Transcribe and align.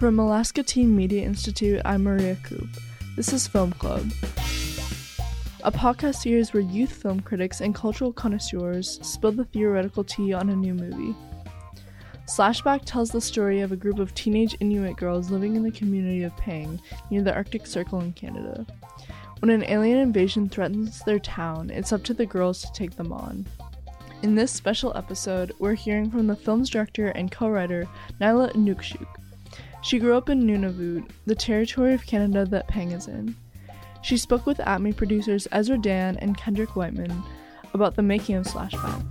From 0.00 0.18
Alaska 0.18 0.62
Teen 0.62 0.96
Media 0.96 1.26
Institute, 1.26 1.82
I'm 1.84 2.04
Maria 2.04 2.34
Coop. 2.42 2.70
This 3.16 3.34
is 3.34 3.46
Film 3.46 3.70
Club, 3.72 4.10
a 5.62 5.70
podcast 5.70 6.22
series 6.22 6.54
where 6.54 6.62
youth 6.62 6.90
film 6.90 7.20
critics 7.20 7.60
and 7.60 7.74
cultural 7.74 8.10
connoisseurs 8.10 8.98
spill 9.06 9.32
the 9.32 9.44
theoretical 9.44 10.02
tea 10.02 10.32
on 10.32 10.48
a 10.48 10.56
new 10.56 10.72
movie. 10.72 11.14
Slashback 12.24 12.86
tells 12.86 13.10
the 13.10 13.20
story 13.20 13.60
of 13.60 13.72
a 13.72 13.76
group 13.76 13.98
of 13.98 14.14
teenage 14.14 14.56
Inuit 14.60 14.96
girls 14.96 15.30
living 15.30 15.54
in 15.54 15.62
the 15.62 15.70
community 15.70 16.22
of 16.22 16.34
Pang 16.38 16.80
near 17.10 17.20
the 17.20 17.34
Arctic 17.34 17.66
Circle 17.66 18.00
in 18.00 18.14
Canada. 18.14 18.64
When 19.40 19.50
an 19.50 19.64
alien 19.64 19.98
invasion 19.98 20.48
threatens 20.48 21.02
their 21.04 21.18
town, 21.18 21.68
it's 21.68 21.92
up 21.92 22.04
to 22.04 22.14
the 22.14 22.24
girls 22.24 22.62
to 22.62 22.72
take 22.72 22.96
them 22.96 23.12
on. 23.12 23.44
In 24.22 24.34
this 24.34 24.50
special 24.50 24.96
episode, 24.96 25.52
we're 25.58 25.74
hearing 25.74 26.10
from 26.10 26.26
the 26.26 26.36
film's 26.36 26.70
director 26.70 27.08
and 27.08 27.30
co 27.30 27.50
writer, 27.50 27.86
Nyla 28.18 28.54
Innuksuk. 28.54 29.19
She 29.82 29.98
grew 29.98 30.14
up 30.16 30.28
in 30.28 30.46
Nunavut, 30.46 31.08
the 31.24 31.34
territory 31.34 31.94
of 31.94 32.06
Canada 32.06 32.44
that 32.44 32.68
Pang 32.68 32.92
is 32.92 33.08
in. 33.08 33.34
She 34.02 34.18
spoke 34.18 34.46
with 34.46 34.58
ATMI 34.58 34.94
producers 34.94 35.48
Ezra 35.52 35.78
Dan 35.78 36.16
and 36.18 36.36
Kendrick 36.36 36.76
Whiteman 36.76 37.22
about 37.72 37.96
the 37.96 38.02
making 38.02 38.36
of 38.36 38.46
Slashback. 38.46 39.04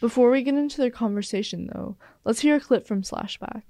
Before 0.00 0.30
we 0.30 0.42
get 0.42 0.54
into 0.54 0.78
their 0.78 0.90
conversation, 0.90 1.70
though, 1.72 1.96
let's 2.24 2.40
hear 2.40 2.56
a 2.56 2.60
clip 2.60 2.86
from 2.86 3.02
Slashback. 3.02 3.62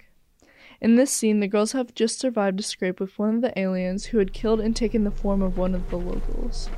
In 0.80 0.96
this 0.96 1.12
scene, 1.12 1.41
the 1.41 1.48
girls 1.48 1.73
have 1.73 1.95
just 1.95 2.19
survived 2.19 2.59
a 2.59 2.62
scrape 2.62 2.98
with 2.98 3.19
one 3.19 3.37
of 3.37 3.41
the 3.43 3.59
aliens 3.59 4.07
who 4.07 4.19
had 4.19 4.32
killed 4.32 4.60
and 4.60 4.74
taken 4.74 5.05
the 5.05 5.10
form 5.10 5.43
of 5.43 5.59
one 5.59 5.74
of 5.74 5.91
the 5.91 5.96
locals. 5.96 6.68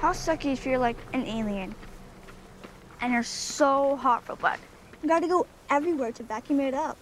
How 0.00 0.12
sucky 0.12 0.52
if 0.52 0.66
you're 0.66 0.78
like 0.78 0.96
an 1.12 1.24
alien 1.24 1.74
and 3.00 3.12
you're 3.12 3.22
so 3.22 3.96
hot 3.96 4.24
for 4.24 4.36
blood. 4.36 4.58
You 5.02 5.08
gotta 5.08 5.28
go 5.28 5.46
everywhere 5.70 6.12
to 6.12 6.22
vacuum 6.22 6.60
it 6.60 6.74
up. 6.74 6.98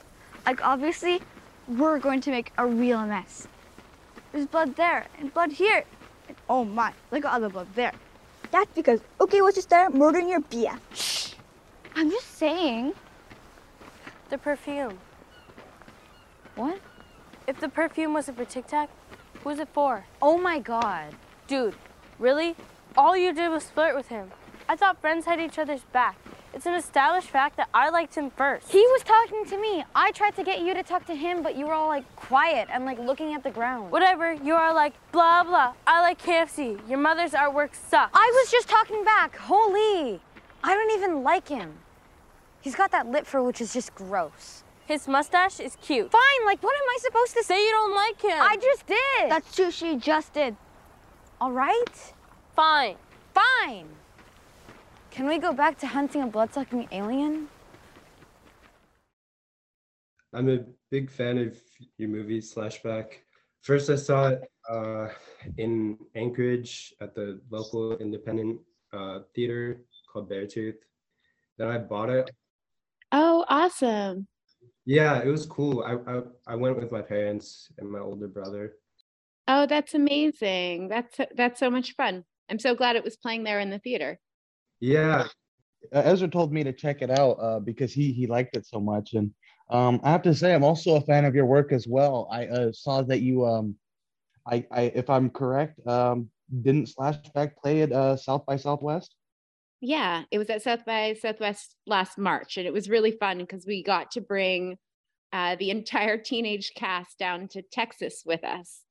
Like, 0.46 0.64
obviously, 0.64 1.20
we're 1.68 1.98
going 1.98 2.20
to 2.20 2.30
make 2.30 2.52
a 2.56 2.64
real 2.64 3.04
mess. 3.04 3.48
There's 4.32 4.46
blood 4.46 4.76
there 4.76 5.06
and 5.18 5.34
blood 5.34 5.52
here. 5.52 5.84
And 6.28 6.36
oh 6.48 6.64
my, 6.64 6.92
look 7.10 7.24
at 7.24 7.32
all 7.32 7.40
the 7.40 7.48
blood 7.48 7.68
there. 7.74 7.92
That's 8.52 8.72
because, 8.74 9.00
okay, 9.20 9.42
what's 9.42 9.56
just 9.56 9.70
there? 9.70 9.90
Murdering 9.90 10.28
your 10.28 10.40
BF. 10.40 10.78
Shh. 10.94 11.34
I'm 11.96 12.10
just 12.10 12.36
saying. 12.36 12.94
The 14.30 14.38
perfume. 14.38 14.98
What? 16.54 16.78
If 17.46 17.60
the 17.60 17.68
perfume 17.68 18.12
wasn't 18.12 18.38
for 18.38 18.44
Tic 18.44 18.66
Tac, 18.66 18.88
who's 19.42 19.58
it 19.58 19.68
for? 19.72 20.04
Oh 20.22 20.38
my 20.38 20.58
god. 20.58 21.14
Dude, 21.46 21.74
really? 22.18 22.56
All 22.96 23.16
you 23.16 23.32
did 23.32 23.48
was 23.48 23.64
flirt 23.64 23.94
with 23.94 24.08
him. 24.08 24.30
I 24.68 24.76
thought 24.76 25.00
friends 25.00 25.26
had 25.26 25.40
each 25.40 25.58
other's 25.58 25.82
back. 25.92 26.16
It's 26.56 26.64
an 26.64 26.72
established 26.72 27.28
fact 27.28 27.58
that 27.58 27.68
I 27.74 27.90
liked 27.90 28.14
him 28.14 28.30
first. 28.30 28.72
He 28.72 28.78
was 28.78 29.02
talking 29.02 29.44
to 29.44 29.60
me. 29.60 29.84
I 29.94 30.10
tried 30.12 30.36
to 30.36 30.42
get 30.42 30.62
you 30.62 30.72
to 30.72 30.82
talk 30.82 31.04
to 31.04 31.14
him, 31.14 31.42
but 31.42 31.54
you 31.54 31.66
were 31.66 31.74
all 31.74 31.88
like 31.88 32.16
quiet 32.16 32.68
and 32.72 32.86
like 32.86 32.98
looking 32.98 33.34
at 33.34 33.42
the 33.42 33.50
ground. 33.50 33.92
Whatever, 33.92 34.32
you 34.32 34.54
are 34.54 34.72
like 34.72 34.94
blah 35.12 35.44
blah. 35.44 35.74
I 35.86 36.00
like 36.00 36.18
KFC. 36.18 36.80
Your 36.88 36.96
mother's 36.96 37.32
artwork 37.32 37.74
sucks. 37.74 38.10
I 38.14 38.32
was 38.40 38.50
just 38.50 38.70
talking 38.70 39.04
back. 39.04 39.36
Holy. 39.36 40.18
I 40.64 40.74
don't 40.74 40.98
even 40.98 41.22
like 41.22 41.46
him. 41.46 41.74
He's 42.62 42.74
got 42.74 42.90
that 42.90 43.06
lip 43.06 43.26
fur 43.26 43.42
which 43.42 43.60
is 43.60 43.74
just 43.74 43.94
gross. 43.94 44.64
His 44.86 45.06
mustache 45.06 45.60
is 45.60 45.76
cute. 45.82 46.10
Fine, 46.10 46.46
like 46.46 46.62
what 46.62 46.74
am 46.74 46.88
I 46.88 46.98
supposed 47.02 47.34
to 47.34 47.44
say? 47.44 47.62
You 47.62 47.70
don't 47.70 47.94
like 47.94 48.22
him. 48.22 48.38
I 48.40 48.56
just 48.56 48.86
did. 48.86 49.30
That's 49.30 49.54
true, 49.54 49.70
she 49.70 49.96
just 49.96 50.32
did. 50.32 50.56
All 51.38 51.52
right? 51.52 52.14
Fine. 52.54 52.96
Fine. 53.34 53.88
Can 55.16 55.26
we 55.26 55.38
go 55.38 55.50
back 55.50 55.78
to 55.78 55.86
hunting 55.86 56.24
a 56.24 56.26
bloodsucking 56.26 56.88
alien? 56.92 57.48
I'm 60.34 60.50
a 60.50 60.58
big 60.90 61.10
fan 61.10 61.38
of 61.38 61.56
your 61.96 62.10
movie 62.10 62.38
Slashback. 62.38 63.24
First, 63.62 63.88
I 63.88 63.96
saw 63.96 64.28
it 64.28 64.42
uh, 64.68 65.08
in 65.56 65.96
Anchorage 66.16 66.92
at 67.00 67.14
the 67.14 67.40
local 67.48 67.96
independent 67.96 68.60
uh, 68.92 69.20
theater 69.34 69.80
called 70.12 70.30
Beartooth. 70.30 70.84
Then 71.56 71.68
I 71.68 71.78
bought 71.78 72.10
it. 72.10 72.30
Oh, 73.10 73.46
awesome! 73.48 74.28
Yeah, 74.84 75.22
it 75.22 75.28
was 75.28 75.46
cool. 75.46 75.82
I, 75.82 75.94
I 76.12 76.22
I 76.46 76.56
went 76.56 76.76
with 76.76 76.92
my 76.92 77.00
parents 77.00 77.72
and 77.78 77.90
my 77.90 78.00
older 78.00 78.28
brother. 78.28 78.74
Oh, 79.48 79.64
that's 79.64 79.94
amazing! 79.94 80.88
That's 80.88 81.16
that's 81.34 81.58
so 81.58 81.70
much 81.70 81.94
fun. 81.94 82.24
I'm 82.50 82.58
so 82.58 82.74
glad 82.74 82.96
it 82.96 83.04
was 83.04 83.16
playing 83.16 83.44
there 83.44 83.60
in 83.60 83.70
the 83.70 83.78
theater. 83.78 84.20
Yeah. 84.80 85.26
Uh, 85.92 86.02
Ezra 86.04 86.28
told 86.28 86.52
me 86.52 86.64
to 86.64 86.72
check 86.72 87.02
it 87.02 87.10
out 87.10 87.32
uh, 87.40 87.60
because 87.60 87.92
he 87.92 88.12
he 88.12 88.26
liked 88.26 88.56
it 88.56 88.66
so 88.66 88.80
much, 88.80 89.14
and 89.14 89.32
um, 89.70 90.00
I 90.02 90.10
have 90.10 90.22
to 90.22 90.34
say 90.34 90.54
I'm 90.54 90.64
also 90.64 90.96
a 90.96 91.00
fan 91.00 91.24
of 91.24 91.34
your 91.34 91.46
work 91.46 91.72
as 91.72 91.86
well. 91.86 92.28
I 92.30 92.46
uh, 92.46 92.72
saw 92.72 93.02
that 93.02 93.20
you, 93.20 93.46
um, 93.46 93.76
I, 94.46 94.66
I 94.70 94.82
if 94.94 95.08
I'm 95.08 95.30
correct, 95.30 95.86
um, 95.86 96.28
didn't 96.62 96.88
Slashback 96.88 97.56
play 97.56 97.82
at 97.82 97.92
uh, 97.92 98.16
South 98.16 98.44
by 98.46 98.56
Southwest? 98.56 99.14
Yeah, 99.80 100.24
it 100.30 100.38
was 100.38 100.50
at 100.50 100.62
South 100.62 100.84
by 100.84 101.14
Southwest 101.14 101.76
last 101.86 102.18
March, 102.18 102.56
and 102.56 102.66
it 102.66 102.72
was 102.72 102.88
really 102.88 103.12
fun 103.12 103.38
because 103.38 103.64
we 103.66 103.82
got 103.82 104.10
to 104.12 104.20
bring 104.20 104.78
uh, 105.32 105.56
the 105.56 105.70
entire 105.70 106.18
teenage 106.18 106.72
cast 106.74 107.18
down 107.18 107.48
to 107.48 107.62
Texas 107.62 108.22
with 108.24 108.42
us 108.42 108.82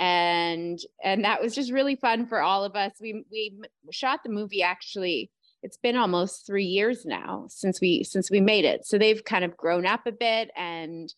and 0.00 0.80
and 1.04 1.24
that 1.24 1.40
was 1.40 1.54
just 1.54 1.70
really 1.70 1.94
fun 1.94 2.26
for 2.26 2.40
all 2.40 2.64
of 2.64 2.74
us. 2.74 2.92
We 3.00 3.24
we 3.30 3.52
shot 3.92 4.20
the 4.24 4.30
movie 4.30 4.62
actually 4.62 5.30
it's 5.62 5.76
been 5.76 5.96
almost 5.96 6.46
three 6.46 6.64
years 6.64 7.04
now 7.04 7.46
since 7.48 7.80
we 7.80 8.02
since 8.02 8.30
we 8.30 8.40
made 8.40 8.64
it. 8.64 8.86
So 8.86 8.98
they've 8.98 9.24
kind 9.24 9.44
of 9.44 9.56
grown 9.56 9.86
up 9.86 10.06
a 10.06 10.12
bit 10.12 10.50
and 10.56 11.12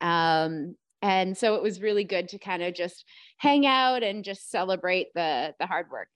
um 0.00 0.76
and 1.02 1.36
so 1.36 1.54
it 1.54 1.62
was 1.62 1.80
really 1.80 2.04
good 2.04 2.28
to 2.28 2.38
kind 2.38 2.62
of 2.62 2.74
just 2.74 3.04
hang 3.38 3.66
out 3.66 4.02
and 4.02 4.24
just 4.24 4.50
celebrate 4.50 5.08
the 5.14 5.54
the 5.58 5.66
hard 5.66 5.90
work. 5.90 6.08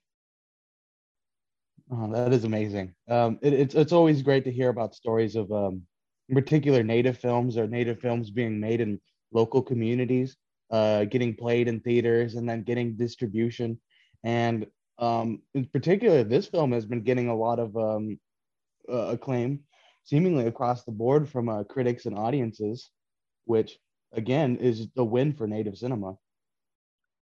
Oh, 1.91 2.10
that 2.12 2.33
is 2.33 2.44
amazing. 2.44 2.94
Um 3.09 3.39
it, 3.43 3.53
it's 3.53 3.75
it's 3.75 3.93
always 3.93 4.22
great 4.22 4.44
to 4.44 4.53
hear 4.53 4.69
about 4.69 4.94
stories 4.94 5.34
of 5.34 5.50
um 5.50 5.83
in 6.28 6.37
particular 6.37 6.84
native 6.84 7.19
films 7.19 7.56
or 7.56 7.66
native 7.66 7.99
films 7.99 8.31
being 8.31 8.60
made 8.60 8.81
in 8.81 9.00
local 9.33 9.62
communities 9.62 10.37
uh, 10.72 11.05
getting 11.05 11.37
played 11.37 11.69
in 11.69 11.81
theaters 11.81 12.34
and 12.34 12.49
then 12.49 12.62
getting 12.62 12.97
distribution. 12.97 13.78
And 14.25 14.66
um, 14.99 15.43
in 15.55 15.66
particular, 15.66 16.25
this 16.25 16.47
film 16.47 16.72
has 16.72 16.87
been 16.87 17.03
getting 17.03 17.28
a 17.28 17.37
lot 17.37 17.59
of 17.59 17.77
um, 17.77 18.19
uh, 18.91 19.09
acclaim, 19.09 19.60
seemingly 20.05 20.47
across 20.47 20.84
the 20.84 20.93
board 20.93 21.28
from 21.28 21.49
uh, 21.49 21.65
critics 21.65 22.06
and 22.06 22.16
audiences, 22.19 22.91
which 23.44 23.78
again 24.12 24.56
is 24.56 24.88
a 24.97 25.05
win 25.05 25.34
for 25.34 25.47
native 25.47 25.77
cinema. 25.77 26.15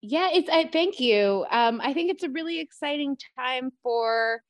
Yeah, 0.00 0.30
it's. 0.32 0.48
I 0.48 0.68
thank 0.68 1.00
you. 1.00 1.44
Um, 1.50 1.80
I 1.82 1.92
think 1.92 2.10
it's 2.10 2.22
a 2.22 2.30
really 2.30 2.60
exciting 2.60 3.16
time 3.38 3.70
for 3.82 4.42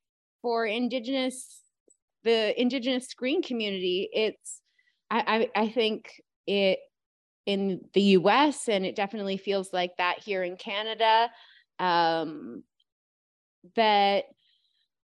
for 0.43 0.67
indigenous 0.67 1.61
the 2.25 2.61
indigenous 2.61 3.09
screen 3.09 3.43
community. 3.43 4.09
It's. 4.13 4.61
I 5.11 5.49
I, 5.55 5.63
I 5.63 5.69
think 5.69 6.11
it 6.47 6.79
in 7.47 7.81
the 7.95 8.03
US, 8.03 8.69
and 8.69 8.85
it 8.85 8.97
definitely 8.97 9.37
feels 9.37 9.73
like 9.73 9.97
that 9.97 10.19
here 10.19 10.43
in 10.43 10.57
Canada. 10.57 11.31
Um, 11.79 12.65
that 13.75 14.25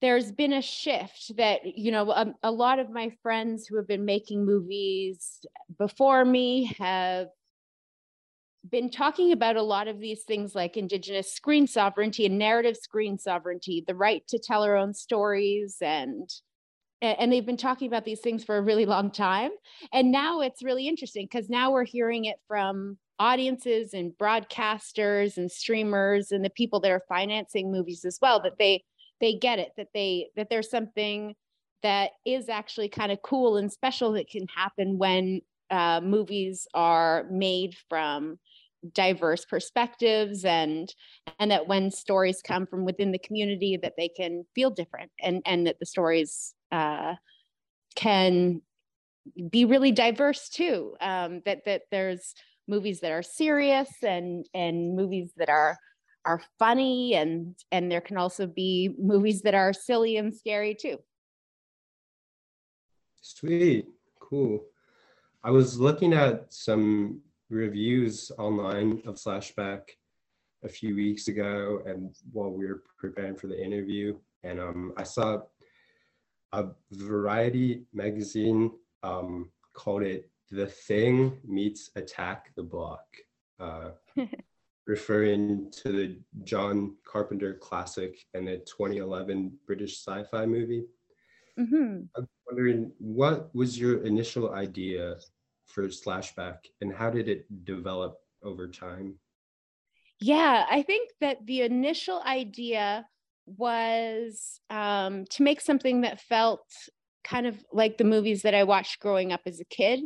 there's 0.01 0.31
been 0.31 0.53
a 0.53 0.63
shift 0.63 1.37
that 1.37 1.61
you 1.65 1.91
know 1.91 2.11
a, 2.11 2.35
a, 2.43 2.51
lot 2.51 2.79
of 2.79 2.91
my 2.91 3.11
friends 3.23 3.67
who 3.67 3.77
have 3.77 3.89
been 3.89 4.05
making 4.05 4.45
movies 4.45 5.41
before 5.79 6.25
me 6.25 6.75
have 6.79 7.29
been 8.69 8.91
talking 8.91 9.33
about 9.33 9.57
a 9.57 9.63
lot 9.63 9.89
of 9.89 10.01
these 10.01 10.23
things 10.25 10.55
like 10.55 10.77
indigenous 10.77 11.33
screen 11.33 11.67
sovereignty 11.67 12.27
and 12.27 12.39
narrative 12.39 12.77
screen 12.77 13.19
sovereignty 13.19 13.85
the 13.87 13.95
right 13.95 14.27
to 14.29 14.39
tell 14.39 14.63
our 14.63 14.77
own 14.77 14.93
stories 14.93 15.77
and 15.81 16.29
and 17.03 17.33
they've 17.33 17.47
been 17.47 17.57
talking 17.57 17.89
about 17.89 18.05
these 18.05 18.21
things 18.21 18.43
for 18.45 18.57
a 18.57 18.63
really 18.63 18.87
long 18.87 19.11
time 19.11 19.51
and 19.93 20.11
now 20.11 20.41
it's 20.41 20.63
really 20.63 20.89
interesting 20.89 21.27
because 21.31 21.51
now 21.51 21.71
we're 21.71 21.85
hearing 21.85 22.25
it 22.25 22.37
from 22.49 22.97
audiences 23.19 23.95
and 23.95 24.13
broadcasters 24.13 25.37
and 25.37 25.51
streamers 25.51 26.33
and 26.33 26.45
the 26.45 26.51
people 26.51 26.81
that 26.81 26.91
are 26.91 27.03
financing 27.09 27.71
movies 27.71 28.05
as 28.05 28.19
well 28.21 28.41
that 28.41 28.59
they 28.59 28.83
they 29.21 29.35
get 29.35 29.59
it 29.59 29.73
that 29.77 29.89
they 29.95 30.29
that 30.37 30.49
there's 30.51 30.71
something 30.71 31.35
that 31.83 32.13
is 32.25 32.49
actually 32.49 32.89
kind 32.89 33.13
of 33.13 33.23
cool 33.23 33.57
and 33.57 33.73
special 33.73 34.13
that 34.13 34.29
can 34.29 34.47
happen 34.55 34.99
when 34.99 35.41
uh, 35.71 36.01
movies 36.01 36.67
are 36.75 37.27
made 37.31 37.77
from 37.89 38.39
diverse 38.93 39.45
perspectives 39.45 40.45
and 40.45 40.95
and 41.39 41.51
that 41.51 41.69
when 41.69 41.91
stories 41.91 42.43
come 42.43 42.67
from 42.67 42.85
within 42.85 43.13
the 43.13 43.19
community 43.19 43.79
that 43.83 43.95
they 43.97 44.09
can 44.09 44.45
feel 44.55 44.71
different 44.71 45.11
and 45.21 45.43
and 45.47 45.67
that 45.67 45.79
the 45.79 45.87
stories 45.87 46.55
uh, 46.73 47.15
can 47.95 48.61
be 49.51 49.65
really 49.65 49.93
diverse 49.93 50.49
too. 50.49 50.95
Um, 51.01 51.43
that 51.45 51.65
that 51.67 51.83
there's 51.91 52.35
movies 52.69 53.01
that 53.01 53.13
are 53.13 53.23
serious 53.23 53.89
and 54.03 54.47
and 54.55 54.97
movies 54.97 55.33
that 55.37 55.49
are 55.49 55.79
are 56.25 56.43
funny 56.59 57.15
and 57.15 57.55
and 57.71 57.91
there 57.91 58.01
can 58.01 58.17
also 58.17 58.47
be 58.47 58.95
movies 58.99 59.43
that 59.43 59.55
are 59.55 59.73
silly 59.73 60.17
and 60.17 60.35
scary 60.35 60.75
too. 60.75 60.99
Sweet, 63.21 63.89
cool. 64.21 64.65
I 65.43 65.51
was 65.51 65.79
looking 65.79 66.13
at 66.13 66.53
some 66.53 67.21
reviews 67.51 68.31
online 68.39 69.03
of 69.07 69.17
Slashback 69.17 69.83
a 70.65 70.69
few 70.69 70.97
weeks 70.97 71.29
ago 71.29 71.83
and 71.87 72.15
while 72.33 72.51
we 72.51 72.67
were 72.67 72.83
preparing 72.99 73.37
for 73.37 73.47
the 73.47 73.63
interview. 73.63 74.17
And 74.43 74.61
um, 74.61 74.93
i 74.97 75.03
saw 75.03 75.41
a 76.53 76.67
variety 76.93 77.85
magazine 77.93 78.71
um, 79.03 79.51
called 79.75 80.03
it 80.03 80.31
the 80.51 80.67
thing 80.67 81.39
meets 81.45 81.91
attack 81.97 82.53
the 82.57 82.63
block 82.63 83.05
uh, 83.61 83.91
referring 84.87 85.71
to 85.73 85.91
the 85.91 86.17
john 86.45 86.95
carpenter 87.05 87.55
classic 87.55 88.17
and 88.35 88.47
the 88.47 88.59
2011 88.59 89.53
british 89.67 89.99
sci-fi 89.99 90.47
movie. 90.47 90.85
Hmm 91.59 92.03
i'm 92.17 92.29
wondering 92.47 92.93
what 92.99 93.55
was 93.55 93.79
your 93.79 94.05
initial 94.05 94.53
idea 94.53 95.17
for 95.67 95.89
slashback 95.89 96.59
and 96.81 96.93
how 96.93 97.11
did 97.11 97.29
it 97.29 97.65
develop 97.65 98.19
over 98.43 98.69
time? 98.69 99.15
Yeah, 100.21 100.65
I 100.71 100.83
think 100.83 101.11
that 101.21 101.45
the 101.45 101.63
initial 101.63 102.23
idea 102.23 103.07
was 103.47 104.61
um, 104.71 105.25
to 105.31 105.43
make 105.43 105.61
something 105.61 106.03
that 106.03 106.21
felt 106.21 106.65
kind 107.23 107.47
of 107.47 107.63
like 107.73 107.99
the 107.99 108.05
movies 108.05 108.43
that 108.43 108.55
I 108.55 108.65
watched 108.65 109.01
growing 109.01 109.33
up 109.33 109.43
as 109.47 109.61
a 109.61 109.65
kid, 109.65 110.01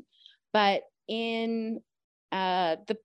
but 0.53 0.83
in 1.09 1.81
uh, 2.33 2.77
the 2.87 2.97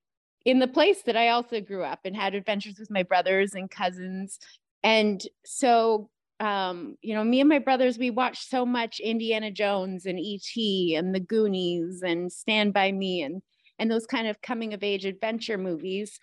in 0.45 0.59
the 0.59 0.67
place 0.67 1.01
that 1.03 1.17
I 1.17 1.29
also 1.29 1.59
grew 1.59 1.83
up 1.83 2.01
and 2.05 2.15
had 2.15 2.35
adventures 2.35 2.75
with 2.79 2.91
my 2.91 3.03
brothers 3.03 3.53
and 3.53 3.69
cousins, 3.69 4.39
and 4.83 5.21
so 5.45 6.09
um, 6.39 6.97
you 7.01 7.13
know, 7.13 7.23
me 7.23 7.39
and 7.39 7.49
my 7.49 7.59
brothers, 7.59 7.97
we 7.97 8.09
watched 8.09 8.49
so 8.49 8.65
much 8.65 8.99
Indiana 8.99 9.51
Jones 9.51 10.05
and 10.05 10.19
E.T. 10.19 10.95
and 10.95 11.15
The 11.15 11.19
Goonies 11.19 12.01
and 12.03 12.31
Stand 12.31 12.73
by 12.73 12.91
Me 12.91 13.21
and 13.21 13.41
and 13.77 13.91
those 13.91 14.05
kind 14.05 14.27
of 14.27 14.41
coming 14.41 14.73
of 14.73 14.83
age 14.83 15.05
adventure 15.05 15.57
movies. 15.57 16.19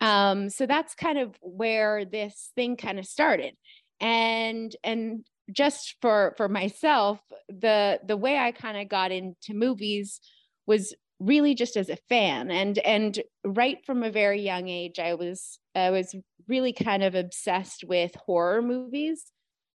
Um, 0.00 0.50
so 0.50 0.66
that's 0.66 0.94
kind 0.94 1.18
of 1.18 1.36
where 1.40 2.04
this 2.04 2.50
thing 2.54 2.76
kind 2.76 2.98
of 2.98 3.06
started. 3.06 3.54
And 4.00 4.74
and 4.82 5.24
just 5.50 5.96
for 6.00 6.34
for 6.36 6.48
myself 6.48 7.20
the 7.48 8.00
the 8.06 8.16
way 8.16 8.38
i 8.38 8.52
kind 8.52 8.80
of 8.80 8.88
got 8.88 9.10
into 9.10 9.52
movies 9.52 10.20
was 10.66 10.94
really 11.18 11.54
just 11.54 11.76
as 11.76 11.88
a 11.88 11.98
fan. 12.08 12.50
And 12.50 12.78
and 12.78 13.20
right 13.44 13.78
from 13.84 14.02
a 14.02 14.10
very 14.10 14.40
young 14.42 14.68
age 14.68 14.98
i 14.98 15.14
was 15.14 15.58
i 15.74 15.90
was 15.90 16.14
really 16.48 16.72
kind 16.72 17.02
of 17.02 17.14
obsessed 17.14 17.84
with 17.84 18.14
horror 18.26 18.62
movies 18.62 19.30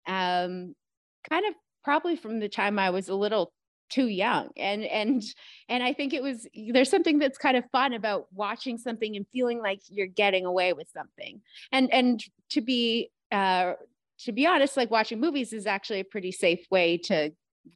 um 0.06 0.74
kind 1.28 1.46
of 1.46 1.54
probably 1.84 2.16
from 2.16 2.40
the 2.40 2.48
time 2.48 2.78
i 2.78 2.90
was 2.90 3.08
a 3.08 3.14
little 3.14 3.52
too 3.92 4.06
young. 4.08 4.48
And 4.56 4.84
and 4.84 5.22
and 5.68 5.82
i 5.82 5.92
think 5.92 6.14
it 6.14 6.22
was 6.22 6.48
there's 6.72 6.90
something 6.90 7.18
that's 7.18 7.38
kind 7.38 7.56
of 7.56 7.64
fun 7.70 7.92
about 7.92 8.26
watching 8.32 8.78
something 8.78 9.16
and 9.16 9.26
feeling 9.32 9.60
like 9.60 9.80
you're 9.88 10.06
getting 10.06 10.46
away 10.46 10.72
with 10.72 10.88
something. 10.88 11.40
And 11.70 11.92
and 11.92 12.22
to 12.50 12.60
be 12.62 13.10
uh 13.30 13.74
to 14.20 14.32
be 14.32 14.46
honest 14.46 14.76
like 14.76 14.90
watching 14.90 15.20
movies 15.20 15.52
is 15.52 15.66
actually 15.66 16.00
a 16.00 16.04
pretty 16.04 16.32
safe 16.32 16.64
way 16.70 16.96
to 16.96 17.32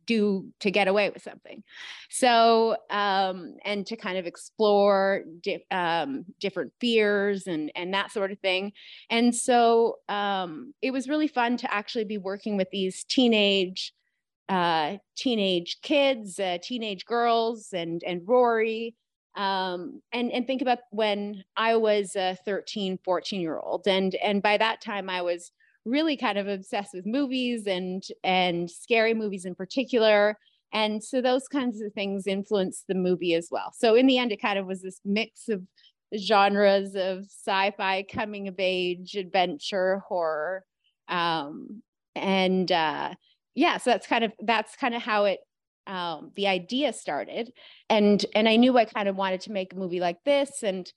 do 0.06 0.46
to 0.60 0.70
get 0.70 0.88
away 0.88 1.10
with 1.10 1.22
something 1.22 1.62
so 2.10 2.76
um 2.90 3.54
and 3.64 3.86
to 3.86 3.96
kind 3.96 4.18
of 4.18 4.26
explore 4.26 5.22
di- 5.42 5.64
um, 5.70 6.24
different 6.40 6.72
fears 6.80 7.46
and 7.46 7.70
and 7.74 7.94
that 7.94 8.10
sort 8.10 8.32
of 8.32 8.38
thing 8.40 8.72
and 9.10 9.34
so 9.34 9.96
um 10.08 10.72
it 10.82 10.92
was 10.92 11.08
really 11.08 11.28
fun 11.28 11.56
to 11.56 11.72
actually 11.72 12.04
be 12.04 12.18
working 12.18 12.56
with 12.56 12.68
these 12.70 13.04
teenage 13.04 13.92
uh, 14.48 14.96
teenage 15.16 15.78
kids, 15.82 16.38
uh, 16.38 16.58
teenage 16.62 17.04
girls, 17.04 17.72
and 17.72 18.02
and 18.04 18.22
Rory. 18.26 18.94
Um, 19.36 20.00
and 20.12 20.32
and 20.32 20.46
think 20.46 20.62
about 20.62 20.78
when 20.90 21.44
I 21.56 21.76
was 21.76 22.16
a 22.16 22.38
13, 22.44 22.98
14 23.04 23.40
year 23.40 23.58
old, 23.58 23.86
and 23.86 24.14
and 24.16 24.42
by 24.42 24.56
that 24.56 24.80
time 24.80 25.10
I 25.10 25.22
was 25.22 25.52
really 25.86 26.16
kind 26.16 26.36
of 26.36 26.48
obsessed 26.48 26.92
with 26.92 27.06
movies 27.06 27.66
and 27.66 28.02
and 28.22 28.70
scary 28.70 29.14
movies 29.14 29.44
in 29.44 29.54
particular. 29.54 30.38
And 30.72 31.02
so 31.02 31.22
those 31.22 31.48
kinds 31.48 31.80
of 31.80 31.92
things 31.94 32.26
influenced 32.26 32.84
the 32.88 32.94
movie 32.94 33.34
as 33.34 33.48
well. 33.50 33.72
So 33.74 33.94
in 33.94 34.06
the 34.06 34.18
end, 34.18 34.32
it 34.32 34.42
kind 34.42 34.58
of 34.58 34.66
was 34.66 34.82
this 34.82 35.00
mix 35.04 35.48
of 35.48 35.62
genres 36.18 36.94
of 36.94 37.24
sci-fi, 37.24 38.02
coming 38.02 38.48
of 38.48 38.56
age, 38.58 39.14
adventure, 39.14 40.02
horror, 40.06 40.64
um, 41.08 41.82
and 42.14 42.70
uh, 42.72 43.14
yeah 43.56 43.78
so 43.78 43.90
that's 43.90 44.06
kind 44.06 44.22
of 44.22 44.32
that's 44.40 44.76
kind 44.76 44.94
of 44.94 45.02
how 45.02 45.24
it 45.24 45.40
um, 45.88 46.30
the 46.36 46.46
idea 46.46 46.92
started 46.92 47.52
and 47.88 48.24
and 48.34 48.48
i 48.48 48.56
knew 48.56 48.76
i 48.76 48.84
kind 48.84 49.08
of 49.08 49.16
wanted 49.16 49.40
to 49.40 49.52
make 49.52 49.72
a 49.72 49.76
movie 49.76 50.00
like 50.00 50.22
this 50.24 50.62
and 50.62 50.92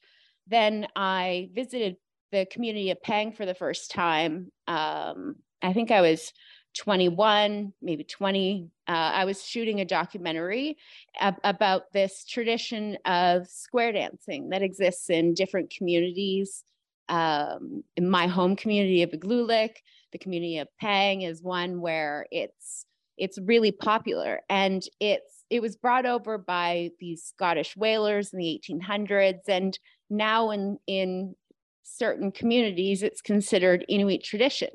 then 0.47 0.87
i 0.95 1.49
visited 1.53 1.95
the 2.31 2.45
community 2.51 2.91
of 2.91 3.01
pang 3.01 3.31
for 3.31 3.45
the 3.45 3.55
first 3.55 3.91
time 3.91 4.51
um, 4.67 5.35
i 5.61 5.73
think 5.73 5.91
i 5.91 6.01
was 6.01 6.31
21 6.77 7.73
maybe 7.81 8.03
20 8.03 8.69
uh, 8.87 8.91
i 8.91 9.25
was 9.25 9.43
shooting 9.43 9.81
a 9.81 9.85
documentary 9.85 10.77
ab- 11.19 11.39
about 11.43 11.91
this 11.93 12.25
tradition 12.25 12.97
of 13.05 13.47
square 13.47 13.91
dancing 13.91 14.49
that 14.49 14.61
exists 14.61 15.09
in 15.09 15.33
different 15.33 15.73
communities. 15.75 16.63
Um, 17.07 17.83
in 17.97 18.07
my 18.07 18.27
home 18.27 18.55
community 18.55 19.01
of 19.01 19.09
Igloolik, 19.09 19.77
the 20.11 20.19
community 20.19 20.59
of 20.59 20.67
Pang 20.79 21.23
is 21.23 21.41
one 21.41 21.81
where 21.81 22.27
it's 22.31 22.85
it's 23.17 23.37
really 23.39 23.71
popular. 23.71 24.41
And 24.49 24.83
it's 24.99 25.43
it 25.49 25.61
was 25.61 25.75
brought 25.75 26.05
over 26.05 26.37
by 26.37 26.91
these 26.99 27.23
Scottish 27.23 27.75
whalers 27.75 28.31
in 28.31 28.39
the 28.39 28.61
1800s 28.69 29.47
and 29.47 29.77
now 30.09 30.51
in 30.51 30.77
in 30.85 31.35
certain 31.83 32.31
communities 32.31 33.03
it's 33.03 33.21
considered 33.21 33.85
Inuit 33.87 34.23
tradition. 34.23 34.69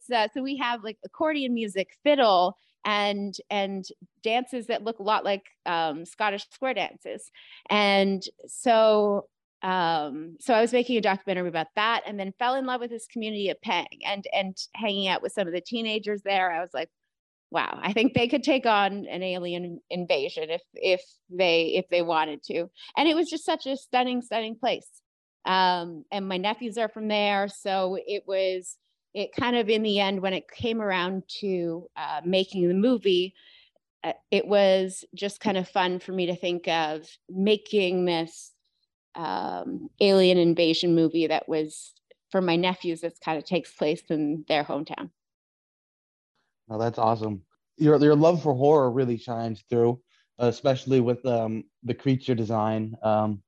So, 0.00 0.26
so 0.32 0.42
we 0.42 0.56
have 0.58 0.84
like 0.84 0.98
accordion 1.04 1.54
music, 1.54 1.88
fiddle, 2.02 2.56
and 2.84 3.34
and 3.50 3.84
dances 4.22 4.66
that 4.68 4.84
look 4.84 5.00
a 5.00 5.02
lot 5.02 5.24
like 5.24 5.42
um, 5.66 6.04
Scottish 6.04 6.46
square 6.52 6.74
dances. 6.74 7.30
And 7.68 8.22
so 8.46 9.26
um, 9.62 10.36
so 10.38 10.54
I 10.54 10.60
was 10.60 10.72
making 10.72 10.96
a 10.96 11.00
documentary 11.00 11.48
about 11.48 11.68
that 11.76 12.02
and 12.06 12.20
then 12.20 12.32
fell 12.38 12.54
in 12.54 12.66
love 12.66 12.80
with 12.80 12.90
this 12.90 13.06
community 13.06 13.50
at 13.50 13.62
Pang 13.62 13.86
and 14.04 14.24
and 14.32 14.56
hanging 14.74 15.08
out 15.08 15.22
with 15.22 15.32
some 15.32 15.48
of 15.48 15.52
the 15.52 15.60
teenagers 15.60 16.22
there. 16.22 16.52
I 16.52 16.60
was 16.60 16.70
like, 16.72 16.88
wow, 17.50 17.78
I 17.82 17.92
think 17.92 18.14
they 18.14 18.28
could 18.28 18.42
take 18.42 18.66
on 18.66 19.06
an 19.06 19.22
alien 19.22 19.80
invasion 19.90 20.50
if 20.50 20.62
if 20.74 21.00
they 21.30 21.74
if 21.74 21.88
they 21.90 22.02
wanted 22.02 22.42
to. 22.44 22.66
And 22.96 23.08
it 23.08 23.16
was 23.16 23.28
just 23.28 23.44
such 23.44 23.66
a 23.66 23.76
stunning, 23.76 24.22
stunning 24.22 24.56
place. 24.56 24.88
Um, 25.46 26.04
and 26.10 26.28
my 26.28 26.36
nephews 26.36 26.76
are 26.78 26.88
from 26.88 27.08
there. 27.08 27.48
So 27.48 27.98
it 28.06 28.24
was 28.26 28.76
it 29.14 29.32
kind 29.32 29.56
of 29.56 29.70
in 29.70 29.82
the 29.82 29.98
end 29.98 30.20
when 30.20 30.34
it 30.34 30.50
came 30.50 30.82
around 30.82 31.22
to 31.40 31.88
uh, 31.96 32.20
making 32.24 32.68
the 32.68 32.74
movie, 32.74 33.34
uh, 34.04 34.12
it 34.30 34.46
was 34.46 35.04
just 35.14 35.40
kind 35.40 35.56
of 35.56 35.68
fun 35.68 35.98
for 36.00 36.12
me 36.12 36.26
to 36.26 36.36
think 36.36 36.68
of 36.68 37.08
making 37.28 38.04
this 38.04 38.52
um, 39.14 39.88
alien 40.00 40.36
invasion 40.36 40.94
movie 40.94 41.26
that 41.26 41.48
was 41.48 41.94
for 42.30 42.42
my 42.42 42.56
nephews 42.56 43.00
that 43.00 43.18
kind 43.24 43.38
of 43.38 43.44
takes 43.44 43.72
place 43.72 44.02
in 44.10 44.44
their 44.48 44.64
hometown. 44.64 45.10
Oh, 46.68 46.78
that's 46.78 46.98
awesome. 46.98 47.42
Your 47.78 47.98
your 48.02 48.16
love 48.16 48.42
for 48.42 48.54
horror 48.54 48.90
really 48.90 49.16
shines 49.16 49.62
through, 49.70 50.00
especially 50.38 51.00
with 51.00 51.24
um, 51.26 51.64
the 51.82 51.94
creature 51.94 52.34
design, 52.34 52.96
um, 53.02 53.42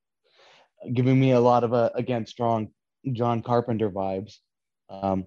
giving 0.93 1.19
me 1.19 1.33
a 1.33 1.41
lot 1.41 1.65
of 1.65 1.73
uh, 1.73 1.91
again 1.95 2.27
strong 2.27 2.69
John 3.13 3.43
Carpenter 3.43 3.91
vibes. 3.91 4.37
Um, 4.91 5.27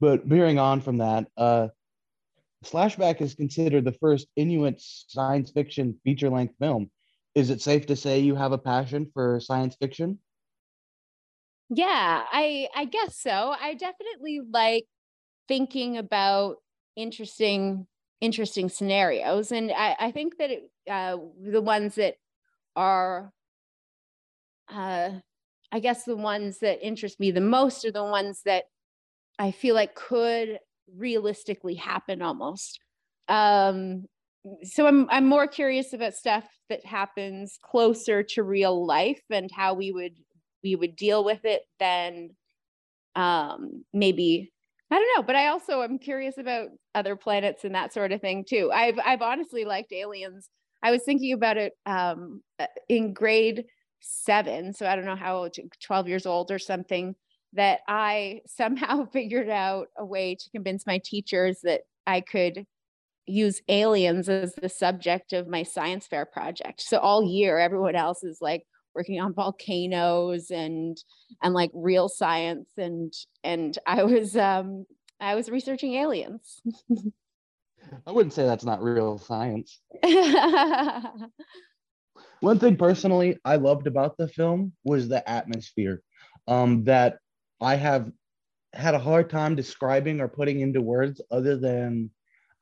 but 0.00 0.24
veering 0.24 0.58
on 0.58 0.80
from 0.80 0.98
that, 0.98 1.26
uh, 1.36 1.68
Slashback 2.64 3.20
is 3.20 3.34
considered 3.34 3.84
the 3.84 3.92
first 3.92 4.28
Inuit 4.36 4.80
science 4.80 5.50
fiction 5.50 5.98
feature 6.04 6.30
length 6.30 6.54
film 6.60 6.90
is 7.34 7.50
it 7.50 7.62
safe 7.62 7.86
to 7.86 7.96
say 7.96 8.20
you 8.20 8.34
have 8.34 8.52
a 8.52 8.58
passion 8.58 9.10
for 9.14 9.40
science 9.40 9.76
fiction? 9.76 10.18
Yeah, 11.70 12.24
I 12.30 12.68
I 12.74 12.84
guess 12.84 13.16
so. 13.16 13.54
I 13.58 13.74
definitely 13.74 14.40
like 14.50 14.84
thinking 15.48 15.96
about 15.96 16.56
interesting 16.96 17.86
interesting 18.20 18.68
scenarios, 18.68 19.50
and 19.50 19.72
I, 19.72 19.96
I 19.98 20.10
think 20.10 20.36
that 20.38 20.50
it, 20.50 20.70
uh, 20.88 21.16
the 21.40 21.62
ones 21.62 21.94
that 21.94 22.16
are, 22.76 23.32
uh, 24.72 25.10
I 25.70 25.80
guess, 25.80 26.04
the 26.04 26.16
ones 26.16 26.58
that 26.58 26.86
interest 26.86 27.18
me 27.20 27.30
the 27.30 27.40
most 27.40 27.84
are 27.84 27.92
the 27.92 28.04
ones 28.04 28.42
that 28.44 28.64
I 29.38 29.50
feel 29.50 29.74
like 29.74 29.94
could 29.94 30.58
realistically 30.96 31.74
happen 31.74 32.22
almost. 32.22 32.80
Um, 33.28 34.06
so 34.64 34.86
I'm 34.86 35.08
I'm 35.10 35.26
more 35.26 35.46
curious 35.46 35.92
about 35.92 36.14
stuff 36.14 36.44
that 36.68 36.84
happens 36.84 37.58
closer 37.62 38.22
to 38.22 38.42
real 38.42 38.84
life 38.86 39.22
and 39.30 39.50
how 39.50 39.74
we 39.74 39.92
would 39.92 40.16
we 40.64 40.74
would 40.74 40.96
deal 40.96 41.24
with 41.24 41.44
it 41.44 41.62
than 41.78 42.30
um 43.14 43.84
maybe 43.92 44.52
I 44.90 44.96
don't 44.96 45.08
know, 45.16 45.22
but 45.22 45.36
I 45.36 45.46
also 45.48 45.82
am 45.82 45.98
curious 45.98 46.36
about 46.38 46.68
other 46.94 47.16
planets 47.16 47.64
and 47.64 47.74
that 47.74 47.94
sort 47.94 48.12
of 48.12 48.20
thing 48.20 48.44
too. 48.46 48.70
I've 48.72 48.98
I've 49.04 49.22
honestly 49.22 49.64
liked 49.64 49.92
aliens 49.92 50.50
I 50.82 50.90
was 50.90 51.02
thinking 51.04 51.32
about 51.32 51.56
it 51.56 51.74
um, 51.86 52.42
in 52.88 53.12
grade 53.14 53.64
seven. 54.02 54.72
So 54.72 54.86
I 54.86 54.96
don't 54.96 55.04
know 55.04 55.16
how 55.16 55.38
old, 55.38 55.56
12 55.82 56.08
years 56.08 56.26
old 56.26 56.50
or 56.50 56.58
something, 56.58 57.14
that 57.54 57.80
I 57.88 58.42
somehow 58.46 59.06
figured 59.06 59.48
out 59.48 59.88
a 59.96 60.04
way 60.04 60.34
to 60.34 60.50
convince 60.50 60.86
my 60.86 61.00
teachers 61.04 61.60
that 61.62 61.82
I 62.06 62.20
could 62.20 62.66
use 63.26 63.62
aliens 63.68 64.28
as 64.28 64.54
the 64.54 64.68
subject 64.68 65.32
of 65.32 65.46
my 65.48 65.62
science 65.62 66.06
fair 66.06 66.26
project. 66.26 66.80
So 66.82 66.98
all 66.98 67.24
year, 67.24 67.58
everyone 67.58 67.94
else 67.94 68.24
is 68.24 68.38
like 68.40 68.64
working 68.94 69.20
on 69.20 69.32
volcanoes 69.32 70.50
and 70.50 70.96
and 71.42 71.54
like 71.54 71.70
real 71.72 72.08
science 72.08 72.68
and 72.76 73.12
and 73.42 73.78
I 73.86 74.02
was 74.04 74.36
um 74.36 74.84
I 75.20 75.34
was 75.34 75.48
researching 75.48 75.94
aliens. 75.94 76.60
I 78.06 78.12
wouldn't 78.12 78.32
say 78.32 78.44
that's 78.44 78.64
not 78.64 78.82
real 78.82 79.18
science. 79.18 79.80
One 82.40 82.58
thing 82.58 82.76
personally 82.76 83.38
I 83.44 83.56
loved 83.56 83.86
about 83.86 84.16
the 84.16 84.28
film 84.28 84.72
was 84.84 85.08
the 85.08 85.28
atmosphere 85.28 86.02
um, 86.48 86.84
that 86.84 87.18
I 87.60 87.76
have 87.76 88.10
had 88.72 88.94
a 88.94 88.98
hard 88.98 89.30
time 89.30 89.54
describing 89.54 90.20
or 90.20 90.28
putting 90.28 90.60
into 90.60 90.80
words 90.80 91.20
other 91.30 91.56
than, 91.56 92.10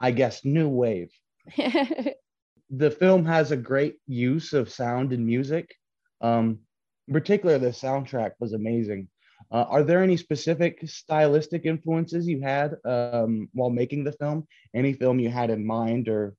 I 0.01 0.11
guess, 0.11 0.45
new 0.45 0.69
wave. 0.69 1.11
the 1.57 2.91
film 2.91 3.25
has 3.25 3.51
a 3.51 3.57
great 3.57 3.97
use 4.07 4.53
of 4.53 4.71
sound 4.71 5.13
and 5.13 5.25
music. 5.25 5.75
Um, 6.21 6.61
in 7.09 7.15
particular, 7.15 7.59
the 7.59 7.69
soundtrack 7.69 8.33
was 8.39 8.53
amazing. 8.53 9.09
Uh, 9.51 9.65
are 9.69 9.83
there 9.83 10.03
any 10.03 10.17
specific 10.17 10.81
stylistic 10.85 11.65
influences 11.65 12.27
you 12.27 12.41
had 12.41 12.77
um, 12.85 13.49
while 13.53 13.71
making 13.71 14.05
the 14.05 14.13
film? 14.13 14.47
Any 14.75 14.93
film 14.93 15.19
you 15.19 15.31
had 15.31 15.51
in 15.51 15.67
mind, 15.67 16.09
or 16.09 16.35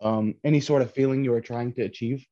um, 0.00 0.34
any 0.44 0.60
sort 0.60 0.82
of 0.82 0.92
feeling 0.92 1.24
you 1.24 1.32
were 1.32 1.40
trying 1.40 1.72
to 1.74 1.82
achieve? 1.82 2.24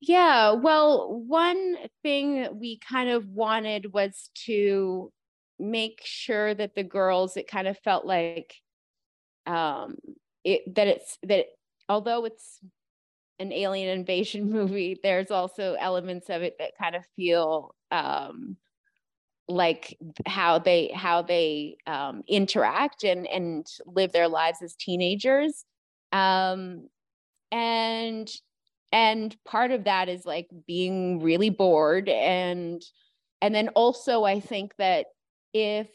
Yeah, 0.00 0.52
well, 0.52 1.10
one 1.26 1.76
thing 2.02 2.48
we 2.60 2.78
kind 2.78 3.08
of 3.08 3.28
wanted 3.28 3.92
was 3.92 4.30
to 4.46 5.10
make 5.58 6.00
sure 6.04 6.54
that 6.54 6.74
the 6.74 6.84
girls, 6.84 7.36
it 7.36 7.48
kind 7.48 7.66
of 7.66 7.78
felt 7.78 8.04
like 8.04 8.54
um, 9.46 9.96
it 10.44 10.74
that 10.76 10.88
it's 10.88 11.18
that 11.24 11.46
although 11.88 12.24
it's 12.26 12.60
an 13.40 13.52
alien 13.52 13.90
invasion 13.98 14.50
movie, 14.52 14.98
there's 15.02 15.30
also 15.32 15.74
elements 15.80 16.30
of 16.30 16.42
it 16.42 16.56
that 16.60 16.72
kind 16.80 16.96
of 16.96 17.04
feel 17.16 17.74
um, 17.92 18.56
like 19.48 19.96
how 20.26 20.58
they 20.58 20.88
how 20.94 21.22
they 21.22 21.76
um, 21.86 22.22
interact 22.28 23.04
and 23.04 23.26
and 23.28 23.66
live 23.86 24.12
their 24.12 24.28
lives 24.28 24.62
as 24.62 24.74
teenagers. 24.76 25.64
Um, 26.12 26.88
and 27.52 28.30
and 28.96 29.36
part 29.44 29.72
of 29.72 29.84
that 29.84 30.08
is 30.08 30.24
like 30.24 30.48
being 30.66 31.20
really 31.20 31.50
bored 31.50 32.08
and 32.08 32.82
and 33.42 33.54
then 33.54 33.68
also 33.70 34.24
i 34.24 34.40
think 34.40 34.72
that 34.78 35.06
if 35.52 35.88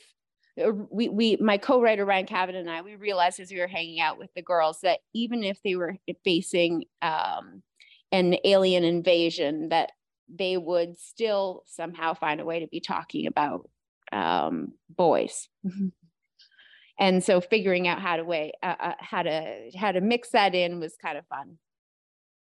uh, 0.63 0.71
we 0.91 1.09
we 1.09 1.37
my 1.37 1.57
co-writer 1.57 2.05
Ryan 2.05 2.25
Cavan 2.25 2.55
and 2.55 2.69
I 2.69 2.81
we 2.81 2.95
realized 2.95 3.39
as 3.39 3.51
we 3.51 3.59
were 3.59 3.67
hanging 3.67 4.01
out 4.01 4.17
with 4.17 4.29
the 4.35 4.41
girls 4.41 4.79
that 4.81 4.99
even 5.13 5.43
if 5.43 5.57
they 5.63 5.75
were 5.75 5.95
facing 6.25 6.83
um, 7.01 7.63
an 8.11 8.35
alien 8.43 8.83
invasion 8.83 9.69
that 9.69 9.91
they 10.27 10.57
would 10.57 10.97
still 10.99 11.63
somehow 11.67 12.13
find 12.13 12.41
a 12.41 12.45
way 12.45 12.59
to 12.59 12.67
be 12.67 12.81
talking 12.81 13.27
about 13.27 13.69
um, 14.11 14.73
boys. 14.89 15.47
and 16.99 17.23
so 17.23 17.39
figuring 17.39 17.87
out 17.87 18.01
how 18.01 18.17
to 18.17 18.23
way 18.25 18.51
uh, 18.61 18.75
uh, 18.79 18.93
how 18.99 19.23
to 19.23 19.71
how 19.77 19.91
to 19.91 20.01
mix 20.01 20.31
that 20.31 20.53
in 20.53 20.79
was 20.79 20.95
kind 21.01 21.17
of 21.17 21.25
fun. 21.27 21.57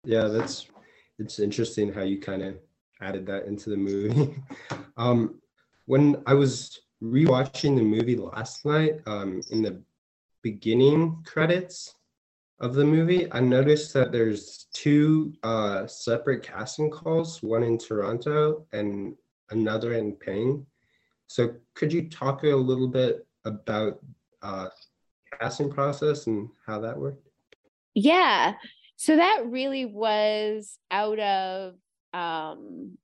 Yeah, 0.05 0.25
that's 0.25 0.67
it's 1.19 1.39
interesting 1.39 1.93
how 1.93 2.03
you 2.03 2.21
kind 2.21 2.43
of 2.43 2.59
added 3.01 3.27
that 3.27 3.47
into 3.47 3.71
the 3.71 3.77
movie. 3.77 4.35
um, 4.97 5.41
when 5.87 6.23
I 6.27 6.35
was 6.35 6.81
rewatching 7.03 7.77
the 7.77 7.83
movie 7.83 8.17
last 8.17 8.65
night, 8.65 9.01
um, 9.07 9.43
in 9.51 9.63
the 9.63 9.83
beginning 10.43 11.23
credits 11.25 11.95
of 12.61 12.75
the 12.75 12.85
movie, 12.85 13.31
I 13.33 13.41
noticed 13.41 13.93
that 13.95 14.13
there's 14.13 14.67
two 14.73 15.35
uh, 15.43 15.87
separate 15.87 16.43
casting 16.43 16.91
calls, 16.91 17.43
one 17.43 17.63
in 17.63 17.79
Toronto 17.79 18.67
and 18.73 19.17
another 19.51 19.95
in 19.95 20.17
Pang. 20.17 20.67
So 21.27 21.55
could 21.75 21.93
you 21.93 22.09
talk 22.09 22.43
a 22.45 22.49
little 22.55 22.89
bit 22.89 23.27
about 23.45 24.01
uh, 24.43 24.69
casting 25.39 25.71
process 25.71 26.27
and 26.27 26.49
how 26.67 26.81
that 26.81 26.99
worked? 26.99 27.27
Yeah. 27.95 28.55
So 29.05 29.17
that 29.17 29.43
really 29.45 29.85
was 29.85 30.79
out 30.91 31.19
of 31.19 31.75
um, 32.15 32.97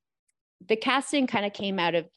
the 0.67 0.75
casting 0.75 1.27
kind 1.27 1.45
of 1.45 1.53
came 1.53 1.77
out 1.77 1.93
of 1.93 2.07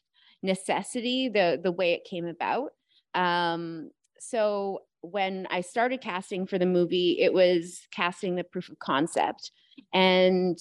necessity, 0.41 1.29
the 1.29 1.59
the 1.61 1.71
way 1.71 1.93
it 1.93 2.03
came 2.03 2.25
about. 2.25 2.71
Um, 3.13 3.91
so 4.17 4.79
when 5.01 5.45
I 5.51 5.61
started 5.61 6.01
casting 6.01 6.47
for 6.47 6.57
the 6.57 6.65
movie, 6.65 7.19
it 7.19 7.31
was 7.31 7.81
casting 7.91 8.33
the 8.33 8.43
proof 8.43 8.69
of 8.69 8.79
concept. 8.79 9.51
And 9.93 10.57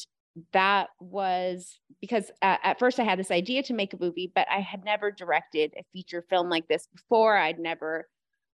that 0.53 0.91
was 1.01 1.81
because 2.03 2.31
uh, 2.43 2.59
at 2.63 2.79
first 2.79 3.01
I 3.01 3.05
had 3.05 3.19
this 3.19 3.31
idea 3.31 3.63
to 3.63 3.73
make 3.73 3.95
a 3.95 3.99
movie, 3.99 4.33
but 4.35 4.47
I 4.51 4.61
had 4.61 4.85
never 4.85 5.11
directed 5.11 5.73
a 5.79 5.85
feature 5.95 6.27
film 6.29 6.51
like 6.51 6.69
this 6.69 6.89
before. 6.95 7.39
I'd 7.39 7.59
never, 7.59 8.07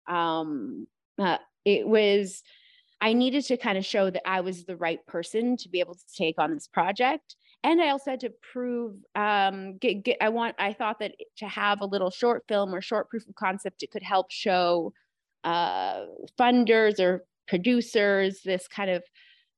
um, 0.07 0.85
uh, 1.17 1.39
it 1.65 1.88
was 1.88 2.43
I 3.01 3.13
needed 3.13 3.45
to 3.45 3.57
kind 3.57 3.77
of 3.77 3.85
show 3.85 4.09
that 4.09 4.27
I 4.27 4.41
was 4.41 4.65
the 4.65 4.75
right 4.75 5.05
person 5.07 5.57
to 5.57 5.69
be 5.69 5.79
able 5.79 5.95
to 5.95 6.15
take 6.17 6.35
on 6.37 6.53
this 6.53 6.67
project. 6.67 7.35
And 7.63 7.81
I 7.81 7.89
also 7.89 8.11
had 8.11 8.21
to 8.21 8.31
prove, 8.53 8.95
um, 9.15 9.77
get, 9.77 10.03
get, 10.03 10.17
I 10.21 10.29
want, 10.29 10.55
I 10.59 10.73
thought 10.73 10.99
that 10.99 11.13
to 11.37 11.47
have 11.47 11.81
a 11.81 11.85
little 11.85 12.09
short 12.09 12.43
film 12.47 12.73
or 12.73 12.81
short 12.81 13.09
proof 13.09 13.27
of 13.27 13.35
concept, 13.35 13.83
it 13.83 13.91
could 13.91 14.03
help 14.03 14.31
show 14.31 14.93
uh, 15.43 16.05
funders 16.37 16.99
or 16.99 17.25
producers 17.47 18.41
this 18.43 18.67
kind 18.67 18.89
of 18.89 19.03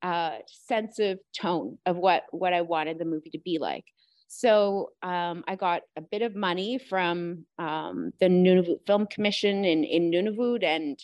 uh, 0.01 0.37
sense 0.47 0.99
of 0.99 1.19
tone 1.39 1.77
of 1.85 1.95
what 1.95 2.23
what 2.31 2.53
I 2.53 2.61
wanted 2.61 2.97
the 2.97 3.05
movie 3.05 3.29
to 3.31 3.39
be 3.39 3.59
like. 3.59 3.85
So 4.27 4.91
um, 5.03 5.43
I 5.47 5.55
got 5.55 5.81
a 5.97 6.01
bit 6.01 6.21
of 6.21 6.35
money 6.35 6.79
from 6.79 7.45
um, 7.59 8.11
the 8.19 8.27
Nunavut 8.27 8.85
Film 8.87 9.05
Commission 9.07 9.65
in 9.65 9.83
in 9.83 10.09
Nunavut, 10.09 10.63
and 10.63 10.97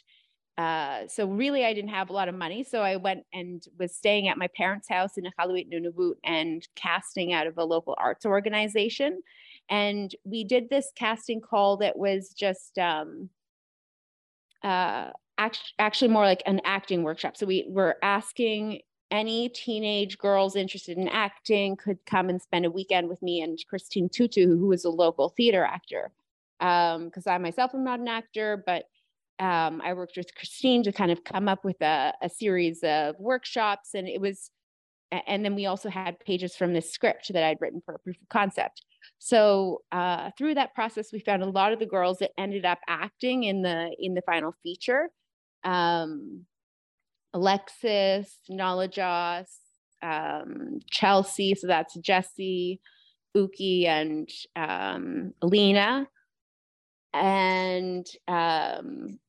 uh, 0.58 1.08
so 1.08 1.28
really 1.28 1.64
I 1.66 1.74
didn't 1.74 1.92
have 1.92 2.10
a 2.10 2.14
lot 2.14 2.30
of 2.30 2.36
money. 2.36 2.64
So 2.64 2.82
I 2.82 2.96
went 2.96 3.26
and 3.32 3.64
was 3.78 3.96
staying 3.96 4.28
at 4.28 4.40
my 4.40 4.48
parents' 4.48 4.90
house 4.90 5.18
in 5.18 5.26
Iqaluit, 5.26 5.72
Nunavut 5.72 6.16
and 6.24 6.68
casting 6.76 7.32
out 7.32 7.46
of 7.46 7.58
a 7.58 7.64
local 7.64 7.96
arts 8.00 8.26
organization. 8.26 9.22
And 9.70 10.14
we 10.24 10.44
did 10.44 10.70
this 10.70 10.92
casting 10.96 11.42
call 11.42 11.78
that 11.78 11.98
was 11.98 12.30
just 12.30 12.80
um, 12.80 13.30
uh, 14.64 15.12
act- 15.38 15.74
actually 15.78 16.08
more 16.08 16.26
like 16.26 16.42
an 16.48 16.62
acting 16.66 17.04
workshop. 17.04 17.38
So 17.38 17.46
we 17.46 17.66
were 17.70 17.98
asking 18.02 18.82
any 19.12 19.50
teenage 19.50 20.18
girls 20.18 20.56
interested 20.56 20.98
in 20.98 21.08
acting 21.08 21.76
could 21.76 22.04
come 22.06 22.30
and 22.30 22.42
spend 22.42 22.66
a 22.66 22.72
weekend 22.72 23.08
with 23.08 23.22
me 23.22 23.42
and 23.42 23.60
Christine 23.70 24.10
Tutu, 24.10 24.58
who 24.58 24.72
is 24.72 24.86
a 24.86 24.90
local 24.90 25.30
theater 25.30 25.64
actor. 25.64 26.12
Because 26.60 27.28
um, 27.28 27.34
I 27.34 27.38
myself 27.38 27.76
am 27.76 27.84
not 27.84 28.00
an 28.00 28.08
actor, 28.08 28.64
but 28.66 28.86
um, 29.40 29.82
I 29.84 29.94
worked 29.94 30.18
with 30.18 30.34
Christine 30.36 30.84
to 30.84 30.92
kind 30.92 31.12
of 31.12 31.24
come 31.24 31.48
up 31.48 31.64
with 31.64 31.82
a, 31.82 32.14
a 32.22 32.30
series 32.30 32.80
of 32.84 33.16
workshops. 33.20 33.94
And 33.94 34.08
it 34.08 34.20
was, 34.20 34.50
and 35.12 35.46
then 35.46 35.56
we 35.56 35.66
also 35.66 35.90
had 35.90 36.20
pages 36.20 36.56
from 36.56 36.74
this 36.74 36.92
script 36.92 37.32
that 37.34 37.44
I'd 37.44 37.62
written 37.62 37.82
for 37.86 37.96
a 37.96 38.00
proof 38.00 38.18
of 38.22 38.30
concept. 38.30 38.84
So 39.20 39.82
uh, 39.92 40.32
through 40.38 40.56
that 40.56 40.74
process, 40.76 41.12
we 41.12 41.20
found 41.20 41.44
a 41.44 41.50
lot 41.50 41.74
of 41.74 41.80
the 41.80 41.86
girls 41.86 42.20
that 42.20 42.32
ended 42.38 42.66
up 42.66 42.80
acting 42.88 43.44
in 43.44 43.62
the 43.62 43.96
in 44.00 44.14
the 44.14 44.22
final 44.22 44.54
feature. 44.64 45.10
Um, 45.64 46.46
Alexis, 47.34 48.38
Nalajoss, 48.50 49.50
um, 50.02 50.80
Chelsea, 50.90 51.56
so 51.56 51.68
that's 51.68 51.96
Jesse, 51.96 52.80
Uki, 53.36 53.86
and 53.86 54.30
um, 54.56 55.34
Alina. 55.42 56.08
And 57.14 58.06
um, 58.28 59.20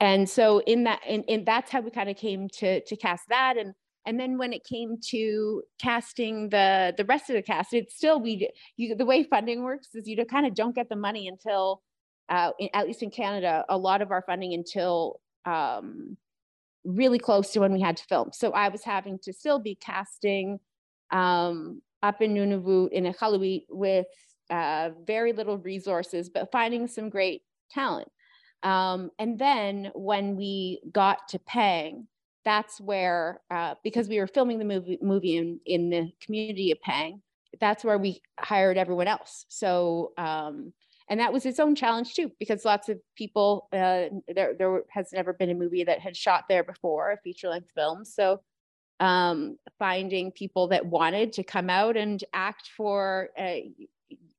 and 0.00 0.28
so 0.28 0.60
in 0.60 0.84
that 0.84 1.00
and, 1.08 1.24
and 1.28 1.46
that's 1.46 1.70
how 1.70 1.80
we 1.80 1.90
kind 1.90 2.10
of 2.10 2.16
came 2.16 2.48
to 2.58 2.80
to 2.82 2.96
cast 2.96 3.28
that. 3.28 3.56
And 3.56 3.74
and 4.06 4.20
then 4.20 4.38
when 4.38 4.52
it 4.52 4.64
came 4.64 4.98
to 5.10 5.62
casting 5.80 6.48
the 6.50 6.94
the 6.96 7.04
rest 7.04 7.30
of 7.30 7.36
the 7.36 7.42
cast 7.42 7.72
it's 7.72 7.94
still 7.94 8.20
we 8.20 8.50
you 8.76 8.94
the 8.94 9.06
way 9.06 9.24
funding 9.24 9.62
works 9.62 9.94
is 9.94 10.06
you 10.06 10.22
kind 10.26 10.46
of 10.46 10.54
don't 10.54 10.74
get 10.74 10.88
the 10.88 10.96
money 10.96 11.28
until 11.28 11.82
uh, 12.28 12.50
in, 12.58 12.68
at 12.74 12.86
least 12.86 13.02
in 13.02 13.10
canada 13.10 13.64
a 13.68 13.76
lot 13.76 14.02
of 14.02 14.10
our 14.10 14.22
funding 14.26 14.54
until 14.54 15.20
um, 15.46 16.16
really 16.84 17.18
close 17.18 17.50
to 17.52 17.60
when 17.60 17.72
we 17.72 17.80
had 17.80 17.96
to 17.96 18.04
film. 18.04 18.30
So 18.32 18.50
i 18.52 18.68
was 18.68 18.84
having 18.84 19.18
to 19.20 19.32
still 19.32 19.58
be 19.58 19.76
casting 19.76 20.58
um, 21.10 21.80
up 22.02 22.20
in 22.20 22.34
nunavut 22.34 22.90
in 22.92 23.06
a 23.06 23.14
Iqaluit 23.14 23.64
with 23.68 24.06
uh, 24.50 24.90
very 25.06 25.32
little 25.32 25.58
resources 25.58 26.28
but 26.28 26.52
finding 26.52 26.86
some 26.86 27.08
great 27.08 27.42
talent 27.70 28.08
um, 28.64 29.10
and 29.18 29.38
then 29.38 29.92
when 29.94 30.36
we 30.36 30.80
got 30.90 31.28
to 31.28 31.38
Pang, 31.38 32.08
that's 32.44 32.80
where 32.80 33.40
uh, 33.50 33.74
because 33.84 34.08
we 34.08 34.18
were 34.18 34.26
filming 34.26 34.58
the 34.58 34.64
movie 34.64 34.98
movie 35.00 35.36
in, 35.36 35.60
in 35.66 35.90
the 35.90 36.10
community 36.20 36.72
of 36.72 36.80
Pang, 36.80 37.22
that's 37.60 37.84
where 37.84 37.98
we 37.98 38.20
hired 38.40 38.76
everyone 38.76 39.06
else. 39.06 39.46
So 39.48 40.12
um, 40.18 40.72
and 41.08 41.20
that 41.20 41.32
was 41.32 41.46
its 41.46 41.60
own 41.60 41.74
challenge 41.74 42.14
too, 42.14 42.32
because 42.38 42.64
lots 42.64 42.88
of 42.88 42.98
people 43.16 43.68
uh, 43.72 44.08
there 44.34 44.54
there 44.58 44.82
has 44.90 45.12
never 45.12 45.32
been 45.32 45.50
a 45.50 45.54
movie 45.54 45.84
that 45.84 46.00
had 46.00 46.16
shot 46.16 46.44
there 46.48 46.64
before, 46.64 47.12
a 47.12 47.18
feature 47.18 47.48
length 47.48 47.70
film. 47.74 48.04
So 48.04 48.40
um, 49.00 49.58
finding 49.78 50.32
people 50.32 50.68
that 50.68 50.86
wanted 50.86 51.34
to 51.34 51.42
come 51.42 51.68
out 51.68 51.96
and 51.96 52.22
act 52.32 52.70
for 52.76 53.28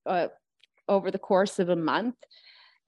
uh, 0.08 0.28
over 0.88 1.12
the 1.12 1.20
course 1.20 1.60
of 1.60 1.70
a 1.70 1.76
month. 1.76 2.16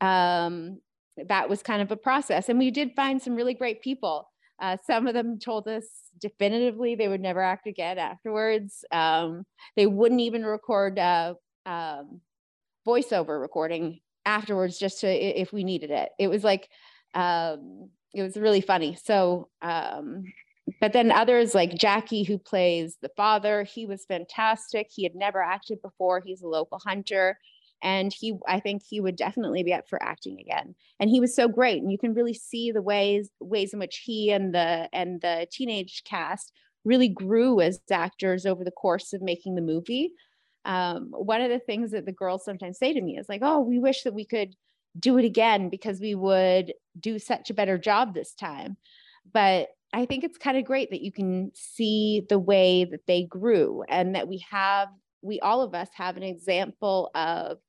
Um, 0.01 0.79
that 1.27 1.49
was 1.49 1.63
kind 1.63 1.81
of 1.81 1.91
a 1.91 1.97
process, 1.97 2.49
and 2.49 2.59
we 2.59 2.71
did 2.71 2.91
find 2.95 3.21
some 3.21 3.35
really 3.35 3.53
great 3.53 3.81
people. 3.81 4.29
Uh, 4.59 4.77
some 4.85 5.07
of 5.07 5.13
them 5.13 5.39
told 5.39 5.67
us 5.67 5.85
definitively 6.19 6.95
they 6.95 7.07
would 7.07 7.21
never 7.21 7.41
act 7.41 7.67
again 7.67 7.99
afterwards. 7.99 8.83
Um, 8.91 9.45
they 9.75 9.85
wouldn't 9.85 10.21
even 10.21 10.43
record 10.43 10.97
uh, 10.97 11.35
um, 11.65 12.21
voiceover 12.87 13.39
recording 13.39 13.99
afterwards 14.25 14.79
just 14.79 15.01
to 15.01 15.07
if 15.07 15.53
we 15.53 15.63
needed 15.63 15.91
it. 15.91 16.09
It 16.17 16.27
was 16.27 16.43
like 16.43 16.69
um, 17.13 17.89
it 18.13 18.23
was 18.23 18.35
really 18.35 18.61
funny. 18.61 18.97
So 19.03 19.49
um, 19.61 20.23
but 20.81 20.93
then 20.93 21.11
others 21.11 21.55
like 21.55 21.75
Jackie, 21.75 22.23
who 22.23 22.37
plays 22.37 22.97
the 23.01 23.09
father, 23.15 23.63
he 23.63 23.85
was 23.85 24.05
fantastic. 24.05 24.87
He 24.89 25.03
had 25.03 25.15
never 25.15 25.41
acted 25.41 25.81
before. 25.81 26.21
He's 26.25 26.41
a 26.41 26.47
local 26.47 26.79
hunter. 26.85 27.37
And 27.83 28.11
he, 28.11 28.37
I 28.47 28.59
think 28.59 28.81
he 28.83 28.99
would 28.99 29.15
definitely 29.15 29.63
be 29.63 29.73
up 29.73 29.87
for 29.87 30.01
acting 30.01 30.39
again. 30.39 30.75
And 30.99 31.09
he 31.09 31.19
was 31.19 31.35
so 31.35 31.47
great. 31.47 31.81
And 31.81 31.91
you 31.91 31.97
can 31.97 32.13
really 32.13 32.33
see 32.33 32.71
the 32.71 32.81
ways, 32.81 33.29
ways 33.39 33.73
in 33.73 33.79
which 33.79 34.01
he 34.03 34.31
and 34.31 34.53
the 34.53 34.89
and 34.93 35.21
the 35.21 35.47
teenage 35.51 36.03
cast 36.05 36.51
really 36.83 37.09
grew 37.09 37.61
as 37.61 37.79
actors 37.91 38.45
over 38.45 38.63
the 38.63 38.71
course 38.71 39.13
of 39.13 39.21
making 39.21 39.55
the 39.55 39.61
movie 39.61 40.13
um, 40.67 41.11
one 41.11 41.41
of 41.41 41.49
the 41.49 41.59
things 41.59 41.91
that 41.91 42.05
the 42.05 42.11
girls 42.11 42.43
sometimes 42.43 42.77
say 42.77 42.93
to 42.93 43.01
me 43.01 43.17
is 43.17 43.29
like, 43.29 43.41
oh, 43.41 43.61
we 43.61 43.79
wish 43.79 44.03
that 44.03 44.13
we 44.13 44.25
could 44.25 44.53
do 44.99 45.17
it 45.17 45.23
again 45.23 45.69
because 45.69 46.01
we 46.01 46.13
would 46.13 46.73
do 46.99 47.17
such 47.17 47.49
a 47.49 47.53
better 47.53 47.77
job 47.77 48.13
this 48.13 48.33
time. 48.33 48.75
But 49.31 49.69
I 49.93 50.05
think 50.05 50.25
it's 50.25 50.37
kind 50.37 50.57
of 50.57 50.65
great 50.65 50.91
that 50.91 51.01
you 51.01 51.13
can 51.13 51.51
see 51.55 52.23
the 52.27 52.37
way 52.37 52.83
that 52.83 53.07
they 53.07 53.23
grew 53.23 53.83
and 53.87 54.15
that 54.15 54.27
we 54.27 54.43
have, 54.49 54.89
we 55.21 55.39
all 55.39 55.61
of 55.61 55.73
us 55.73 55.87
have 55.93 56.17
an 56.17 56.23
example 56.23 57.11
of 57.15 57.59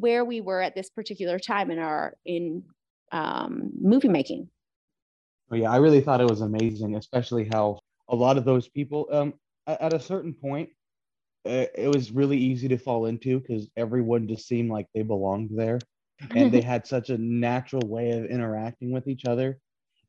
where 0.00 0.24
we 0.24 0.40
were 0.40 0.60
at 0.60 0.74
this 0.74 0.90
particular 0.90 1.38
time 1.38 1.70
in 1.70 1.78
our 1.78 2.16
in 2.24 2.64
um, 3.12 3.70
movie 3.80 4.08
making. 4.08 4.48
Oh, 5.50 5.56
yeah, 5.56 5.70
I 5.70 5.76
really 5.76 6.00
thought 6.00 6.20
it 6.20 6.30
was 6.30 6.42
amazing, 6.42 6.94
especially 6.94 7.48
how 7.50 7.80
a 8.08 8.14
lot 8.14 8.38
of 8.38 8.44
those 8.44 8.68
people, 8.68 9.08
um, 9.10 9.34
at 9.66 9.92
a 9.92 10.00
certain 10.00 10.32
point, 10.32 10.70
it 11.44 11.90
was 11.90 12.12
really 12.12 12.38
easy 12.38 12.68
to 12.68 12.78
fall 12.78 13.06
into 13.06 13.40
because 13.40 13.68
everyone 13.76 14.28
just 14.28 14.46
seemed 14.46 14.70
like 14.70 14.86
they 14.94 15.02
belonged 15.02 15.50
there 15.52 15.78
and 16.34 16.52
they 16.52 16.60
had 16.72 16.86
such 16.86 17.10
a 17.10 17.18
natural 17.18 17.86
way 17.88 18.10
of 18.12 18.26
interacting 18.26 18.92
with 18.92 19.08
each 19.08 19.24
other 19.24 19.58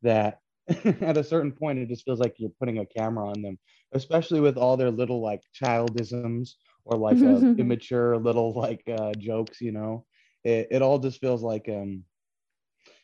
that 0.02 0.40
at 0.86 1.18
a 1.18 1.24
certain 1.24 1.52
point 1.52 1.80
it 1.80 1.88
just 1.88 2.06
feels 2.06 2.20
like 2.20 2.36
you're 2.38 2.52
putting 2.60 2.80
a 2.80 2.86
camera 2.86 3.30
on 3.30 3.42
them 3.42 3.58
especially 3.94 4.40
with 4.40 4.58
all 4.58 4.78
their 4.78 4.92
little 4.92 5.22
like 5.22 5.42
childisms 5.60 6.56
or 6.86 6.98
like 6.98 7.18
uh, 7.22 7.42
immature 7.58 8.18
little 8.18 8.54
like 8.54 8.84
uh, 8.88 9.14
jokes 9.14 9.62
you 9.62 9.72
know 9.72 10.06
it, 10.44 10.68
it 10.72 10.82
all 10.82 11.00
just 11.00 11.20
feels 11.20 11.42
like 11.42 11.68
um 11.70 12.04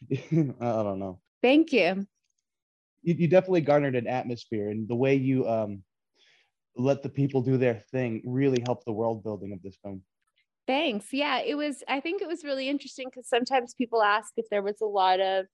i 0.12 0.54
don't 0.60 1.00
know 1.00 1.20
thank 1.42 1.72
you. 1.72 2.06
you 3.04 3.14
you 3.14 3.28
definitely 3.28 3.62
garnered 3.62 3.96
an 3.96 4.08
atmosphere 4.08 4.70
and 4.70 4.88
the 4.88 4.96
way 4.96 5.16
you 5.16 5.48
um 5.48 5.84
let 6.78 7.02
the 7.02 7.10
people 7.10 7.42
do 7.42 7.58
their 7.58 7.84
thing 7.92 8.22
really 8.26 8.62
helped 8.66 8.86
the 8.86 8.94
world 8.94 9.24
building 9.24 9.52
of 9.52 9.62
this 9.62 9.78
film. 9.84 10.02
Thanks. 10.68 11.08
Yeah, 11.12 11.40
it 11.40 11.56
was, 11.56 11.84
I 11.88 12.00
think 12.00 12.22
it 12.22 12.28
was 12.28 12.44
really 12.44 12.70
interesting 12.70 13.08
because 13.10 13.28
sometimes 13.28 13.74
people 13.74 14.04
ask 14.04 14.34
if 14.38 14.46
there 14.50 14.62
was 14.62 14.82
a 14.82 14.86
lot 14.86 15.20
of 15.20 15.46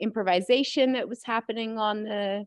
improvisation 0.00 0.92
that 0.92 1.08
was 1.08 1.20
happening 1.24 1.78
on 1.78 2.04
the 2.04 2.44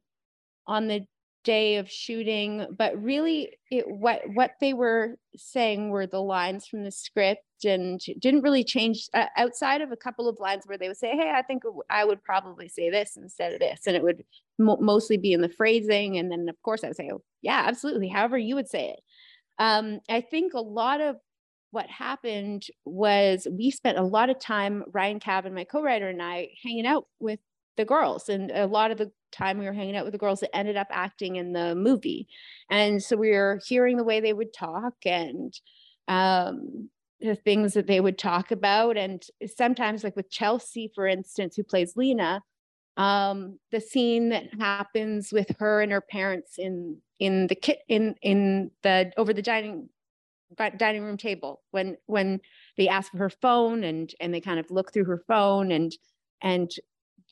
on 0.67 0.87
the 0.87 1.01
day 1.43 1.77
of 1.77 1.89
shooting 1.89 2.65
but 2.77 3.01
really 3.01 3.49
it 3.71 3.87
what 3.87 4.21
what 4.33 4.51
they 4.61 4.73
were 4.73 5.15
saying 5.35 5.89
were 5.89 6.05
the 6.05 6.21
lines 6.21 6.67
from 6.67 6.83
the 6.83 6.91
script 6.91 7.43
and 7.63 7.99
didn't 8.19 8.41
really 8.41 8.63
change 8.63 9.07
uh, 9.13 9.25
outside 9.37 9.81
of 9.81 9.91
a 9.91 9.97
couple 9.97 10.27
of 10.27 10.39
lines 10.39 10.63
where 10.65 10.77
they 10.77 10.87
would 10.87 10.97
say 10.97 11.11
hey 11.11 11.31
i 11.33 11.41
think 11.41 11.63
i 11.89 12.05
would 12.05 12.23
probably 12.23 12.67
say 12.67 12.89
this 12.89 13.17
instead 13.17 13.53
of 13.53 13.59
this 13.59 13.81
and 13.87 13.95
it 13.95 14.03
would 14.03 14.23
mo- 14.59 14.77
mostly 14.79 15.17
be 15.17 15.33
in 15.33 15.41
the 15.41 15.49
phrasing 15.49 16.17
and 16.17 16.31
then 16.31 16.47
of 16.47 16.61
course 16.61 16.83
i 16.83 16.87
would 16.87 16.97
say 16.97 17.09
oh 17.11 17.23
yeah 17.41 17.63
absolutely 17.65 18.07
however 18.07 18.37
you 18.37 18.55
would 18.55 18.69
say 18.69 18.89
it. 18.89 18.99
Um, 19.57 19.99
i 20.09 20.21
think 20.21 20.53
a 20.53 20.61
lot 20.61 21.01
of 21.01 21.15
what 21.71 21.89
happened 21.89 22.67
was 22.85 23.47
we 23.49 23.71
spent 23.71 23.97
a 23.97 24.03
lot 24.03 24.29
of 24.29 24.39
time 24.39 24.83
ryan 24.93 25.19
cavan 25.19 25.53
my 25.53 25.63
co-writer 25.63 26.09
and 26.09 26.21
i 26.21 26.49
hanging 26.63 26.85
out 26.85 27.07
with 27.19 27.39
the 27.81 27.85
girls. 27.85 28.29
And 28.29 28.51
a 28.51 28.67
lot 28.67 28.91
of 28.91 28.97
the 28.97 29.11
time 29.31 29.57
we 29.57 29.65
were 29.65 29.73
hanging 29.73 29.95
out 29.95 30.05
with 30.05 30.13
the 30.13 30.17
girls 30.17 30.39
that 30.41 30.55
ended 30.55 30.77
up 30.77 30.87
acting 30.91 31.35
in 31.35 31.53
the 31.53 31.75
movie. 31.75 32.27
And 32.69 33.01
so 33.01 33.15
we 33.15 33.31
were 33.31 33.59
hearing 33.67 33.97
the 33.97 34.03
way 34.03 34.19
they 34.19 34.33
would 34.33 34.53
talk 34.53 34.93
and 35.05 35.53
um, 36.07 36.89
the 37.19 37.35
things 37.35 37.73
that 37.73 37.87
they 37.87 37.99
would 37.99 38.17
talk 38.17 38.51
about. 38.51 38.97
And 38.97 39.23
sometimes 39.57 40.03
like 40.03 40.15
with 40.15 40.29
chelsea 40.29 40.91
for 40.93 41.07
instance 41.07 41.55
who 41.55 41.63
plays 41.63 41.95
lena 41.95 42.41
um, 42.97 43.57
the 43.71 43.81
scene 43.81 44.29
that 44.29 44.53
happens 44.59 45.31
with 45.31 45.47
her 45.59 45.81
and 45.81 45.91
her 45.91 46.01
parents 46.01 46.55
in 46.57 46.97
in 47.19 47.47
the 47.47 47.55
kit 47.55 47.79
in 47.87 48.15
in 48.21 48.71
the 48.83 49.11
over 49.17 49.33
the 49.33 49.41
dining 49.41 49.89
dining 50.77 51.03
room 51.03 51.17
table 51.17 51.61
when 51.71 51.95
when 52.07 52.39
they 52.77 52.87
ask 52.87 53.11
for 53.11 53.17
her 53.17 53.29
phone 53.29 53.83
and 53.83 54.13
and 54.19 54.33
they 54.33 54.41
kind 54.41 54.59
of 54.59 54.69
look 54.69 54.91
through 54.91 55.05
her 55.05 55.23
phone 55.27 55.71
and 55.71 55.93
and 56.41 56.71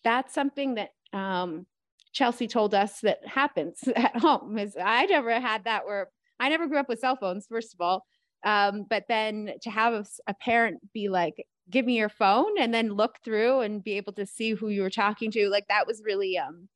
that's 0.03 0.33
something 0.33 0.75
that 0.75 0.89
um, 1.13 1.65
Chelsea 2.13 2.47
told 2.47 2.73
us 2.73 3.01
that 3.01 3.25
happens 3.25 3.79
at 3.95 4.17
home. 4.17 4.57
Is 4.57 4.75
I 4.81 5.05
never 5.05 5.39
had 5.39 5.65
that 5.65 5.85
where 5.85 6.09
I 6.39 6.49
never 6.49 6.67
grew 6.67 6.79
up 6.79 6.89
with 6.89 6.99
cell 6.99 7.15
phones, 7.15 7.47
first 7.47 7.73
of 7.73 7.81
all. 7.81 8.05
Um, 8.43 8.85
but 8.89 9.03
then 9.09 9.51
to 9.63 9.69
have 9.69 9.93
a, 9.93 10.05
a, 10.27 10.33
parent 10.33 10.79
be 10.93 11.09
like, 11.09 11.45
"Give 11.69 11.85
me 11.85 11.97
your 11.97 12.09
phone," 12.09 12.57
and 12.57 12.73
then 12.73 12.93
look 12.93 13.17
through 13.23 13.61
and 13.61 13.83
be 13.83 13.97
able 13.97 14.13
to 14.13 14.25
see 14.25 14.51
who 14.51 14.69
you 14.69 14.81
were 14.81 14.89
talking 14.89 15.29
to, 15.31 15.49
like 15.49 15.67
that 15.67 15.85
was 15.85 16.01
really 16.05 16.37
um, 16.37 16.69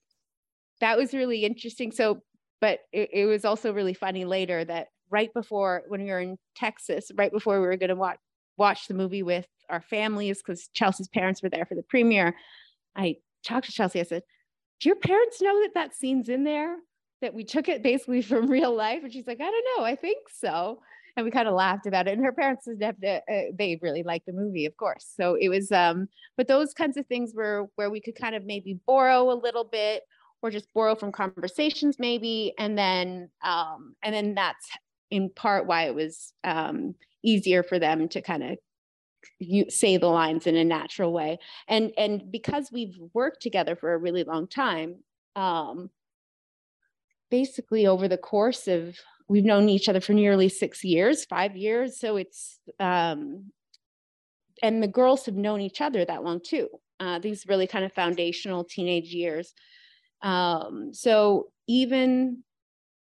that 0.82 0.98
was 0.98 1.14
really 1.14 1.46
interesting. 1.46 1.94
So, 1.94 2.22
but 2.60 2.80
it, 2.92 3.10
it 3.14 3.26
was 3.26 3.46
also 3.46 3.72
really 3.72 3.94
funny 3.94 4.26
later 4.26 4.66
that 4.66 4.88
right 5.10 5.34
before 5.34 5.84
when 5.88 6.04
we 6.04 6.10
were 6.10 6.20
in 6.20 6.38
Texas, 6.56 7.12
right 7.16 7.32
before 7.32 7.62
we 7.62 7.68
were 7.68 7.78
going 7.78 7.90
to 7.90 7.96
watch 7.96 8.20
watch 8.58 8.88
the 8.88 8.94
movie 8.94 9.24
with 9.24 9.48
our 9.70 9.82
families 9.82 10.40
because 10.40 10.70
Chelsea's 10.74 11.08
parents 11.08 11.42
were 11.42 11.50
there 11.50 11.66
for 11.66 11.76
the 11.76 11.84
premiere. 11.84 12.36
I 12.96 13.18
talked 13.44 13.68
to 13.68 13.72
Chelsea. 13.72 14.00
I 14.00 14.04
said, 14.04 14.24
Do 14.80 14.90
your 14.90 14.96
parents 14.96 15.42
know 15.42 15.62
that 15.62 15.74
that 15.76 15.96
scene's 15.96 16.30
in 16.30 16.44
there? 16.44 16.78
That 17.22 17.34
we 17.34 17.44
took 17.44 17.70
it 17.70 17.84
basically 17.84 18.22
from 18.24 18.50
real 18.50 18.76
life? 18.76 19.04
And 19.04 19.12
she's 19.12 19.28
like, 19.28 19.42
I 19.42 19.50
don't 19.50 19.66
know. 19.78 19.86
I 19.86 19.96
think 19.96 20.28
so. 20.30 20.80
And 21.16 21.24
we 21.24 21.32
kind 21.32 21.48
of 21.48 21.54
laughed 21.54 21.86
about 21.86 22.08
it. 22.08 22.14
And 22.14 22.26
her 22.26 22.32
parents, 22.32 22.68
uh, 22.68 22.92
they 22.98 23.80
really 23.82 24.02
liked 24.02 24.26
the 24.26 24.34
movie, 24.34 24.66
of 24.66 24.76
course. 24.78 25.14
So 25.16 25.36
it 25.40 25.50
was, 25.50 25.72
um, 25.72 26.08
but 26.38 26.48
those 26.48 26.74
kinds 26.74 26.98
of 26.98 27.06
things 27.06 27.34
were 27.36 27.68
where 27.76 27.92
we 27.92 28.02
could 28.02 28.16
kind 28.16 28.34
of 28.34 28.46
maybe 28.46 28.80
borrow 28.88 29.32
a 29.32 29.38
little 29.38 29.64
bit 29.64 30.02
or 30.42 30.50
just 30.50 30.74
borrow 30.74 30.96
from 30.96 31.12
conversations 31.12 31.98
maybe. 32.00 32.54
And 32.58 32.76
then, 32.78 33.30
um, 33.44 33.96
and 34.02 34.14
then 34.14 34.34
that's 34.34 34.68
in 35.12 35.30
part 35.30 35.68
why 35.68 35.84
it 35.84 35.94
was 35.94 36.34
um, 36.44 36.96
easier 37.24 37.62
for 37.62 37.78
them 37.78 38.10
to 38.10 38.22
kind 38.22 38.44
of 38.44 38.58
you 39.40 39.70
say 39.70 39.98
the 39.98 40.08
lines 40.08 40.48
in 40.48 40.56
a 40.56 40.64
natural 40.64 41.14
way. 41.14 41.40
And 41.68 41.92
and 41.98 42.32
because 42.32 42.72
we've 42.72 42.98
worked 43.14 43.42
together 43.42 43.76
for 43.76 43.94
a 43.94 43.98
really 43.98 44.24
long 44.24 44.48
time 44.48 44.98
um 45.36 45.90
basically 47.32 47.88
over 47.88 48.08
the 48.08 48.18
course 48.18 48.68
of 48.68 48.98
we've 49.28 49.46
known 49.46 49.68
each 49.70 49.90
other 49.90 50.02
for 50.02 50.14
nearly 50.14 50.50
six 50.50 50.84
years 50.84 51.26
five 51.26 51.56
years. 51.56 52.00
So 52.00 52.18
it's 52.18 52.60
um 52.80 53.52
and 54.62 54.82
the 54.82 54.88
girls 54.88 55.26
have 55.26 55.36
known 55.36 55.62
each 55.62 55.82
other 55.82 56.06
that 56.06 56.24
long 56.24 56.40
too. 56.42 56.70
Uh, 57.00 57.20
these 57.20 57.48
really 57.48 57.68
kind 57.68 57.84
of 57.84 57.92
foundational 57.92 58.64
teenage 58.64 59.14
years. 59.14 59.54
Um 60.22 60.94
so 60.94 61.48
even 61.68 62.44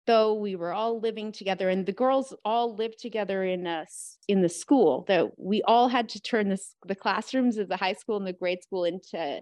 though 0.10 0.34
we 0.34 0.56
were 0.56 0.74
all 0.74 1.00
living 1.00 1.32
together 1.32 1.69
and 1.69 1.86
the 1.86 1.91
girls 1.91 2.34
all 2.43 2.76
lived 2.76 2.98
together 2.98 3.43
in 3.43 3.67
us 3.67 4.17
in 4.28 4.41
the 4.41 4.50
school 4.50 5.06
that 5.08 5.28
we 5.38 5.62
all 5.67 5.88
had 5.88 6.10
to 6.10 6.19
turn 6.19 6.50
this, 6.50 6.74
the 6.88 6.95
classrooms 6.95 7.58
of 7.58 7.69
the 7.69 7.78
high 7.78 7.93
school 7.93 8.17
and 8.17 8.26
the 8.26 8.34
grade 8.34 8.63
school 8.63 8.86
into 8.86 9.39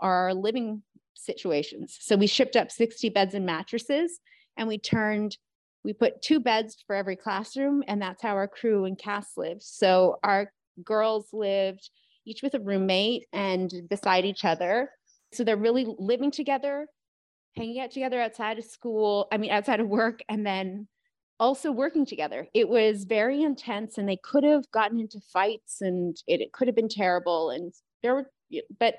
our 0.00 0.34
living 0.34 0.82
situations. 1.14 1.96
So 1.98 2.14
we 2.16 2.26
shipped 2.26 2.56
up 2.56 2.70
60 2.70 3.08
beds 3.08 3.32
and 3.32 3.46
mattresses 3.46 4.20
and 4.58 4.68
we 4.68 4.78
turned 4.78 5.38
we 5.82 5.94
put 5.94 6.20
two 6.20 6.40
beds 6.40 6.76
for 6.86 6.94
every 6.94 7.16
classroom 7.16 7.82
and 7.88 8.00
that's 8.02 8.22
how 8.22 8.34
our 8.34 8.46
crew 8.46 8.84
and 8.84 8.98
cast 8.98 9.38
lived. 9.38 9.62
So 9.62 10.18
our 10.22 10.52
girls 10.84 11.28
lived 11.32 11.88
each 12.26 12.42
with 12.42 12.52
a 12.52 12.60
roommate 12.60 13.24
and 13.32 13.72
beside 13.88 14.26
each 14.26 14.44
other. 14.44 14.90
So 15.32 15.42
they're 15.42 15.56
really 15.56 15.86
living 15.98 16.30
together 16.30 16.86
hanging 17.56 17.80
out 17.80 17.90
together 17.90 18.20
outside 18.20 18.58
of 18.58 18.64
school, 18.64 19.28
I 19.32 19.36
mean, 19.36 19.50
outside 19.50 19.80
of 19.80 19.88
work, 19.88 20.20
and 20.28 20.46
then 20.46 20.88
also 21.38 21.72
working 21.72 22.06
together. 22.06 22.46
It 22.54 22.68
was 22.68 23.04
very 23.04 23.42
intense 23.42 23.98
and 23.98 24.08
they 24.08 24.18
could 24.22 24.44
have 24.44 24.70
gotten 24.70 25.00
into 25.00 25.20
fights 25.32 25.80
and 25.80 26.16
it, 26.26 26.40
it 26.40 26.52
could 26.52 26.68
have 26.68 26.76
been 26.76 26.88
terrible. 26.88 27.50
And 27.50 27.74
there 28.02 28.14
were, 28.14 28.30
but 28.78 28.94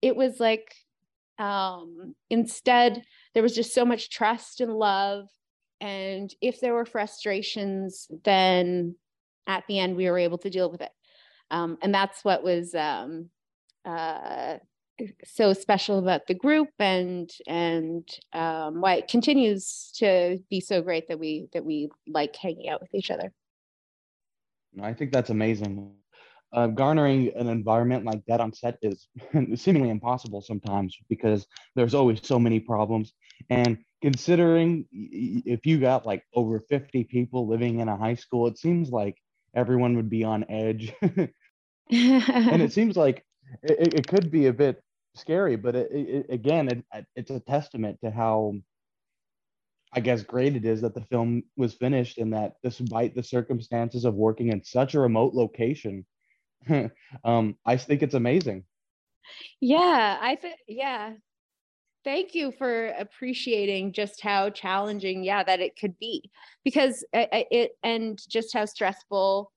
it 0.00 0.14
was 0.14 0.38
like, 0.38 0.74
um, 1.38 2.14
instead, 2.30 3.02
there 3.34 3.42
was 3.42 3.54
just 3.54 3.74
so 3.74 3.84
much 3.84 4.10
trust 4.10 4.60
and 4.60 4.72
love. 4.74 5.26
And 5.80 6.32
if 6.40 6.60
there 6.60 6.72
were 6.72 6.86
frustrations, 6.86 8.06
then 8.24 8.94
at 9.46 9.64
the 9.66 9.78
end, 9.78 9.96
we 9.96 10.08
were 10.08 10.18
able 10.18 10.38
to 10.38 10.50
deal 10.50 10.70
with 10.70 10.80
it. 10.82 10.92
Um, 11.50 11.78
and 11.82 11.92
that's 11.92 12.24
what 12.24 12.42
was 12.42 12.74
um, 12.74 13.28
uh, 13.84 14.58
so 15.24 15.52
special 15.52 15.98
about 15.98 16.26
the 16.26 16.34
group 16.34 16.68
and 16.78 17.30
and 17.46 18.08
um, 18.32 18.80
why 18.80 18.94
it 18.94 19.08
continues 19.08 19.92
to 19.96 20.38
be 20.50 20.60
so 20.60 20.82
great 20.82 21.08
that 21.08 21.18
we 21.18 21.48
that 21.52 21.64
we 21.64 21.90
like 22.06 22.34
hanging 22.36 22.68
out 22.68 22.80
with 22.80 22.94
each 22.94 23.10
other. 23.10 23.32
I 24.82 24.92
think 24.92 25.12
that's 25.12 25.30
amazing. 25.30 25.92
Uh, 26.52 26.68
garnering 26.68 27.32
an 27.36 27.48
environment 27.48 28.04
like 28.04 28.22
that 28.26 28.40
on 28.40 28.52
set 28.52 28.78
is 28.80 29.08
seemingly 29.56 29.90
impossible 29.90 30.40
sometimes 30.40 30.96
because 31.08 31.46
there's 31.74 31.94
always 31.94 32.20
so 32.22 32.38
many 32.38 32.60
problems. 32.60 33.12
And 33.50 33.78
considering 34.00 34.86
if 34.92 35.66
you 35.66 35.78
got 35.78 36.06
like 36.06 36.22
over 36.34 36.60
50 36.60 37.04
people 37.04 37.48
living 37.48 37.80
in 37.80 37.88
a 37.88 37.96
high 37.96 38.14
school, 38.14 38.46
it 38.46 38.58
seems 38.58 38.90
like 38.90 39.16
everyone 39.54 39.96
would 39.96 40.08
be 40.08 40.24
on 40.24 40.44
edge. 40.48 40.92
and 41.02 42.62
it 42.62 42.72
seems 42.72 42.96
like 42.96 43.24
it, 43.62 43.94
it 43.94 44.08
could 44.08 44.30
be 44.30 44.46
a 44.46 44.52
bit 44.52 44.82
scary, 45.16 45.56
but 45.56 45.74
it, 45.74 45.90
it, 45.90 46.26
again, 46.28 46.68
it, 46.68 47.06
it's 47.14 47.30
a 47.30 47.40
testament 47.40 47.98
to 48.02 48.10
how, 48.10 48.54
I 49.92 50.00
guess, 50.00 50.22
great 50.22 50.56
it 50.56 50.64
is 50.64 50.80
that 50.82 50.94
the 50.94 51.02
film 51.02 51.44
was 51.56 51.74
finished 51.74 52.18
and 52.18 52.32
that 52.32 52.54
despite 52.62 53.14
the 53.14 53.22
circumstances 53.22 54.04
of 54.04 54.14
working 54.14 54.52
in 54.52 54.62
such 54.64 54.94
a 54.94 55.00
remote 55.00 55.34
location, 55.34 56.04
um, 57.24 57.56
I 57.64 57.76
think 57.76 58.02
it's 58.02 58.14
amazing. 58.14 58.64
Yeah, 59.60 60.18
I 60.20 60.36
think, 60.36 60.56
yeah. 60.68 61.12
Thank 62.04 62.36
you 62.36 62.52
for 62.52 62.86
appreciating 62.90 63.92
just 63.92 64.20
how 64.20 64.50
challenging, 64.50 65.24
yeah, 65.24 65.42
that 65.42 65.58
it 65.58 65.76
could 65.76 65.98
be 65.98 66.30
because 66.62 67.04
it, 67.12 67.48
it 67.50 67.72
and 67.82 68.20
just 68.28 68.52
how 68.52 68.64
stressful 68.64 69.50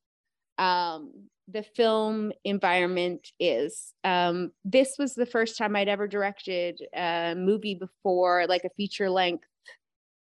um, 0.57 1.29
the 1.51 1.63
film 1.63 2.31
environment 2.43 3.31
is. 3.39 3.93
Um, 4.03 4.51
this 4.63 4.95
was 4.97 5.15
the 5.15 5.25
first 5.25 5.57
time 5.57 5.75
I'd 5.75 5.87
ever 5.87 6.07
directed 6.07 6.81
a 6.95 7.35
movie 7.35 7.75
before, 7.75 8.45
like 8.47 8.63
a 8.63 8.69
feature 8.77 9.09
length 9.09 9.45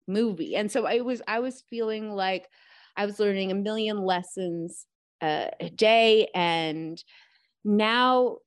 movie, 0.07 0.57
and 0.57 0.71
so 0.71 0.87
I 0.87 1.01
was 1.01 1.23
I 1.27 1.41
was 1.41 1.65
feeling 1.69 2.13
like 2.13 2.49
I 2.97 3.07
was 3.07 3.19
learning 3.19 3.51
a 3.51 3.57
million 3.57 4.03
lessons 4.03 4.87
uh, 5.21 5.47
a 5.61 5.71
day, 5.71 6.29
and 6.35 7.03
now 7.65 8.39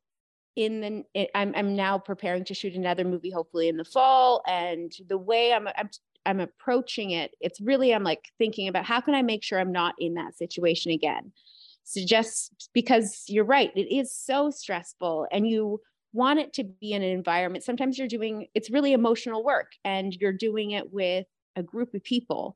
in 0.55 0.81
the 0.81 1.27
I'm 1.35 1.53
I'm 1.55 1.75
now 1.75 1.97
preparing 1.97 2.45
to 2.45 2.53
shoot 2.53 2.75
another 2.75 3.03
movie, 3.03 3.31
hopefully 3.31 3.69
in 3.69 3.77
the 3.77 3.85
fall, 3.85 4.43
and 4.47 4.91
the 5.07 5.17
way 5.17 5.53
I'm 5.53 5.67
I'm 5.75 5.89
I'm 6.25 6.39
approaching 6.39 7.11
it, 7.11 7.31
it's 7.41 7.59
really 7.59 7.93
I'm 7.93 8.03
like 8.03 8.29
thinking 8.37 8.67
about 8.67 8.85
how 8.85 9.01
can 9.01 9.15
I 9.15 9.21
make 9.21 9.43
sure 9.43 9.59
I'm 9.59 9.71
not 9.71 9.95
in 9.99 10.15
that 10.15 10.37
situation 10.37 10.91
again 10.91 11.31
so 11.83 12.01
just 12.05 12.69
because 12.73 13.23
you're 13.27 13.45
right, 13.45 13.71
it 13.75 13.93
is 13.93 14.15
so 14.15 14.49
stressful 14.49 15.27
and 15.31 15.47
you 15.47 15.79
want 16.13 16.39
it 16.39 16.53
to 16.53 16.63
be 16.63 16.91
in 16.93 17.01
an 17.01 17.09
environment. 17.09 17.63
Sometimes 17.63 17.97
you're 17.97 18.07
doing 18.07 18.47
it's 18.53 18.69
really 18.69 18.93
emotional 18.93 19.43
work 19.43 19.71
and 19.83 20.13
you're 20.15 20.33
doing 20.33 20.71
it 20.71 20.91
with 20.91 21.25
a 21.55 21.63
group 21.63 21.93
of 21.93 22.03
people. 22.03 22.55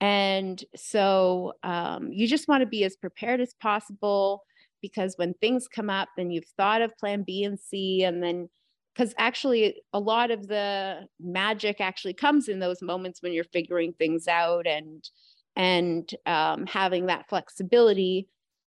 And 0.00 0.62
so 0.74 1.54
um, 1.62 2.10
you 2.12 2.26
just 2.26 2.48
want 2.48 2.62
to 2.62 2.66
be 2.66 2.84
as 2.84 2.96
prepared 2.96 3.40
as 3.40 3.54
possible 3.60 4.42
because 4.80 5.14
when 5.16 5.34
things 5.34 5.68
come 5.68 5.88
up, 5.88 6.08
then 6.16 6.30
you've 6.30 6.48
thought 6.56 6.82
of 6.82 6.96
plan 6.98 7.22
B 7.24 7.44
and 7.44 7.58
C, 7.58 8.02
and 8.02 8.20
then 8.20 8.48
because 8.94 9.14
actually 9.16 9.80
a 9.92 10.00
lot 10.00 10.30
of 10.30 10.48
the 10.48 11.06
magic 11.20 11.80
actually 11.80 12.14
comes 12.14 12.48
in 12.48 12.58
those 12.58 12.82
moments 12.82 13.22
when 13.22 13.32
you're 13.32 13.44
figuring 13.44 13.92
things 13.92 14.26
out 14.28 14.66
and 14.66 15.08
and 15.54 16.14
um, 16.26 16.66
having 16.66 17.06
that 17.06 17.28
flexibility 17.28 18.26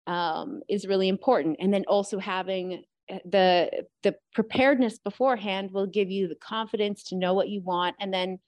um, 0.06 0.60
is 0.68 0.86
really 0.86 1.08
important. 1.08 1.56
And 1.60 1.72
then 1.72 1.84
also 1.86 2.18
having 2.18 2.84
eh, 3.08 3.18
the 3.24 3.84
the 4.02 4.16
preparedness 4.34 4.98
beforehand 4.98 5.70
will 5.72 5.86
give 5.86 6.10
you 6.10 6.28
the 6.28 6.36
confidence 6.36 7.02
to 7.04 7.16
know 7.16 7.34
what 7.34 7.48
you 7.48 7.62
want, 7.62 7.96
and 8.00 8.12
then 8.12 8.38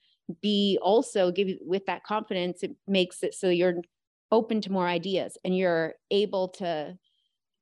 be 0.40 0.78
also 0.80 1.30
give 1.30 1.48
you 1.48 1.58
with 1.62 1.86
that 1.86 2.04
confidence. 2.04 2.62
It 2.62 2.72
makes 2.86 3.22
it 3.22 3.34
so 3.34 3.48
you're 3.48 3.82
open 4.30 4.62
to 4.62 4.72
more 4.72 4.86
ideas 4.86 5.36
and 5.44 5.56
you're 5.56 5.94
able 6.10 6.48
to 6.48 6.96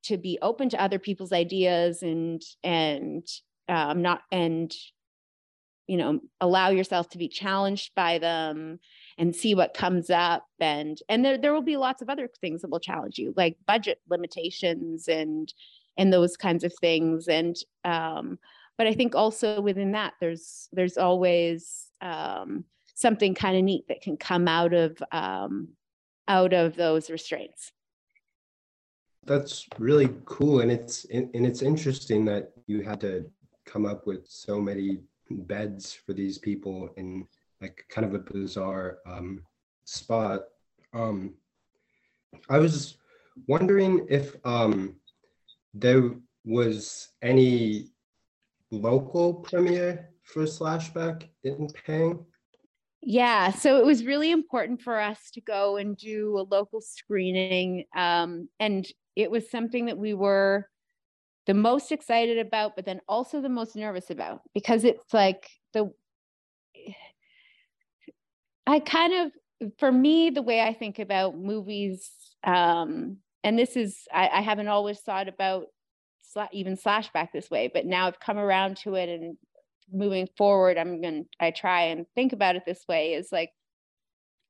to 0.03 0.16
be 0.16 0.38
open 0.40 0.70
to 0.70 0.81
other 0.81 0.98
people's 0.98 1.33
ideas 1.33 2.03
and 2.03 2.40
and 2.62 3.26
um, 3.68 4.03
not 4.03 4.22
and 4.33 4.72
you 5.87 5.96
know 5.96 6.20
allow 6.40 6.70
yourself 6.70 7.09
to 7.11 7.18
be 7.18 7.29
challenged 7.29 7.92
by 7.94 8.18
them 8.18 8.79
and 9.20 9.37
see 9.37 9.54
what 9.54 9.74
comes 9.74 10.09
up 10.09 10.46
and 10.61 10.98
and 11.09 11.22
there, 11.24 11.37
there 11.37 11.52
will 11.52 11.62
be 11.62 11.76
lots 11.76 12.00
of 12.00 12.09
other 12.09 12.28
things 12.40 12.62
that 12.62 12.70
will 12.70 12.80
challenge 12.80 13.18
you 13.18 13.33
like 13.37 13.56
budget 13.66 14.00
limitations 14.09 15.06
and 15.06 15.52
and 15.98 16.12
those 16.12 16.37
kinds 16.37 16.64
of 16.64 16.72
things. 16.80 17.28
And 17.28 17.56
um 17.85 18.38
but 18.78 18.87
i 18.87 18.94
think 18.94 19.14
also 19.14 19.61
within 19.61 19.92
that 19.92 20.14
there's 20.20 20.68
there's 20.72 20.96
always 20.96 21.90
um 22.00 22.64
something 22.94 23.35
kind 23.35 23.56
of 23.59 23.62
neat 23.62 23.87
that 23.88 24.00
can 24.00 24.16
come 24.16 24.48
out 24.48 24.72
of 24.72 24.96
um 25.12 25.68
out 26.26 26.52
of 26.52 26.76
those 26.76 27.11
restraints. 27.11 27.72
That's 29.26 29.66
really 29.78 30.09
cool. 30.24 30.61
And 30.61 30.72
it's 30.72 31.04
and 31.11 31.28
it's 31.35 31.61
interesting 31.61 32.24
that 32.24 32.52
you 32.66 32.83
had 32.83 33.00
to 33.02 33.26
come 33.66 33.85
up 33.85 34.06
with 34.06 34.26
so 34.26 34.61
many 34.61 35.00
beds 35.30 35.92
for 35.92 36.14
these 36.14 36.38
people 36.38 36.88
in 36.96 37.26
like 37.61 37.85
kind 37.88 38.07
of 38.07 38.14
a 38.14 38.18
bizarre 38.18 38.99
um, 39.07 39.42
spot. 39.85 40.42
Um, 40.92 41.35
I 42.49 42.59
was 42.59 42.96
wondering 43.46 44.07
if 44.09 44.37
um, 44.44 44.96
there 45.75 46.11
was 46.44 47.09
any 47.23 47.88
local 48.70 49.35
premiere 49.35 50.11
for 50.23 50.44
Slashback 50.44 51.25
in 51.44 51.68
Pang. 51.87 52.25
Yeah, 53.03 53.51
so 53.51 53.79
it 53.79 53.85
was 53.85 54.05
really 54.05 54.31
important 54.31 54.83
for 54.83 55.01
us 55.01 55.31
to 55.33 55.40
go 55.40 55.77
and 55.77 55.96
do 55.96 56.38
a 56.38 56.46
local 56.55 56.81
screening. 56.81 57.85
Um, 57.96 58.49
and 58.59 58.87
it 59.16 59.31
was 59.31 59.51
something 59.51 59.87
that 59.87 59.99
we 59.99 60.12
were 60.12 60.68
the 61.46 61.55
most 61.55 61.92
excited 61.92 62.38
about, 62.38 62.77
but 62.77 62.85
then 62.85 63.01
also 63.09 63.40
the 63.40 63.49
most 63.49 63.75
nervous 63.75 64.11
about 64.11 64.42
because 64.55 64.85
it's 64.85 65.14
like 65.14 65.49
the 65.73 65.90
I 68.70 68.78
kind 68.80 69.12
of, 69.12 69.72
for 69.78 69.90
me, 69.90 70.30
the 70.30 70.42
way 70.42 70.61
I 70.61 70.72
think 70.72 70.98
about 70.98 71.37
movies, 71.37 72.09
um, 72.44 73.18
and 73.42 73.59
this 73.59 73.76
is, 73.76 73.98
I, 74.12 74.28
I 74.28 74.40
haven't 74.42 74.68
always 74.68 75.00
thought 75.00 75.28
about 75.28 75.66
even 76.52 76.76
Slashback 76.76 77.33
this 77.33 77.50
way, 77.50 77.68
but 77.72 77.85
now 77.85 78.06
I've 78.06 78.20
come 78.20 78.38
around 78.38 78.76
to 78.78 78.94
it 78.94 79.09
and 79.09 79.37
moving 79.92 80.28
forward, 80.38 80.78
I'm 80.78 81.00
going 81.00 81.24
to, 81.24 81.44
I 81.44 81.50
try 81.50 81.87
and 81.87 82.06
think 82.14 82.33
about 82.33 82.54
it 82.54 82.62
this 82.64 82.85
way 82.88 83.14
is 83.14 83.33
like, 83.33 83.50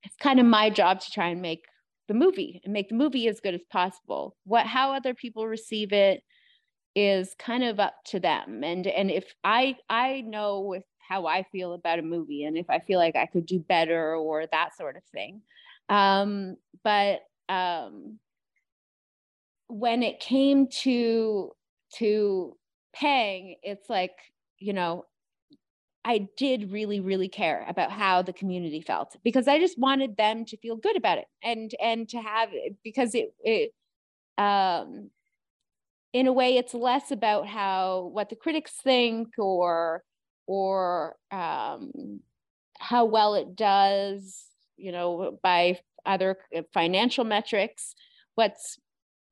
it's 0.02 0.16
kind 0.16 0.38
of 0.38 0.44
my 0.44 0.68
job 0.68 1.00
to 1.00 1.10
try 1.10 1.28
and 1.28 1.40
make 1.40 1.64
the 2.08 2.14
movie 2.14 2.60
and 2.64 2.74
make 2.74 2.90
the 2.90 2.94
movie 2.96 3.26
as 3.28 3.40
good 3.40 3.54
as 3.54 3.64
possible. 3.70 4.36
What, 4.44 4.66
how 4.66 4.92
other 4.92 5.14
people 5.14 5.46
receive 5.46 5.94
it 5.94 6.22
is 6.94 7.34
kind 7.38 7.64
of 7.64 7.80
up 7.80 7.94
to 8.08 8.20
them. 8.20 8.62
And, 8.64 8.86
and 8.86 9.10
if 9.10 9.32
I, 9.42 9.76
I 9.88 10.20
know 10.20 10.60
with 10.60 10.84
how 11.10 11.26
I 11.26 11.42
feel 11.52 11.74
about 11.74 11.98
a 11.98 12.02
movie 12.02 12.44
and 12.44 12.56
if 12.56 12.70
I 12.70 12.78
feel 12.78 12.98
like 13.00 13.16
I 13.16 13.26
could 13.26 13.44
do 13.46 13.58
better 13.58 14.14
or 14.16 14.46
that 14.46 14.76
sort 14.76 14.96
of 14.96 15.02
thing. 15.12 15.42
Um, 15.88 16.56
but 16.84 17.20
um, 17.48 18.20
when 19.68 20.02
it 20.02 20.20
came 20.20 20.68
to 20.82 21.52
to 21.96 22.56
Pang, 22.94 23.56
it's 23.62 23.88
like 23.90 24.12
you 24.58 24.72
know 24.72 25.04
I 26.04 26.28
did 26.36 26.72
really, 26.72 27.00
really 27.00 27.28
care 27.28 27.64
about 27.68 27.92
how 27.92 28.22
the 28.22 28.32
community 28.32 28.80
felt 28.80 29.16
because 29.22 29.46
I 29.46 29.58
just 29.58 29.78
wanted 29.78 30.16
them 30.16 30.44
to 30.46 30.56
feel 30.56 30.76
good 30.76 30.96
about 30.96 31.18
it 31.18 31.26
and 31.42 31.70
and 31.82 32.08
to 32.10 32.20
have 32.20 32.50
because 32.82 33.14
it 33.14 33.34
it 33.44 33.72
um 34.38 35.10
in 36.12 36.26
a 36.26 36.32
way 36.32 36.56
it's 36.56 36.74
less 36.74 37.10
about 37.10 37.46
how 37.46 38.10
what 38.12 38.28
the 38.28 38.36
critics 38.36 38.72
think 38.82 39.28
or 39.38 40.02
or 40.50 41.14
um, 41.30 42.18
how 42.80 43.04
well 43.04 43.36
it 43.36 43.54
does, 43.54 44.46
you 44.76 44.90
know, 44.90 45.38
by 45.44 45.78
other 46.04 46.38
financial 46.74 47.22
metrics. 47.22 47.94
What's 48.34 48.76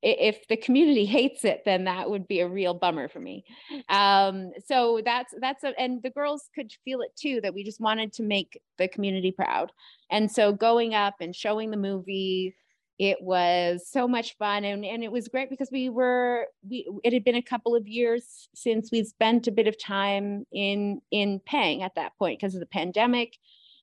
if 0.01 0.47
the 0.47 0.55
community 0.55 1.03
hates 1.03 1.43
it 1.43 1.63
then 1.65 1.83
that 1.83 2.09
would 2.09 2.25
be 2.25 2.39
a 2.39 2.47
real 2.47 2.73
bummer 2.73 3.09
for 3.09 3.19
me 3.19 3.43
um, 3.89 4.49
so 4.65 5.01
that's 5.03 5.33
that's 5.41 5.65
a, 5.65 5.77
and 5.77 6.01
the 6.03 6.09
girls 6.09 6.49
could 6.55 6.71
feel 6.85 7.01
it 7.01 7.13
too 7.17 7.41
that 7.41 7.53
we 7.53 7.65
just 7.65 7.81
wanted 7.81 8.13
to 8.13 8.23
make 8.23 8.61
the 8.77 8.87
community 8.87 9.29
proud 9.29 9.73
and 10.09 10.31
so 10.31 10.53
going 10.53 10.93
up 10.93 11.15
and 11.19 11.35
showing 11.35 11.69
the 11.69 11.75
movie 11.75 12.55
it 12.99 13.21
was 13.21 13.87
so 13.89 14.09
much 14.09 14.35
fun 14.37 14.65
and, 14.65 14.83
and 14.83 15.03
it 15.05 15.11
was 15.11 15.29
great 15.29 15.49
because 15.49 15.69
we 15.71 15.89
were 15.89 16.47
we 16.69 16.85
it 17.05 17.13
had 17.13 17.23
been 17.23 17.35
a 17.35 17.41
couple 17.41 17.73
of 17.73 17.87
years 17.87 18.49
since 18.53 18.91
we 18.91 19.05
spent 19.05 19.47
a 19.47 19.51
bit 19.51 19.67
of 19.67 19.81
time 19.81 20.45
in 20.51 21.01
in 21.09 21.39
Pang 21.45 21.81
at 21.81 21.95
that 21.95 22.11
point 22.19 22.39
because 22.39 22.53
of 22.53 22.59
the 22.59 22.65
pandemic. 22.65 23.37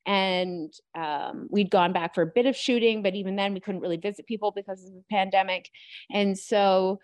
And 0.04 0.72
um, 0.94 1.48
we'd 1.50 1.70
gone 1.70 1.92
back 1.92 2.14
for 2.14 2.22
a 2.22 2.26
bit 2.26 2.46
of 2.46 2.54
shooting 2.54 3.02
but 3.02 3.14
even 3.14 3.36
then 3.36 3.54
we 3.54 3.60
couldn't 3.60 3.80
really 3.80 3.96
visit 3.96 4.26
people 4.26 4.52
because 4.52 4.84
of 4.84 4.92
the 4.92 5.02
pandemic. 5.10 5.70
And 6.12 6.38
so 6.38 7.00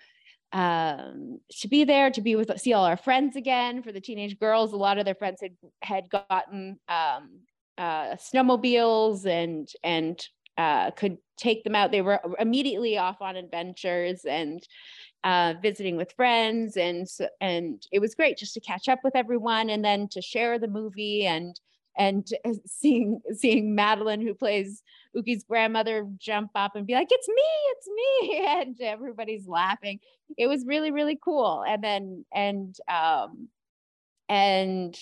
um, 0.52 1.40
to 1.60 1.68
be 1.68 1.84
there 1.84 2.10
to 2.10 2.20
be 2.20 2.36
with 2.36 2.60
see 2.60 2.74
all 2.74 2.84
our 2.84 2.98
friends 2.98 3.36
again 3.36 3.82
for 3.82 3.90
the 3.90 4.02
teenage 4.02 4.38
girls 4.38 4.74
a 4.74 4.76
lot 4.76 4.98
of 4.98 5.06
their 5.06 5.14
friends 5.14 5.40
had 5.40 5.56
had 5.80 6.10
gotten 6.10 6.78
um, 6.88 7.40
uh, 7.78 8.16
snowmobiles 8.16 9.24
and 9.24 9.70
and 9.82 10.28
uh, 10.58 10.90
could 10.92 11.18
take 11.36 11.64
them 11.64 11.74
out 11.74 11.90
they 11.90 12.02
were 12.02 12.20
immediately 12.38 12.98
off 12.98 13.20
on 13.20 13.36
adventures 13.36 14.24
and 14.24 14.66
uh, 15.24 15.54
visiting 15.62 15.96
with 15.96 16.12
friends 16.12 16.76
and 16.76 17.06
and 17.40 17.86
it 17.92 18.00
was 18.00 18.14
great 18.14 18.36
just 18.36 18.54
to 18.54 18.60
catch 18.60 18.88
up 18.88 18.98
with 19.04 19.16
everyone 19.16 19.70
and 19.70 19.84
then 19.84 20.08
to 20.08 20.20
share 20.20 20.58
the 20.58 20.68
movie 20.68 21.24
and 21.26 21.60
and 21.96 22.26
seeing 22.66 23.20
seeing 23.34 23.74
Madeline, 23.74 24.20
who 24.20 24.34
plays 24.34 24.82
Uki's 25.14 25.44
grandmother, 25.44 26.06
jump 26.18 26.50
up 26.54 26.74
and 26.74 26.86
be 26.86 26.94
like, 26.94 27.08
"It's 27.10 27.28
me, 27.28 27.34
it's 27.70 27.88
me," 27.88 28.46
and 28.60 28.80
everybody's 28.80 29.46
laughing. 29.46 30.00
It 30.38 30.46
was 30.46 30.64
really 30.66 30.90
really 30.90 31.18
cool. 31.22 31.64
And 31.66 31.82
then 31.82 32.24
and 32.34 32.76
um 32.88 33.48
and 34.28 34.98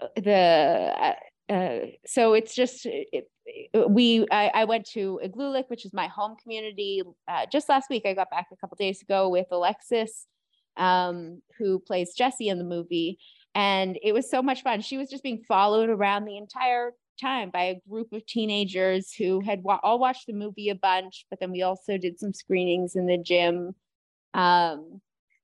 uh, 0.00 0.08
the 0.16 0.94
uh, 1.50 1.52
uh, 1.52 1.80
so 2.06 2.34
it's 2.34 2.54
just 2.54 2.86
it, 2.86 3.30
we 3.88 4.26
I, 4.30 4.50
I, 4.54 4.64
went 4.64 4.86
to 4.90 5.20
Igloolik, 5.24 5.68
which 5.68 5.84
is 5.84 5.92
my 5.92 6.06
home 6.08 6.36
community. 6.42 7.02
Uh, 7.28 7.46
just 7.50 7.68
last 7.68 7.90
week, 7.90 8.04
I 8.06 8.14
got 8.14 8.30
back 8.30 8.46
a 8.52 8.56
couple 8.56 8.76
days 8.76 9.02
ago 9.02 9.28
with 9.28 9.46
Alexis, 9.50 10.26
um, 10.76 11.42
who 11.58 11.78
plays 11.78 12.14
Jesse 12.14 12.48
in 12.48 12.58
the 12.58 12.64
movie, 12.64 13.18
and 13.54 13.98
it 14.02 14.12
was 14.12 14.30
so 14.30 14.42
much 14.42 14.62
fun. 14.62 14.80
She 14.80 14.96
was 14.96 15.10
just 15.10 15.22
being 15.22 15.42
followed 15.46 15.90
around 15.90 16.24
the 16.24 16.38
entire 16.38 16.92
time 17.20 17.50
by 17.50 17.64
a 17.64 17.80
group 17.88 18.12
of 18.12 18.26
teenagers 18.26 19.12
who 19.12 19.40
had 19.40 19.62
wa- 19.62 19.80
all 19.82 19.98
watched 19.98 20.26
the 20.26 20.32
movie 20.32 20.70
a 20.70 20.74
bunch, 20.74 21.26
but 21.30 21.38
then 21.38 21.52
we 21.52 21.62
also 21.62 21.98
did 21.98 22.18
some 22.18 22.32
screenings 22.32 22.96
in 22.96 23.06
the 23.06 23.18
gym. 23.18 23.74
Um, 24.32 25.00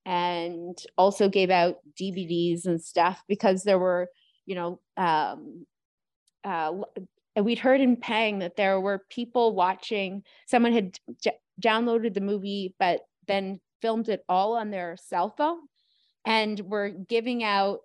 and 0.07 0.79
also 0.97 1.29
gave 1.29 1.51
out 1.51 1.77
DVDs 2.01 2.67
and 2.67 2.83
stuff 2.83 3.23
because 3.29 3.63
there 3.63 3.79
were, 3.79 4.09
you 4.47 4.55
know, 4.55 4.81
um, 4.97 5.67
uh, 6.43 6.73
we'd 7.37 7.59
heard 7.59 7.81
in 7.81 7.97
Pang 7.97 8.41
that 8.41 8.57
there 8.57 8.81
were 8.81 9.05
people 9.11 9.55
watching. 9.55 10.23
Someone 10.47 10.73
had 10.73 10.99
j- 11.23 11.39
downloaded 11.61 12.15
the 12.15 12.21
movie, 12.21 12.75
but 12.79 13.01
then 13.27 13.61
filmed 13.83 14.09
it 14.09 14.25
all 14.29 14.57
on 14.57 14.71
their 14.71 14.97
cell 14.97 15.35
phone, 15.37 15.59
and 16.25 16.61
were 16.61 16.91
giving 16.91 17.45
out 17.45 17.81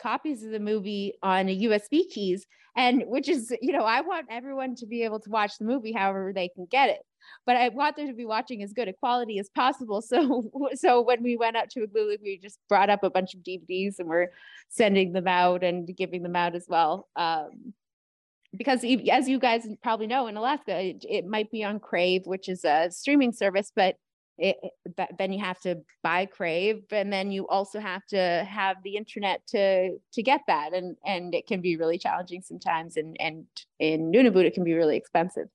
copies 0.00 0.42
of 0.42 0.50
the 0.50 0.60
movie 0.60 1.14
on 1.22 1.46
USB 1.46 2.08
keys 2.10 2.46
and 2.76 3.04
which 3.06 3.28
is 3.28 3.54
you 3.60 3.72
know 3.72 3.84
I 3.84 4.00
want 4.00 4.26
everyone 4.30 4.74
to 4.76 4.86
be 4.86 5.02
able 5.02 5.20
to 5.20 5.30
watch 5.30 5.58
the 5.58 5.64
movie 5.64 5.92
however 5.92 6.32
they 6.34 6.48
can 6.48 6.66
get 6.70 6.88
it 6.88 7.00
but 7.44 7.56
I 7.56 7.68
want 7.68 7.96
them 7.96 8.06
to 8.06 8.14
be 8.14 8.24
watching 8.24 8.62
as 8.62 8.72
good 8.72 8.88
a 8.88 8.92
quality 8.92 9.38
as 9.38 9.50
possible 9.54 10.00
so 10.12 10.50
so 10.74 11.02
when 11.02 11.22
we 11.22 11.36
went 11.36 11.56
out 11.56 11.70
to 11.70 11.82
a 11.82 11.86
Igloolik 11.86 12.22
we 12.22 12.38
just 12.38 12.58
brought 12.68 12.90
up 12.90 13.02
a 13.02 13.10
bunch 13.10 13.34
of 13.34 13.40
DVDs 13.40 13.98
and 13.98 14.08
we're 14.08 14.28
sending 14.68 15.12
them 15.12 15.28
out 15.28 15.62
and 15.62 15.94
giving 15.96 16.22
them 16.22 16.36
out 16.36 16.54
as 16.54 16.66
well 16.68 17.08
um, 17.16 17.74
because 18.56 18.84
as 19.10 19.28
you 19.28 19.38
guys 19.38 19.66
probably 19.82 20.06
know 20.06 20.26
in 20.26 20.36
Alaska 20.36 20.80
it, 20.80 21.04
it 21.08 21.26
might 21.26 21.50
be 21.50 21.64
on 21.64 21.78
Crave 21.80 22.22
which 22.26 22.48
is 22.48 22.64
a 22.64 22.88
streaming 22.90 23.32
service 23.32 23.72
but 23.74 23.96
it, 24.40 24.56
then 25.18 25.32
you 25.32 25.44
have 25.44 25.60
to 25.60 25.76
buy 26.02 26.24
crave 26.24 26.82
and 26.90 27.12
then 27.12 27.30
you 27.30 27.46
also 27.48 27.78
have 27.78 28.04
to 28.06 28.46
have 28.48 28.76
the 28.82 28.96
internet 28.96 29.46
to 29.46 29.98
to 30.12 30.22
get 30.22 30.40
that 30.46 30.72
and 30.72 30.96
and 31.04 31.34
it 31.34 31.46
can 31.46 31.60
be 31.60 31.76
really 31.76 31.98
challenging 31.98 32.40
sometimes 32.40 32.96
and 32.96 33.16
and 33.20 33.44
in 33.78 34.10
nunavut 34.10 34.44
it 34.44 34.54
can 34.54 34.64
be 34.64 34.72
really 34.72 34.96
expensive. 34.96 35.48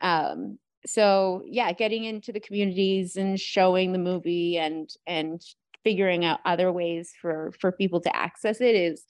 Um 0.00 0.58
so 0.84 1.42
yeah 1.46 1.72
getting 1.72 2.04
into 2.04 2.32
the 2.32 2.40
communities 2.40 3.16
and 3.16 3.38
showing 3.38 3.92
the 3.92 3.98
movie 3.98 4.58
and 4.58 4.90
and 5.06 5.40
figuring 5.84 6.24
out 6.24 6.40
other 6.44 6.72
ways 6.72 7.12
for 7.20 7.52
for 7.60 7.70
people 7.70 8.00
to 8.00 8.14
access 8.16 8.60
it 8.60 8.74
is 8.74 9.04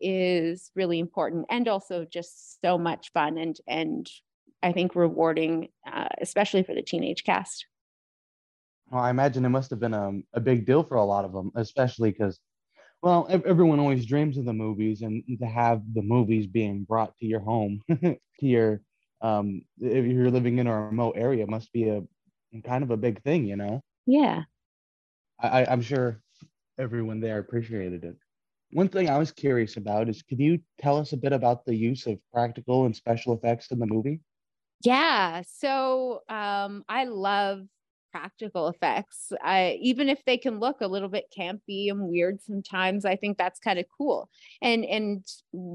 is 0.00 0.70
really 0.74 0.98
important 0.98 1.46
and 1.50 1.68
also 1.68 2.04
just 2.04 2.60
so 2.60 2.78
much 2.78 3.12
fun 3.12 3.38
and 3.38 3.56
and 3.66 4.10
i 4.62 4.72
think 4.72 4.94
rewarding 4.94 5.68
uh, 5.90 6.08
especially 6.20 6.62
for 6.62 6.74
the 6.74 6.82
teenage 6.82 7.24
cast 7.24 7.66
well, 8.90 9.02
I 9.02 9.10
imagine 9.10 9.44
it 9.44 9.50
must 9.50 9.70
have 9.70 9.78
been 9.78 9.94
a, 9.94 10.12
a 10.34 10.40
big 10.40 10.66
deal 10.66 10.82
for 10.82 10.96
a 10.96 11.04
lot 11.04 11.24
of 11.24 11.32
them, 11.32 11.52
especially 11.54 12.10
because, 12.10 12.40
well, 13.02 13.28
everyone 13.44 13.78
always 13.78 14.04
dreams 14.04 14.36
of 14.36 14.44
the 14.44 14.52
movies, 14.52 15.02
and 15.02 15.22
to 15.40 15.46
have 15.46 15.82
the 15.94 16.02
movies 16.02 16.46
being 16.48 16.82
brought 16.84 17.16
to 17.18 17.26
your 17.26 17.40
home, 17.40 17.80
to 17.88 18.18
your, 18.40 18.82
um, 19.20 19.62
if 19.80 20.04
you're 20.06 20.30
living 20.30 20.58
in 20.58 20.66
a 20.66 20.86
remote 20.86 21.14
area, 21.16 21.46
must 21.46 21.72
be 21.72 21.88
a 21.88 22.02
kind 22.64 22.82
of 22.82 22.90
a 22.90 22.96
big 22.96 23.22
thing, 23.22 23.46
you 23.46 23.56
know? 23.56 23.80
Yeah. 24.06 24.42
I, 25.38 25.64
I'm 25.66 25.82
sure 25.82 26.20
everyone 26.76 27.20
there 27.20 27.38
appreciated 27.38 28.04
it. 28.04 28.16
One 28.72 28.88
thing 28.88 29.10
I 29.10 29.18
was 29.18 29.32
curious 29.32 29.76
about 29.76 30.08
is 30.08 30.22
could 30.22 30.38
you 30.38 30.60
tell 30.80 30.96
us 30.96 31.12
a 31.12 31.16
bit 31.16 31.32
about 31.32 31.64
the 31.64 31.74
use 31.74 32.06
of 32.06 32.18
practical 32.32 32.86
and 32.86 32.94
special 32.94 33.34
effects 33.34 33.70
in 33.70 33.78
the 33.78 33.86
movie? 33.86 34.20
Yeah. 34.84 35.42
So 35.46 36.22
um, 36.28 36.84
I 36.88 37.04
love 37.04 37.62
practical 38.12 38.68
effects. 38.68 39.32
I, 39.42 39.78
even 39.80 40.08
if 40.08 40.24
they 40.24 40.36
can 40.36 40.58
look 40.58 40.80
a 40.80 40.86
little 40.86 41.08
bit 41.08 41.32
campy 41.36 41.90
and 41.90 42.08
weird 42.08 42.40
sometimes, 42.42 43.04
I 43.04 43.16
think 43.16 43.38
that's 43.38 43.60
kind 43.60 43.78
of 43.78 43.86
cool. 43.96 44.28
And 44.62 44.84
and 44.84 45.24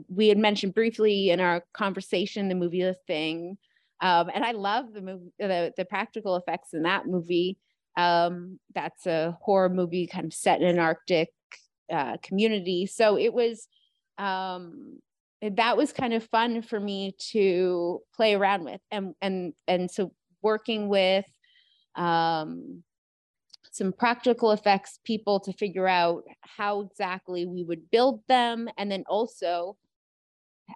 we 0.07 0.27
had 0.27 0.37
mentioned 0.37 0.73
briefly 0.73 1.29
in 1.29 1.39
our 1.39 1.63
conversation 1.73 2.47
the 2.47 2.55
movie 2.55 2.83
The 2.83 2.95
Thing, 3.07 3.57
um, 4.01 4.29
and 4.33 4.43
I 4.43 4.51
love 4.51 4.93
the 4.93 5.01
movie 5.01 5.31
the, 5.39 5.73
the 5.77 5.85
practical 5.85 6.35
effects 6.35 6.73
in 6.73 6.83
that 6.83 7.07
movie. 7.07 7.57
Um, 7.97 8.59
that's 8.73 9.05
a 9.05 9.37
horror 9.41 9.69
movie 9.69 10.07
kind 10.07 10.25
of 10.25 10.33
set 10.33 10.61
in 10.61 10.67
an 10.67 10.79
Arctic 10.79 11.29
uh, 11.91 12.17
community, 12.21 12.85
so 12.85 13.17
it 13.17 13.33
was. 13.33 13.67
Um, 14.17 14.99
that 15.41 15.77
was 15.77 15.91
kind 15.91 16.13
of 16.13 16.23
fun 16.23 16.61
for 16.61 16.79
me 16.79 17.13
to 17.31 17.99
play 18.15 18.33
around 18.33 18.63
with 18.63 18.81
and 18.89 19.13
and 19.21 19.53
and 19.67 19.91
so 19.91 20.11
working 20.41 20.87
with 20.87 21.25
um, 21.95 22.83
some 23.71 23.91
practical 23.91 24.51
effects 24.51 24.99
people 25.03 25.39
to 25.39 25.53
figure 25.53 25.87
out 25.87 26.23
how 26.41 26.81
exactly 26.81 27.45
we 27.45 27.63
would 27.63 27.89
build 27.91 28.21
them 28.27 28.69
and 28.77 28.91
then 28.91 29.03
also 29.07 29.75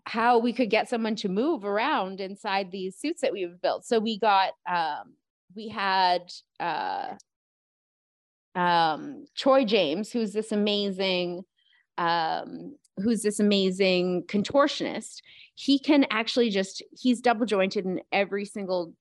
how 0.03 0.37
we 0.37 0.53
could 0.53 0.69
get 0.69 0.89
someone 0.89 1.15
to 1.15 1.29
move 1.29 1.65
around 1.65 2.19
inside 2.19 2.71
these 2.71 2.97
suits 2.97 3.21
that 3.21 3.33
we've 3.33 3.61
built 3.61 3.85
so 3.85 3.99
we 3.99 4.19
got 4.19 4.51
um, 4.69 5.13
we 5.55 5.67
had 5.67 6.21
uh, 6.59 7.13
um, 8.55 9.25
troy 9.37 9.63
james 9.63 10.11
who's 10.11 10.33
this 10.33 10.51
amazing 10.51 11.43
um, 11.97 12.75
who's 12.97 13.21
this 13.21 13.39
amazing 13.39 14.23
contortionist 14.27 15.21
he 15.55 15.77
can 15.77 16.05
actually 16.09 16.49
just 16.49 16.81
he's 16.97 17.21
double 17.21 17.45
jointed 17.45 17.85
in 17.85 18.01
every 18.11 18.45
single 18.45 18.93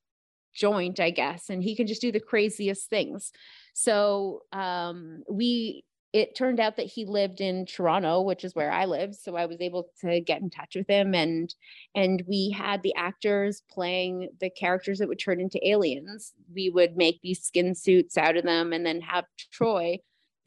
joint, 0.58 0.98
I 0.98 1.11
guess, 1.11 1.50
and 1.50 1.62
he 1.62 1.76
can 1.76 1.87
just 1.87 2.00
do 2.00 2.12
the 2.12 2.20
craziest 2.20 2.90
things. 2.90 3.32
So 3.74 4.42
um, 4.52 5.22
we 5.30 5.84
it 6.12 6.34
turned 6.34 6.58
out 6.58 6.76
that 6.76 6.86
he 6.86 7.04
lived 7.04 7.40
in 7.40 7.66
Toronto, 7.66 8.22
which 8.22 8.44
is 8.44 8.54
where 8.54 8.72
I 8.72 8.86
live. 8.86 9.14
So 9.14 9.36
I 9.36 9.46
was 9.46 9.60
able 9.60 9.90
to 10.00 10.20
get 10.20 10.40
in 10.40 10.50
touch 10.50 10.74
with 10.74 10.88
him 10.88 11.14
and 11.14 11.54
and 11.94 12.22
we 12.26 12.50
had 12.50 12.82
the 12.82 12.94
actors 12.94 13.62
playing 13.70 14.30
the 14.40 14.50
characters 14.50 14.98
that 14.98 15.08
would 15.08 15.18
turn 15.18 15.40
into 15.40 15.66
aliens. 15.68 16.32
We 16.54 16.70
would 16.70 16.96
make 16.96 17.20
these 17.22 17.42
skin 17.42 17.74
suits 17.74 18.16
out 18.16 18.36
of 18.36 18.44
them 18.44 18.72
and 18.72 18.86
then 18.86 19.00
have 19.02 19.24
Troy 19.52 19.98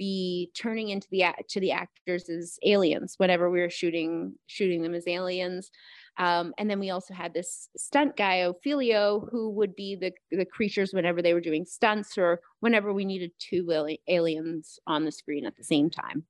be 0.02 0.50
turning 0.56 0.90
into 0.90 1.08
the 1.12 1.24
to 1.48 1.60
the 1.60 1.72
actors 1.72 2.28
as 2.28 2.58
aliens 2.66 3.14
whenever 3.18 3.52
we 3.52 3.62
were 3.62 3.70
shooting 3.70 4.34
shooting 4.48 4.82
them 4.82 4.96
as 4.96 5.08
aliens. 5.08 5.70
Um, 6.18 6.56
and 6.58 6.68
then 6.68 6.80
we 6.80 6.90
also 6.90 7.14
had 7.14 7.36
this 7.36 7.70
stunt 7.78 8.18
guy, 8.18 8.48
Ophelio, 8.48 9.30
who 9.30 9.52
would 9.52 9.76
be 9.76 9.96
the, 9.96 10.12
the 10.32 10.46
creatures 10.46 10.92
whenever 10.92 11.22
they 11.22 11.36
were 11.36 11.40
doing 11.40 11.66
stunts 11.66 12.18
or 12.18 12.42
whenever 12.62 12.92
we 12.92 13.06
needed 13.06 13.32
two 13.38 13.96
aliens 14.08 14.80
on 14.88 15.06
the 15.06 15.12
screen 15.12 15.46
at 15.46 15.56
the 15.56 15.64
same 15.64 15.92
time. 15.92 16.24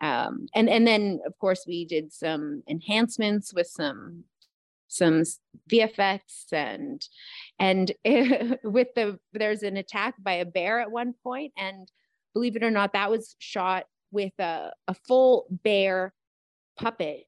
Um, 0.00 0.46
and, 0.54 0.70
and 0.70 0.86
then, 0.86 1.20
of 1.26 1.36
course, 1.38 1.64
we 1.66 1.84
did 1.84 2.12
some 2.12 2.62
enhancements 2.68 3.52
with 3.52 3.66
some 3.66 4.24
some 4.86 5.22
VFX 5.70 6.52
and 6.52 7.06
and 7.58 7.92
with 8.64 8.88
the 8.94 9.18
there's 9.32 9.62
an 9.62 9.76
attack 9.76 10.14
by 10.22 10.34
a 10.34 10.44
bear 10.44 10.80
at 10.80 10.90
one 10.90 11.14
point 11.22 11.52
and 11.56 11.90
believe 12.34 12.56
it 12.56 12.62
or 12.62 12.70
not 12.70 12.92
that 12.92 13.10
was 13.10 13.36
shot 13.38 13.84
with 14.10 14.32
a, 14.38 14.70
a 14.88 14.94
full 15.06 15.46
bear 15.50 16.12
puppet 16.78 17.24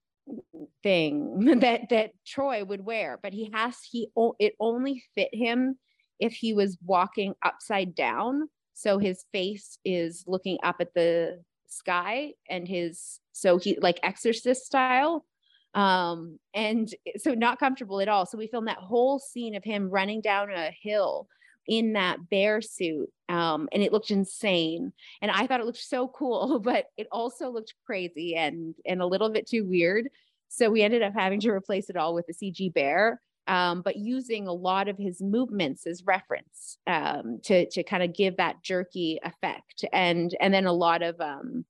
thing 0.83 1.59
that 1.61 1.89
that 1.91 2.13
Troy 2.27 2.65
would 2.65 2.85
wear 2.85 3.19
but 3.23 3.33
he 3.33 3.51
has 3.53 3.77
he 3.91 4.09
it 4.39 4.55
only 4.61 5.03
fit 5.15 5.31
him 5.33 5.77
if 6.23 6.35
he 6.35 6.55
was 6.55 6.79
walking 6.85 7.35
upside 7.43 7.97
down. 7.97 8.49
So 8.75 8.99
his 8.99 9.25
face 9.33 9.79
is 9.85 10.25
looking 10.27 10.59
up 10.63 10.77
at 10.79 10.95
the 10.95 11.43
sky 11.67 12.35
and 12.49 12.67
his 12.69 13.19
so 13.33 13.59
he 13.59 13.77
like 13.81 13.99
exorcist 14.03 14.65
style. 14.65 15.27
Um 15.75 16.39
and 16.55 16.89
so 17.17 17.35
not 17.35 17.59
comfortable 17.59 18.01
at 18.01 18.09
all. 18.09 18.25
So 18.25 18.39
we 18.39 18.47
filmed 18.47 18.69
that 18.69 18.79
whole 18.79 19.19
scene 19.19 19.57
of 19.57 19.65
him 19.65 19.91
running 19.91 20.21
down 20.21 20.51
a 20.53 20.71
hill 20.81 21.27
in 21.67 21.93
that 21.95 22.29
bear 22.29 22.61
suit 22.61 23.09
um 23.29 23.69
and 23.73 23.83
it 23.83 23.93
looked 23.93 24.11
insane. 24.11 24.93
And 25.21 25.31
i 25.31 25.47
thought 25.47 25.61
it 25.61 25.67
looked 25.67 25.79
so 25.79 26.09
cool 26.09 26.59
but 26.65 26.87
it 26.97 27.07
also 27.13 27.51
looked 27.51 27.75
crazy 27.87 28.35
and 28.37 28.75
and 28.87 29.01
a 29.03 29.07
little 29.07 29.31
bit 29.31 29.49
too 29.49 29.65
weird. 29.65 30.09
So 30.49 30.71
we 30.71 30.83
ended 30.83 31.03
up 31.03 31.15
having 31.15 31.41
to 31.41 31.51
replace 31.51 31.89
it 31.89 31.97
all 31.97 32.15
with 32.15 32.27
a 32.29 32.35
cg 32.35 32.75
bear 32.75 33.21
um, 33.47 33.83
but 33.83 33.97
using 33.97 34.47
a 34.47 34.53
lot 34.53 34.89
of 34.89 34.97
his 34.97 35.21
movements 35.21 35.87
as 35.87 36.05
reference 36.07 36.79
um, 36.87 37.41
to 37.45 37.69
to 37.71 37.83
kind 37.83 38.03
of 38.03 38.15
give 38.15 38.37
that 38.37 38.63
jerky 38.63 39.19
effect, 39.25 39.85
and 39.93 40.35
and 40.41 40.55
then 40.55 40.67
a 40.67 40.73
lot 40.73 41.03
of 41.03 41.21
um, 41.21 41.65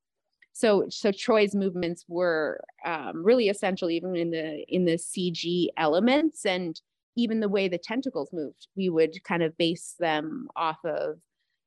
so 0.53 0.85
so 0.89 1.11
Troy's 1.11 1.55
movements 1.55 2.05
were 2.07 2.63
um, 2.85 3.23
really 3.23 3.49
essential 3.49 3.89
even 3.89 4.15
in 4.15 4.29
the 4.29 4.63
in 4.67 4.85
the 4.85 4.93
CG 4.97 5.67
elements. 5.77 6.45
And 6.45 6.79
even 7.15 7.39
the 7.39 7.49
way 7.49 7.67
the 7.67 7.77
tentacles 7.77 8.29
moved. 8.33 8.67
We 8.75 8.89
would 8.89 9.23
kind 9.23 9.43
of 9.43 9.57
base 9.57 9.95
them 9.99 10.47
off 10.55 10.79
of 10.83 11.19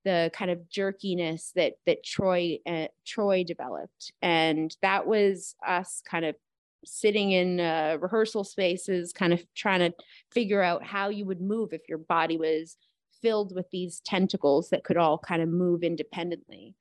the 0.05 0.31
kind 0.33 0.51
of 0.51 0.61
jerkiness 0.69 1.53
that 1.55 1.75
that 1.87 2.05
Troy 2.05 2.59
uh, 2.67 2.87
Troy 3.05 3.45
developed, 3.45 4.13
and 4.23 4.75
that 4.83 5.07
was 5.07 5.55
us 5.67 6.03
kind 6.09 6.25
of 6.25 6.37
sitting 6.85 7.33
in 7.33 7.61
uh, 7.61 7.99
rehearsal 8.01 8.45
spaces, 8.45 9.13
kind 9.13 9.33
of 9.33 9.45
trying 9.55 9.81
to 9.81 9.93
figure 10.33 10.63
out 10.63 10.85
how 10.85 11.09
you 11.09 11.25
would 11.25 11.41
move 11.41 11.73
if 11.73 11.89
your 11.89 11.99
body 11.99 12.39
was 12.39 12.77
filled 13.21 13.55
with 13.55 13.67
these 13.73 14.01
tentacles 14.01 14.71
that 14.71 14.85
could 14.85 14.97
all 14.97 15.19
kind 15.19 15.43
of 15.43 15.49
move 15.49 15.83
independently. 15.83 16.75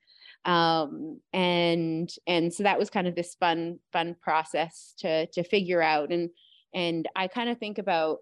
Um, 0.44 1.20
and 1.32 2.08
and 2.26 2.54
so 2.54 2.62
that 2.62 2.78
was 2.78 2.90
kind 2.90 3.08
of 3.08 3.16
this 3.16 3.34
fun 3.34 3.80
fun 3.92 4.14
process 4.22 4.94
to 4.98 5.26
to 5.26 5.42
figure 5.42 5.82
out. 5.82 6.12
And 6.12 6.30
and 6.72 7.08
I 7.16 7.26
kind 7.26 7.50
of 7.50 7.58
think 7.58 7.78
about 7.78 8.18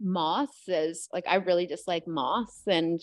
moths 0.00 0.68
as 0.68 1.08
like 1.12 1.24
I 1.26 1.36
really 1.36 1.66
dislike 1.66 2.06
moths 2.06 2.62
and 2.66 3.00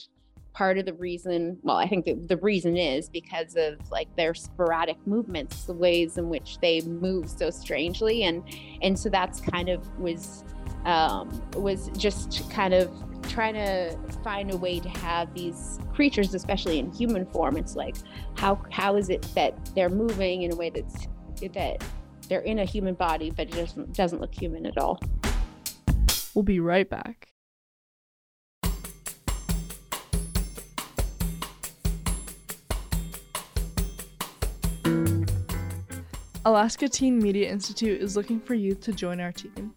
part 0.55 0.77
of 0.77 0.85
the 0.85 0.93
reason 0.93 1.59
well 1.63 1.75
i 1.75 1.85
think 1.85 2.05
the 2.05 2.37
reason 2.37 2.77
is 2.77 3.09
because 3.09 3.57
of 3.57 3.75
like 3.91 4.07
their 4.15 4.33
sporadic 4.33 4.95
movements 5.05 5.65
the 5.65 5.73
ways 5.73 6.17
in 6.17 6.29
which 6.29 6.57
they 6.59 6.79
move 6.81 7.29
so 7.29 7.49
strangely 7.49 8.23
and 8.23 8.41
and 8.81 8.97
so 8.97 9.09
that's 9.09 9.41
kind 9.41 9.67
of 9.67 9.85
was 9.99 10.45
um, 10.85 11.41
was 11.55 11.89
just 11.97 12.49
kind 12.51 12.73
of 12.73 12.89
trying 13.23 13.55
to 13.55 13.97
find 14.23 14.53
a 14.53 14.57
way 14.57 14.79
to 14.79 14.87
have 14.87 15.33
these 15.33 15.79
creatures 15.93 16.33
especially 16.33 16.79
in 16.79 16.89
human 16.93 17.25
form 17.25 17.57
it's 17.57 17.75
like 17.75 17.95
how 18.37 18.61
how 18.71 18.95
is 18.95 19.09
it 19.09 19.23
that 19.35 19.53
they're 19.75 19.89
moving 19.89 20.43
in 20.43 20.53
a 20.53 20.55
way 20.55 20.69
that's 20.69 21.07
that 21.53 21.83
they're 22.29 22.41
in 22.41 22.59
a 22.59 22.65
human 22.65 22.93
body 22.93 23.29
but 23.29 23.47
it 23.47 23.53
doesn't 23.53 23.93
doesn't 23.93 24.21
look 24.21 24.33
human 24.33 24.65
at 24.65 24.77
all 24.77 24.99
we'll 26.35 26.43
be 26.43 26.59
right 26.59 26.89
back 26.89 27.29
Alaska 36.47 36.87
Teen 36.87 37.17
Media 37.17 37.49
Institute 37.49 37.99
is 37.99 38.15
looking 38.15 38.39
for 38.39 38.53
youth 38.53 38.79
to 38.81 38.93
join 38.93 39.19
our 39.19 39.31
team. 39.31 39.73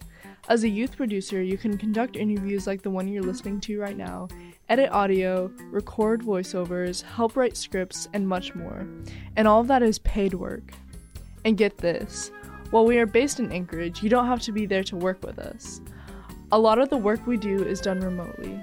As 0.50 0.64
a 0.64 0.68
youth 0.68 0.98
producer, 0.98 1.42
you 1.42 1.56
can 1.56 1.78
conduct 1.78 2.14
interviews 2.14 2.66
like 2.66 2.82
the 2.82 2.90
one 2.90 3.08
you're 3.08 3.22
listening 3.22 3.58
to 3.60 3.80
right 3.80 3.96
now, 3.96 4.28
edit 4.68 4.90
audio, 4.90 5.50
record 5.70 6.20
voiceovers, 6.20 7.00
help 7.02 7.36
write 7.36 7.56
scripts, 7.56 8.06
and 8.12 8.28
much 8.28 8.54
more. 8.54 8.86
And 9.36 9.48
all 9.48 9.62
of 9.62 9.68
that 9.68 9.82
is 9.82 9.98
paid 10.00 10.34
work. 10.34 10.74
And 11.46 11.56
get 11.56 11.78
this 11.78 12.30
while 12.70 12.84
we 12.84 12.98
are 12.98 13.06
based 13.06 13.40
in 13.40 13.50
Anchorage, 13.50 14.02
you 14.02 14.10
don't 14.10 14.26
have 14.26 14.40
to 14.42 14.52
be 14.52 14.66
there 14.66 14.84
to 14.84 14.96
work 14.96 15.24
with 15.24 15.38
us. 15.38 15.80
A 16.50 16.58
lot 16.58 16.78
of 16.78 16.88
the 16.88 16.96
work 16.96 17.26
we 17.26 17.36
do 17.36 17.62
is 17.62 17.80
done 17.80 18.00
remotely. 18.00 18.58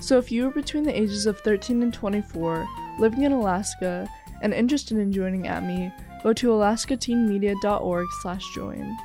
So 0.00 0.18
if 0.18 0.32
you 0.32 0.48
are 0.48 0.50
between 0.50 0.82
the 0.82 0.98
ages 0.98 1.26
of 1.26 1.40
13 1.40 1.82
and 1.82 1.94
24, 1.94 2.66
living 2.98 3.22
in 3.22 3.32
Alaska, 3.32 4.08
and 4.42 4.52
interested 4.52 4.98
in 4.98 5.12
joining 5.12 5.44
ATME, 5.44 5.92
go 6.22 6.32
to 6.32 6.48
alaskateenmedia.org 6.48 8.06
slash 8.20 8.44
join. 8.54 8.96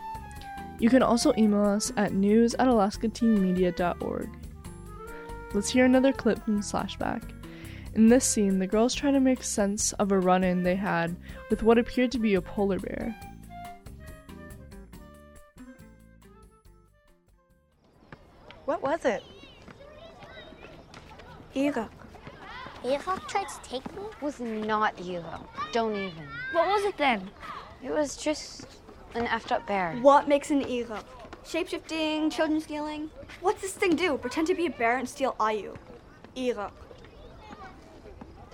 You 0.79 0.89
can 0.89 1.03
also 1.03 1.33
email 1.37 1.65
us 1.65 1.93
at 1.95 2.13
news 2.13 2.55
at 2.55 2.67
alaskateenmedia.org. 2.67 4.29
Let's 5.53 5.69
hear 5.69 5.85
another 5.85 6.13
clip 6.13 6.43
from 6.43 6.61
Slashback. 6.61 7.31
In 7.95 8.07
this 8.07 8.25
scene, 8.25 8.59
the 8.59 8.67
girls 8.67 8.93
try 8.93 9.11
to 9.11 9.19
make 9.19 9.43
sense 9.43 9.93
of 9.93 10.11
a 10.11 10.19
run 10.19 10.43
in 10.43 10.63
they 10.63 10.75
had 10.75 11.15
with 11.49 11.63
what 11.63 11.77
appeared 11.77 12.11
to 12.11 12.19
be 12.19 12.35
a 12.35 12.41
polar 12.41 12.79
bear. 12.79 13.15
What 18.69 18.83
was 18.83 19.03
it? 19.03 19.23
Eva. 21.55 21.89
Eva 22.85 23.19
tried 23.27 23.49
to 23.49 23.59
take 23.63 23.95
me? 23.95 24.03
It 24.03 24.21
Was 24.21 24.39
not 24.39 24.93
Eva. 25.01 25.39
Don't 25.71 25.95
even. 25.95 26.27
What 26.51 26.67
was 26.67 26.83
it 26.85 26.95
then? 26.95 27.31
It 27.83 27.89
was 27.89 28.15
just 28.15 28.67
an 29.15 29.25
effed 29.25 29.51
up 29.51 29.65
bear. 29.65 29.97
What 30.03 30.27
makes 30.27 30.51
an 30.51 30.61
Shape 30.61 30.99
Shapeshifting, 31.47 32.31
children 32.31 32.61
stealing? 32.61 33.09
What's 33.41 33.63
this 33.63 33.73
thing 33.73 33.95
do? 33.95 34.19
Pretend 34.19 34.45
to 34.45 34.53
be 34.53 34.67
a 34.67 34.69
bear 34.69 34.99
and 34.99 35.09
steal 35.09 35.35
Ayu. 35.39 35.75
Eva. 36.35 36.71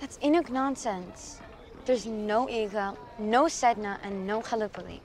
That's 0.00 0.16
Inuk 0.20 0.48
nonsense. 0.48 1.42
There's 1.84 2.06
no 2.06 2.46
Iga, 2.46 2.96
no 3.18 3.44
Sedna, 3.44 3.98
and 4.02 4.26
no 4.26 4.40
Kalupalik. 4.40 5.00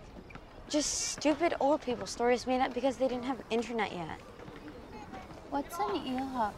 Just 0.70 1.10
stupid 1.10 1.54
old 1.60 1.82
people 1.82 2.08
stories 2.08 2.48
made 2.48 2.62
up 2.62 2.74
because 2.74 2.96
they 2.96 3.10
didn't 3.10 3.26
have 3.26 3.42
internet 3.50 3.92
yet. 3.92 4.22
What's 5.52 5.78
an 5.80 6.00
Ihok? 6.08 6.54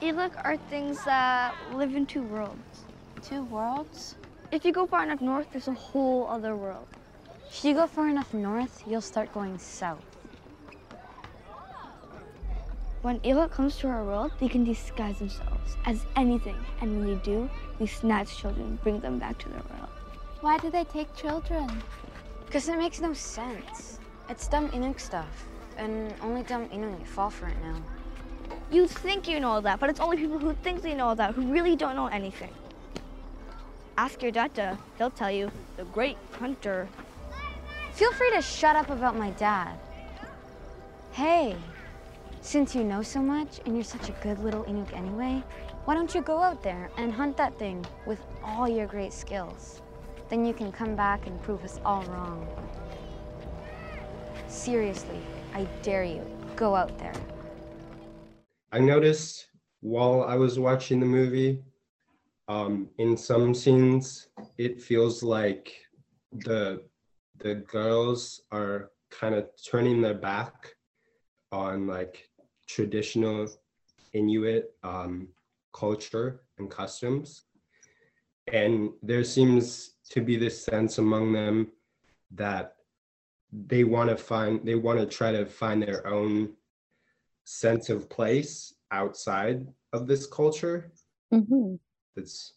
Ihok 0.00 0.44
are 0.44 0.56
things 0.70 1.04
that 1.04 1.52
live 1.74 1.96
in 1.96 2.06
two 2.06 2.22
worlds. 2.22 2.84
Two 3.20 3.42
worlds? 3.42 4.14
If 4.52 4.64
you 4.64 4.70
go 4.70 4.86
far 4.86 5.02
enough 5.02 5.20
north, 5.20 5.48
there's 5.50 5.66
a 5.66 5.72
whole 5.72 6.28
other 6.28 6.54
world. 6.54 6.86
If 7.48 7.64
you 7.64 7.74
go 7.74 7.88
far 7.88 8.08
enough 8.08 8.32
north, 8.32 8.84
you'll 8.86 9.00
start 9.00 9.34
going 9.34 9.58
south. 9.58 10.04
When 13.02 13.18
Ihok 13.20 13.50
comes 13.50 13.76
to 13.78 13.88
our 13.88 14.04
world, 14.04 14.30
they 14.38 14.48
can 14.48 14.62
disguise 14.62 15.18
themselves 15.18 15.76
as 15.84 16.06
anything. 16.14 16.64
And 16.80 16.96
when 16.96 17.08
they 17.08 17.20
do, 17.24 17.50
they 17.80 17.86
snatch 17.86 18.36
children 18.36 18.66
and 18.66 18.82
bring 18.84 19.00
them 19.00 19.18
back 19.18 19.38
to 19.38 19.48
their 19.48 19.64
world. 19.68 19.90
Why 20.42 20.58
do 20.58 20.70
they 20.70 20.84
take 20.84 21.12
children? 21.16 21.82
Because 22.46 22.68
it 22.68 22.78
makes 22.78 23.00
no 23.00 23.12
sense. 23.12 23.98
It's 24.28 24.46
dumb 24.46 24.68
Inuk 24.68 25.00
stuff. 25.00 25.48
And 25.78 26.14
only 26.22 26.42
dumb 26.42 26.68
Inuk 26.68 27.06
fall 27.06 27.30
for 27.30 27.46
it 27.48 27.56
now. 27.62 27.76
You 28.70 28.86
think 28.86 29.28
you 29.28 29.40
know 29.40 29.50
all 29.50 29.62
that, 29.62 29.80
but 29.80 29.90
it's 29.90 30.00
only 30.00 30.16
people 30.16 30.38
who 30.38 30.54
think 30.62 30.82
they 30.82 30.94
know 30.94 31.08
all 31.08 31.16
that 31.16 31.34
who 31.34 31.52
really 31.52 31.76
don't 31.76 31.96
know 31.96 32.06
anything. 32.06 32.52
Ask 33.98 34.22
your 34.22 34.30
dad. 34.32 34.78
He'll 34.98 35.10
tell 35.10 35.30
you, 35.30 35.50
the 35.76 35.84
great 35.84 36.16
hunter. 36.38 36.88
Feel 37.92 38.12
free 38.12 38.30
to 38.32 38.42
shut 38.42 38.76
up 38.76 38.90
about 38.90 39.16
my 39.16 39.30
dad. 39.32 39.78
Hey, 41.12 41.56
since 42.40 42.74
you 42.74 42.84
know 42.84 43.02
so 43.02 43.20
much 43.20 43.60
and 43.66 43.74
you're 43.74 43.84
such 43.84 44.08
a 44.08 44.12
good 44.22 44.38
little 44.38 44.64
Inuk 44.64 44.92
anyway, 44.94 45.42
why 45.84 45.94
don't 45.94 46.14
you 46.14 46.22
go 46.22 46.40
out 46.40 46.62
there 46.62 46.90
and 46.96 47.12
hunt 47.12 47.36
that 47.36 47.58
thing 47.58 47.84
with 48.06 48.20
all 48.42 48.68
your 48.68 48.86
great 48.86 49.12
skills? 49.12 49.82
Then 50.28 50.44
you 50.46 50.54
can 50.54 50.72
come 50.72 50.96
back 50.96 51.26
and 51.26 51.42
prove 51.42 51.62
us 51.64 51.80
all 51.84 52.02
wrong. 52.04 52.46
Seriously, 54.48 55.20
I 55.54 55.64
dare 55.82 56.04
you, 56.04 56.24
go 56.56 56.74
out 56.74 56.98
there. 56.98 57.14
I 58.72 58.78
noticed 58.78 59.48
while 59.80 60.22
I 60.22 60.36
was 60.36 60.58
watching 60.58 61.00
the 61.00 61.06
movie 61.06 61.62
um, 62.48 62.88
in 62.98 63.16
some 63.16 63.54
scenes, 63.54 64.28
it 64.58 64.80
feels 64.80 65.22
like 65.22 65.74
the 66.32 66.82
the 67.38 67.56
girls 67.56 68.42
are 68.50 68.90
kind 69.10 69.34
of 69.34 69.48
turning 69.70 70.00
their 70.00 70.14
back 70.14 70.74
on 71.50 71.86
like 71.86 72.28
traditional 72.68 73.48
Inuit 74.12 74.74
um, 74.82 75.28
culture 75.72 76.42
and 76.58 76.70
customs. 76.70 77.44
And 78.52 78.90
there 79.02 79.24
seems 79.24 79.96
to 80.10 80.20
be 80.20 80.36
this 80.36 80.64
sense 80.64 80.98
among 80.98 81.32
them 81.32 81.72
that 82.32 82.76
they 83.52 83.84
want 83.84 84.08
to 84.10 84.16
find 84.16 84.64
they 84.64 84.74
want 84.74 84.98
to 84.98 85.06
try 85.06 85.30
to 85.32 85.44
find 85.44 85.82
their 85.82 86.06
own 86.06 86.50
sense 87.44 87.90
of 87.90 88.08
place 88.08 88.74
outside 88.90 89.66
of 89.92 90.06
this 90.06 90.26
culture 90.26 90.90
Mm-hmm. 91.34 91.76
that's 92.14 92.52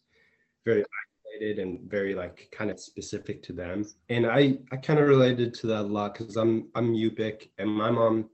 very 0.66 0.84
isolated 0.84 1.58
and 1.62 1.80
very 1.90 2.14
like 2.14 2.48
kind 2.52 2.70
of 2.70 2.78
specific 2.78 3.42
to 3.42 3.52
them 3.54 3.86
and 4.10 4.26
i 4.26 4.58
i 4.70 4.76
kind 4.76 4.98
of 4.98 5.08
related 5.08 5.54
to 5.54 5.66
that 5.68 5.80
a 5.80 5.92
lot 5.98 6.12
because 6.12 6.36
i'm 6.36 6.68
i'm 6.74 6.92
Yupik 6.92 7.48
and 7.56 7.70
my 7.70 7.90
mom 7.90 8.28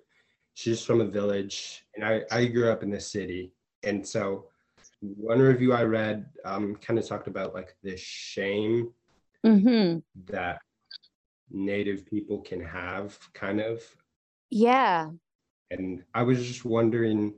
she's 0.54 0.84
from 0.84 1.00
a 1.00 1.04
village 1.04 1.84
and 1.94 2.04
i 2.04 2.22
i 2.32 2.44
grew 2.44 2.70
up 2.72 2.82
in 2.82 2.90
the 2.90 3.00
city 3.00 3.52
and 3.84 4.04
so 4.04 4.46
one 5.00 5.38
review 5.40 5.72
i 5.72 5.84
read 5.84 6.26
um 6.44 6.74
kind 6.76 6.98
of 6.98 7.06
talked 7.06 7.28
about 7.28 7.54
like 7.54 7.74
the 7.82 7.96
shame 7.96 8.90
Mm-hmm. 9.46 9.98
that 10.26 10.60
native 11.52 12.06
people 12.06 12.40
can 12.40 12.60
have 12.60 13.18
kind 13.34 13.60
of 13.60 13.82
Yeah. 14.50 15.10
and 15.70 16.02
i 16.14 16.22
was 16.22 16.46
just 16.46 16.64
wondering 16.64 17.34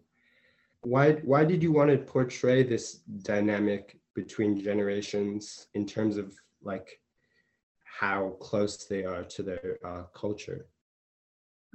why 0.83 1.13
why 1.25 1.45
did 1.45 1.63
you 1.63 1.73
want 1.73 1.91
to 1.91 1.99
portray 1.99 2.63
this 2.63 2.95
dynamic 3.23 3.99
between 4.15 4.61
generations 4.61 5.67
in 5.75 5.87
terms 5.87 6.17
of 6.17 6.35
like 6.63 7.01
how 7.85 8.31
close 8.41 8.87
they 8.87 9.05
are 9.05 9.25
to 9.25 9.43
their 9.43 9.79
uh, 9.85 10.03
culture 10.15 10.67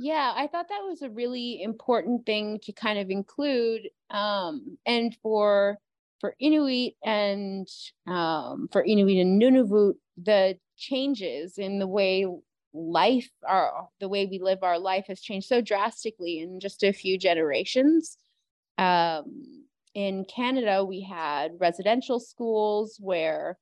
Yeah, 0.01 0.31
I 0.35 0.47
thought 0.47 0.69
that 0.69 0.87
was 0.87 1.01
a 1.01 1.09
really 1.09 1.61
important 1.61 2.25
thing 2.25 2.59
to 2.63 2.71
kind 2.71 2.99
of 2.99 3.09
include. 3.09 3.89
Um, 4.09 4.77
and 4.85 5.13
for 5.21 5.77
for 6.21 6.35
Inuit 6.39 6.93
and 7.03 7.67
um, 8.07 8.69
for 8.71 8.81
Inuit 8.83 9.19
and 9.19 9.41
Nunavut, 9.41 9.95
the 10.23 10.57
changes 10.79 11.57
in 11.57 11.79
the 11.79 11.87
way 11.87 12.25
life 12.73 13.29
our 13.47 13.89
the 13.99 14.07
way 14.07 14.27
we 14.27 14.39
live 14.39 14.59
our 14.61 14.77
life 14.77 15.05
has 15.07 15.19
changed 15.19 15.47
so 15.47 15.59
drastically 15.59 16.39
in 16.39 16.59
just 16.59 16.83
a 16.83 16.93
few 16.93 17.17
generations. 17.17 18.17
Um, 18.77 19.65
in 19.93 20.25
Canada, 20.25 20.85
we 20.85 21.01
had 21.01 21.53
residential 21.59 22.19
schools 22.19 22.97
where 22.99 23.57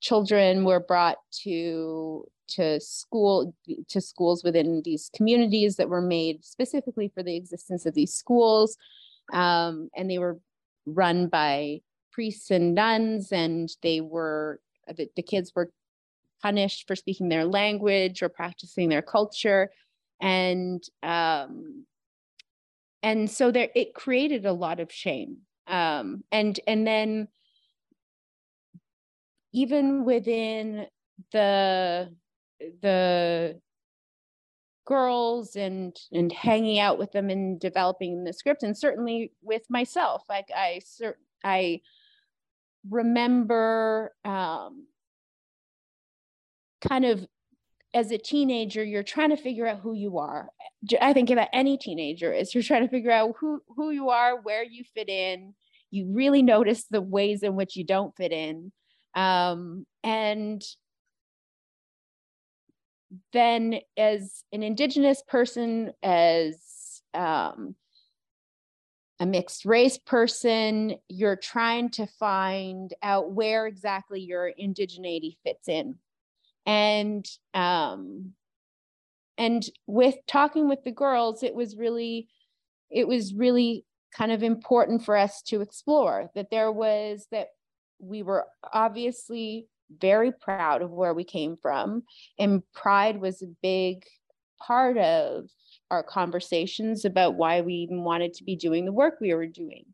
children 0.00 0.64
were 0.64 0.80
brought 0.80 1.18
to 1.42 2.24
to 2.46 2.78
school 2.80 3.54
to 3.88 4.00
schools 4.00 4.44
within 4.44 4.82
these 4.84 5.10
communities 5.16 5.76
that 5.76 5.88
were 5.88 6.02
made 6.02 6.44
specifically 6.44 7.10
for 7.14 7.22
the 7.22 7.36
existence 7.36 7.86
of 7.86 7.94
these 7.94 8.12
schools 8.12 8.76
um, 9.32 9.88
and 9.96 10.10
they 10.10 10.18
were 10.18 10.38
run 10.84 11.28
by 11.28 11.80
priests 12.12 12.50
and 12.50 12.74
nuns 12.74 13.32
and 13.32 13.70
they 13.82 14.02
were 14.02 14.60
the, 14.88 15.08
the 15.16 15.22
kids 15.22 15.52
were 15.56 15.70
punished 16.44 16.86
for 16.86 16.94
speaking 16.94 17.30
their 17.30 17.46
language 17.46 18.22
or 18.22 18.28
practicing 18.28 18.90
their 18.90 19.02
culture. 19.02 19.70
And 20.20 20.82
um, 21.02 21.86
and 23.02 23.30
so 23.30 23.50
there 23.50 23.70
it 23.74 23.94
created 23.94 24.44
a 24.44 24.52
lot 24.52 24.78
of 24.78 24.92
shame. 24.92 25.38
Um, 25.66 26.22
and 26.30 26.60
and 26.66 26.86
then 26.86 27.28
even 29.52 30.04
within 30.04 30.86
the 31.32 32.14
the 32.82 33.60
girls 34.86 35.56
and 35.56 35.96
and 36.12 36.30
hanging 36.30 36.78
out 36.78 36.98
with 36.98 37.12
them 37.12 37.30
and 37.30 37.58
developing 37.58 38.24
the 38.24 38.34
script 38.34 38.62
and 38.62 38.76
certainly 38.76 39.32
with 39.42 39.62
myself 39.70 40.22
like 40.28 40.44
i 40.54 40.78
i 41.42 41.80
remember 42.90 44.12
um 44.26 44.84
kind 46.86 47.04
of 47.04 47.26
as 47.94 48.10
a 48.10 48.18
teenager 48.18 48.82
you're 48.82 49.04
trying 49.04 49.30
to 49.30 49.36
figure 49.36 49.66
out 49.66 49.80
who 49.80 49.94
you 49.94 50.18
are. 50.18 50.48
I 51.00 51.12
think 51.12 51.30
about 51.30 51.48
any 51.52 51.78
teenager 51.78 52.32
is 52.32 52.52
you're 52.54 52.62
trying 52.62 52.82
to 52.82 52.88
figure 52.88 53.12
out 53.12 53.34
who 53.38 53.60
who 53.76 53.90
you 53.90 54.10
are 54.10 54.40
where 54.40 54.64
you 54.64 54.84
fit 54.94 55.08
in. 55.08 55.54
You 55.90 56.12
really 56.12 56.42
notice 56.42 56.84
the 56.90 57.00
ways 57.00 57.42
in 57.44 57.54
which 57.54 57.76
you 57.76 57.84
don't 57.84 58.14
fit 58.16 58.32
in. 58.32 58.72
Um 59.14 59.86
and 60.02 60.62
then 63.32 63.78
as 63.96 64.42
an 64.52 64.64
indigenous 64.64 65.22
person 65.26 65.92
as 66.02 67.00
um, 67.14 67.76
a 69.20 69.26
mixed 69.26 69.64
race 69.64 69.98
person 69.98 70.96
you're 71.08 71.36
trying 71.36 71.90
to 71.90 72.06
find 72.18 72.92
out 73.04 73.30
where 73.30 73.68
exactly 73.68 74.20
your 74.20 74.50
indigeneity 74.60 75.36
fits 75.44 75.68
in 75.68 75.94
and 76.66 77.26
um, 77.52 78.32
and 79.38 79.64
with 79.86 80.16
talking 80.26 80.68
with 80.68 80.82
the 80.84 80.92
girls 80.92 81.42
it 81.42 81.54
was 81.54 81.76
really 81.76 82.28
it 82.90 83.08
was 83.08 83.34
really 83.34 83.84
kind 84.16 84.30
of 84.30 84.42
important 84.42 85.04
for 85.04 85.16
us 85.16 85.42
to 85.42 85.60
explore 85.60 86.30
that 86.34 86.50
there 86.50 86.70
was 86.70 87.26
that 87.30 87.48
we 87.98 88.22
were 88.22 88.44
obviously 88.72 89.66
very 90.00 90.32
proud 90.32 90.82
of 90.82 90.90
where 90.90 91.14
we 91.14 91.24
came 91.24 91.56
from 91.60 92.02
and 92.38 92.62
pride 92.72 93.20
was 93.20 93.42
a 93.42 93.54
big 93.62 94.04
part 94.60 94.96
of 94.96 95.48
our 95.90 96.02
conversations 96.02 97.04
about 97.04 97.34
why 97.34 97.60
we 97.60 97.74
even 97.74 98.02
wanted 98.02 98.32
to 98.34 98.44
be 98.44 98.56
doing 98.56 98.84
the 98.84 98.92
work 98.92 99.18
we 99.20 99.34
were 99.34 99.46
doing. 99.46 99.84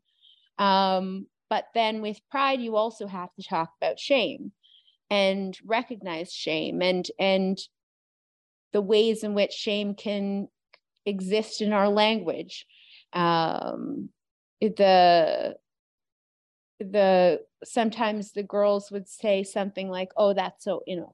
Um, 0.57 1.27
but 1.49 1.65
then 1.73 2.01
with 2.01 2.19
pride 2.29 2.61
you 2.61 2.75
also 2.75 3.07
have 3.07 3.33
to 3.35 3.43
talk 3.43 3.71
about 3.81 3.99
shame 3.99 4.51
and 5.11 5.59
recognize 5.65 6.33
shame 6.33 6.81
and 6.81 7.05
and 7.19 7.59
the 8.71 8.81
ways 8.81 9.23
in 9.23 9.33
which 9.33 9.51
shame 9.51 9.93
can 9.93 10.47
exist 11.05 11.61
in 11.61 11.73
our 11.73 11.89
language. 11.89 12.65
Um, 13.11 14.09
the 14.61 15.57
the 16.79 17.41
sometimes 17.63 18.31
the 18.31 18.43
girls 18.43 18.89
would 18.89 19.07
say 19.07 19.43
something 19.43 19.89
like 19.89 20.09
oh 20.17 20.33
that's 20.33 20.63
so 20.63 20.81
inuk 20.89 21.13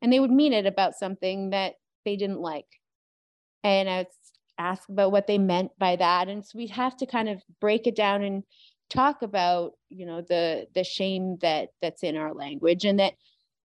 and 0.00 0.12
they 0.12 0.20
would 0.20 0.30
mean 0.30 0.52
it 0.52 0.64
about 0.66 0.94
something 0.94 1.50
that 1.50 1.74
they 2.04 2.16
didn't 2.16 2.40
like. 2.40 2.66
And 3.64 3.88
i 3.88 3.98
would 3.98 4.06
ask 4.58 4.88
about 4.88 5.12
what 5.12 5.26
they 5.26 5.38
meant 5.38 5.70
by 5.78 5.96
that 5.96 6.28
and 6.28 6.44
so 6.44 6.58
we'd 6.58 6.70
have 6.70 6.96
to 6.96 7.06
kind 7.06 7.28
of 7.28 7.42
break 7.60 7.86
it 7.86 7.96
down 7.96 8.22
and 8.22 8.42
talk 8.90 9.22
about 9.22 9.72
you 9.88 10.06
know 10.06 10.20
the 10.20 10.66
the 10.74 10.84
shame 10.84 11.36
that 11.40 11.68
that's 11.82 12.02
in 12.02 12.16
our 12.16 12.34
language 12.34 12.84
and 12.84 12.98
that 12.98 13.14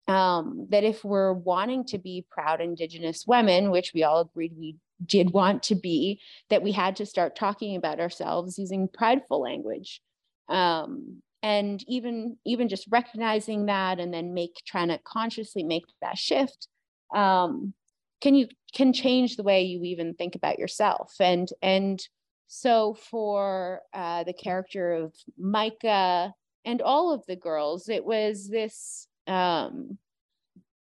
um 0.09 0.66
that 0.70 0.84
if 0.84 1.05
we're 1.05 1.32
wanting 1.32 1.84
to 1.84 1.98
be 1.98 2.24
proud 2.30 2.61
indigenous 2.61 3.24
women 3.26 3.70
which 3.70 3.92
we 3.94 4.03
all 4.03 4.20
agreed 4.20 4.53
we 4.59 4.76
did 5.05 5.30
want 5.32 5.62
to 5.62 5.74
be 5.74 6.20
that 6.50 6.62
we 6.62 6.72
had 6.72 6.96
to 6.96 7.07
start 7.07 7.36
talking 7.36 7.76
about 7.76 8.00
ourselves 8.00 8.59
using 8.59 8.88
prideful 8.88 9.40
language. 9.40 10.00
Um 10.48 11.22
and 11.42 11.82
even 11.88 12.36
even 12.44 12.68
just 12.68 12.86
recognizing 12.90 13.66
that 13.66 13.98
and 13.98 14.14
then 14.14 14.34
make 14.34 14.62
trying 14.66 14.88
to 14.88 14.98
consciously 15.05 15.64
make 15.64 15.84
that 16.00 16.16
shift 16.16 16.68
um 17.14 17.74
can 18.20 18.34
you 18.34 18.46
can 18.74 18.92
change 18.92 19.36
the 19.36 19.42
way 19.42 19.62
you 19.62 19.82
even 19.82 20.14
think 20.14 20.34
about 20.34 20.59
yourself. 20.59 21.14
And 21.20 21.48
and 21.61 22.00
so 22.46 22.94
for 22.94 23.80
uh, 23.94 24.24
the 24.24 24.32
character 24.34 24.92
of 24.92 25.14
Maika 25.42 26.32
and 26.64 26.82
all 26.82 27.12
of 27.12 27.24
the 27.26 27.36
girls 27.36 27.88
it 27.88 28.05
was 28.05 28.48
this 28.48 29.09
um 29.27 29.99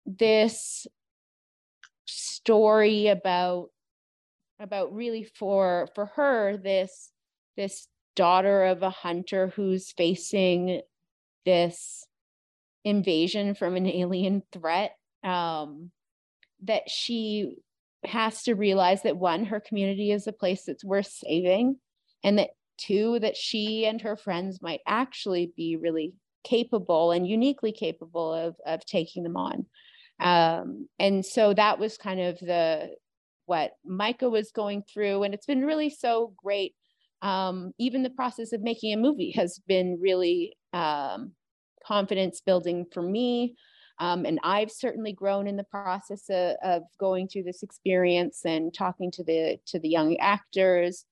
this 0.07 0.86
story 2.07 3.09
about 3.09 3.68
about 4.61 4.95
really 4.95 5.24
for 5.24 5.89
for 5.95 6.07
her 6.07 6.57
this 6.57 7.12
this 7.57 7.89
daughter 8.16 8.64
of 8.64 8.82
a 8.82 8.91
hunter 8.91 9.49
who's 9.55 9.93
facing 9.93 10.80
this 11.45 12.05
invasion 12.84 13.55
from 13.55 13.76
an 13.76 13.86
alien 14.03 14.43
threat 14.53 14.97
um, 15.22 15.91
that 16.62 16.89
she 16.89 17.57
has 18.05 18.43
to 18.45 18.55
realize 18.55 19.03
that 19.03 19.16
one 19.16 19.45
her 19.45 19.61
community 19.61 20.12
is 20.12 20.26
a 20.26 20.32
place 20.32 20.64
that's 20.64 20.84
worth 20.84 21.07
saving 21.07 21.76
and 22.24 22.39
that 22.39 22.51
two 22.76 23.18
that 23.18 23.36
she 23.36 23.86
and 23.86 24.01
her 24.01 24.16
friends 24.16 24.62
might 24.62 24.80
actually 24.86 25.53
be 25.57 25.76
really 25.76 26.14
capable 26.49 27.12
and 27.12 27.26
uniquely 27.26 27.72
capable 27.72 28.32
of 28.32 28.57
of 28.66 28.84
taking 28.86 29.22
them 29.22 29.36
on 29.36 29.66
um, 30.20 30.88
and 30.99 31.24
so 31.24 31.55
that 31.55 31.78
was 31.78 31.96
kind 31.96 32.20
of 32.20 32.38
the 32.40 32.88
what 33.46 33.72
Maika 33.88 34.30
was 34.30 34.51
going 34.53 34.82
through 34.82 35.22
and 35.22 35.32
it's 35.34 35.46
been 35.46 35.64
really 35.64 35.90
so 35.90 36.34
great 36.36 36.74
um, 37.22 37.72
even 37.78 38.03
the 38.03 38.11
process 38.11 38.53
of 38.53 38.62
making 38.62 38.92
a 38.92 38.96
movie 38.96 39.32
has 39.32 39.61
been 39.66 39.99
really 40.01 40.57
um, 40.72 41.32
confidence 41.84 42.40
building 42.40 42.86
for 42.92 43.03
me. 43.03 43.57
Um, 44.01 44.24
and 44.24 44.38
I've 44.44 44.70
certainly 44.70 45.12
grown 45.12 45.49
in 45.49 45.57
the 45.57 45.64
process 45.64 46.24
of, 46.30 46.57
of, 46.62 46.82
going 47.01 47.26
through 47.26 47.42
this 47.42 47.64
experience 47.64 48.42
and 48.44 48.72
talking 48.72 49.11
to 49.12 49.24
the 49.24 49.59
to 49.66 49.80
the 49.80 49.88
young 49.88 50.16
actors. 50.18 51.05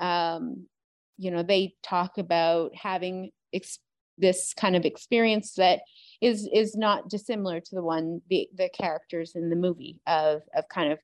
Um, 0.00 0.68
you 1.16 1.32
know, 1.32 1.42
they 1.42 1.74
talk 1.82 2.16
about 2.16 2.76
having 2.76 3.30
ex- 3.52 3.80
this 4.18 4.54
kind 4.54 4.76
of 4.76 4.84
experience 4.84 5.54
that 5.54 5.80
is 6.20 6.48
is 6.52 6.76
not 6.76 7.08
dissimilar 7.08 7.60
to 7.60 7.74
the 7.74 7.82
one 7.82 8.20
the 8.28 8.48
the 8.54 8.68
characters 8.70 9.34
in 9.34 9.50
the 9.50 9.56
movie 9.56 10.00
of 10.06 10.42
of 10.54 10.68
kind 10.68 10.92
of 10.92 10.98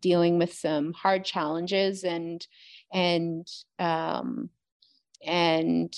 dealing 0.00 0.38
with 0.38 0.52
some 0.52 0.92
hard 0.92 1.24
challenges 1.24 2.04
and 2.04 2.46
and 2.92 3.46
um, 3.78 4.50
and 5.26 5.92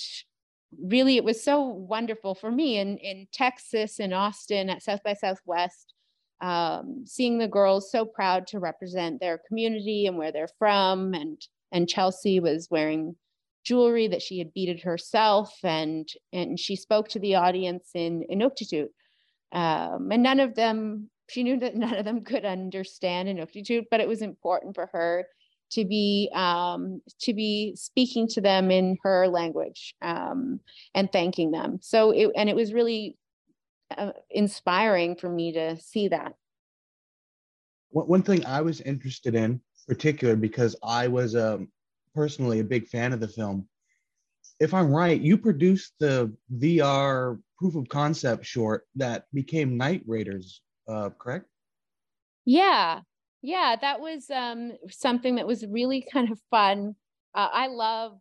really 0.81 1.17
it 1.17 1.23
was 1.23 1.43
so 1.43 1.61
wonderful 1.61 2.33
for 2.33 2.49
me 2.49 2.77
in 2.77 2.97
in 2.97 3.27
Texas 3.31 3.99
in 3.99 4.13
Austin 4.13 4.69
at 4.69 4.81
South 4.81 5.03
by 5.03 5.13
Southwest 5.13 5.93
um, 6.41 7.03
seeing 7.05 7.37
the 7.37 7.47
girls 7.47 7.91
so 7.91 8.05
proud 8.05 8.47
to 8.47 8.59
represent 8.59 9.19
their 9.19 9.39
community 9.47 10.07
and 10.07 10.17
where 10.17 10.31
they're 10.31 10.49
from 10.59 11.13
and 11.13 11.45
and 11.71 11.89
Chelsea 11.89 12.39
was 12.39 12.67
wearing 12.69 13.15
jewelry 13.63 14.07
that 14.07 14.21
she 14.21 14.39
had 14.39 14.53
beaded 14.53 14.81
herself 14.81 15.53
and 15.63 16.09
and 16.31 16.59
she 16.59 16.75
spoke 16.75 17.09
to 17.09 17.19
the 17.19 17.35
audience 17.35 17.89
in 17.93 18.23
Inuktitut 18.31 18.89
um, 19.51 20.11
and 20.11 20.23
none 20.23 20.39
of 20.39 20.55
them 20.55 21.09
she 21.29 21.43
knew 21.43 21.59
that 21.59 21.75
none 21.75 21.95
of 21.95 22.05
them 22.05 22.23
could 22.23 22.45
understand 22.45 23.29
Inuktitut 23.29 23.85
but 23.89 24.01
it 24.01 24.07
was 24.07 24.21
important 24.21 24.75
for 24.75 24.89
her 24.91 25.25
to 25.73 25.85
be 25.85 26.29
um, 26.33 27.01
to 27.21 27.33
be 27.33 27.75
speaking 27.75 28.27
to 28.29 28.41
them 28.41 28.71
in 28.71 28.97
her 29.03 29.27
language 29.27 29.95
um, 30.01 30.59
and 30.93 31.11
thanking 31.11 31.51
them. 31.51 31.79
So 31.81 32.11
it, 32.11 32.31
and 32.35 32.49
it 32.49 32.55
was 32.55 32.73
really 32.73 33.17
uh, 33.97 34.11
inspiring 34.29 35.15
for 35.15 35.29
me 35.29 35.53
to 35.53 35.77
see 35.79 36.09
that. 36.09 36.33
One, 37.89 38.23
thing 38.23 38.43
i 38.45 38.59
was 38.59 38.81
interested 38.81 39.35
in 39.35 39.61
particular 39.87 40.35
because 40.35 40.75
i 40.83 41.07
was 41.07 41.35
um, 41.35 41.67
personally 42.13 42.59
a 42.59 42.63
big 42.63 42.87
fan 42.87 43.13
of 43.13 43.19
the 43.19 43.27
film 43.27 43.67
if 44.59 44.73
i'm 44.73 44.91
right 44.91 45.21
you 45.21 45.37
produced 45.37 45.93
the 45.99 46.31
vr 46.57 47.39
proof 47.57 47.75
of 47.75 47.87
concept 47.89 48.45
short 48.45 48.87
that 48.95 49.25
became 49.33 49.77
night 49.77 50.03
raiders 50.05 50.61
uh, 50.87 51.09
correct 51.17 51.45
yeah 52.45 52.99
yeah, 53.43 53.75
that 53.81 53.99
was 53.99 54.29
um, 54.29 54.71
something 54.89 55.35
that 55.35 55.45
was 55.45 55.65
really 55.67 56.07
kind 56.11 56.31
of 56.31 56.39
fun. 56.49 56.95
Uh, 57.35 57.49
I 57.51 57.67
love 57.67 58.17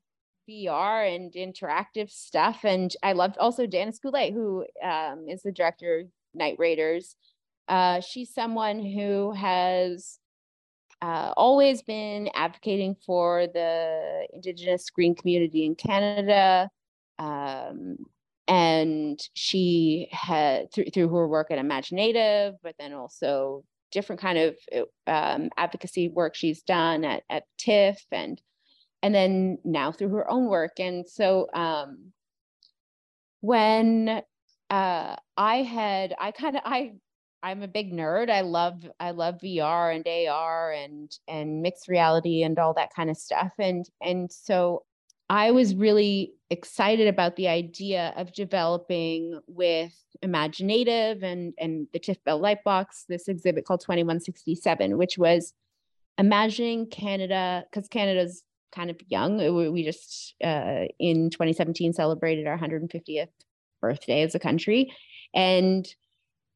VR 0.50 1.14
and 1.14 1.32
interactive 1.32 2.10
stuff, 2.10 2.64
and 2.64 2.92
I 3.04 3.12
loved 3.12 3.38
also 3.38 3.68
Danis 3.68 4.02
Goulet, 4.02 4.34
who 4.34 4.66
um, 4.82 5.26
is 5.28 5.42
the 5.42 5.52
director 5.52 6.00
of 6.00 6.06
Night 6.34 6.56
Raiders. 6.58 7.14
Uh, 7.68 8.00
she's 8.00 8.34
someone 8.34 8.84
who 8.84 9.30
has 9.30 10.18
uh, 11.02 11.34
always 11.36 11.82
been 11.82 12.30
advocating 12.34 12.94
for 13.04 13.46
the 13.52 14.26
Indigenous 14.32 14.84
screen 14.84 15.14
community 15.14 15.66
in 15.66 15.74
Canada. 15.74 16.70
Um, 17.18 17.96
and 18.48 19.20
she 19.34 20.08
had 20.12 20.72
through, 20.72 20.86
through 20.94 21.08
her 21.08 21.28
work 21.28 21.50
at 21.50 21.58
Imaginative, 21.58 22.54
but 22.62 22.74
then 22.78 22.92
also 22.92 23.64
different 23.90 24.22
kind 24.22 24.38
of 24.38 24.56
um, 25.06 25.50
advocacy 25.56 26.08
work 26.08 26.34
she's 26.34 26.62
done 26.62 27.04
at, 27.04 27.22
at 27.28 27.44
TIFF 27.58 28.00
and 28.10 28.40
and 29.02 29.14
then 29.14 29.58
now 29.64 29.90
through 29.92 30.10
her 30.10 30.30
own 30.30 30.46
work. 30.46 30.78
And 30.78 31.06
so 31.06 31.48
um, 31.52 32.12
when 33.40 34.22
uh, 34.70 35.16
I 35.36 35.56
had, 35.56 36.14
I 36.18 36.30
kind 36.30 36.56
of, 36.56 36.62
I, 36.64 36.92
I'm 37.42 37.62
a 37.62 37.68
big 37.68 37.92
nerd. 37.92 38.30
I 38.30 38.42
love, 38.42 38.88
I 39.00 39.10
love 39.10 39.40
VR 39.42 39.94
and 39.94 40.06
AR 40.06 40.72
and 40.72 41.10
and 41.26 41.62
mixed 41.62 41.88
reality 41.88 42.42
and 42.42 42.58
all 42.58 42.74
that 42.74 42.94
kind 42.94 43.10
of 43.10 43.16
stuff. 43.16 43.52
And 43.58 43.88
and 44.00 44.30
so 44.30 44.84
I 45.28 45.50
was 45.50 45.74
really 45.74 46.34
excited 46.50 47.08
about 47.08 47.36
the 47.36 47.48
idea 47.48 48.12
of 48.16 48.32
developing 48.34 49.40
with 49.46 49.94
Imaginative 50.20 51.22
and, 51.22 51.54
and 51.58 51.86
the 51.92 51.98
TIFF 51.98 52.22
Bell 52.24 52.38
Lightbox 52.38 53.06
this 53.08 53.28
exhibit 53.28 53.64
called 53.64 53.80
2167, 53.80 54.98
which 54.98 55.16
was 55.16 55.54
imagining 56.18 56.86
Canada, 56.86 57.64
because 57.70 57.88
Canada's 57.88 58.44
kind 58.72 58.90
of 58.90 59.00
young. 59.08 59.38
We 59.72 59.82
just 59.82 60.34
uh, 60.44 60.84
in 60.98 61.30
2017 61.30 61.94
celebrated 61.94 62.46
our 62.46 62.58
150th 62.58 63.28
birthday 63.80 64.22
as 64.22 64.34
a 64.34 64.38
country. 64.38 64.92
And 65.34 65.86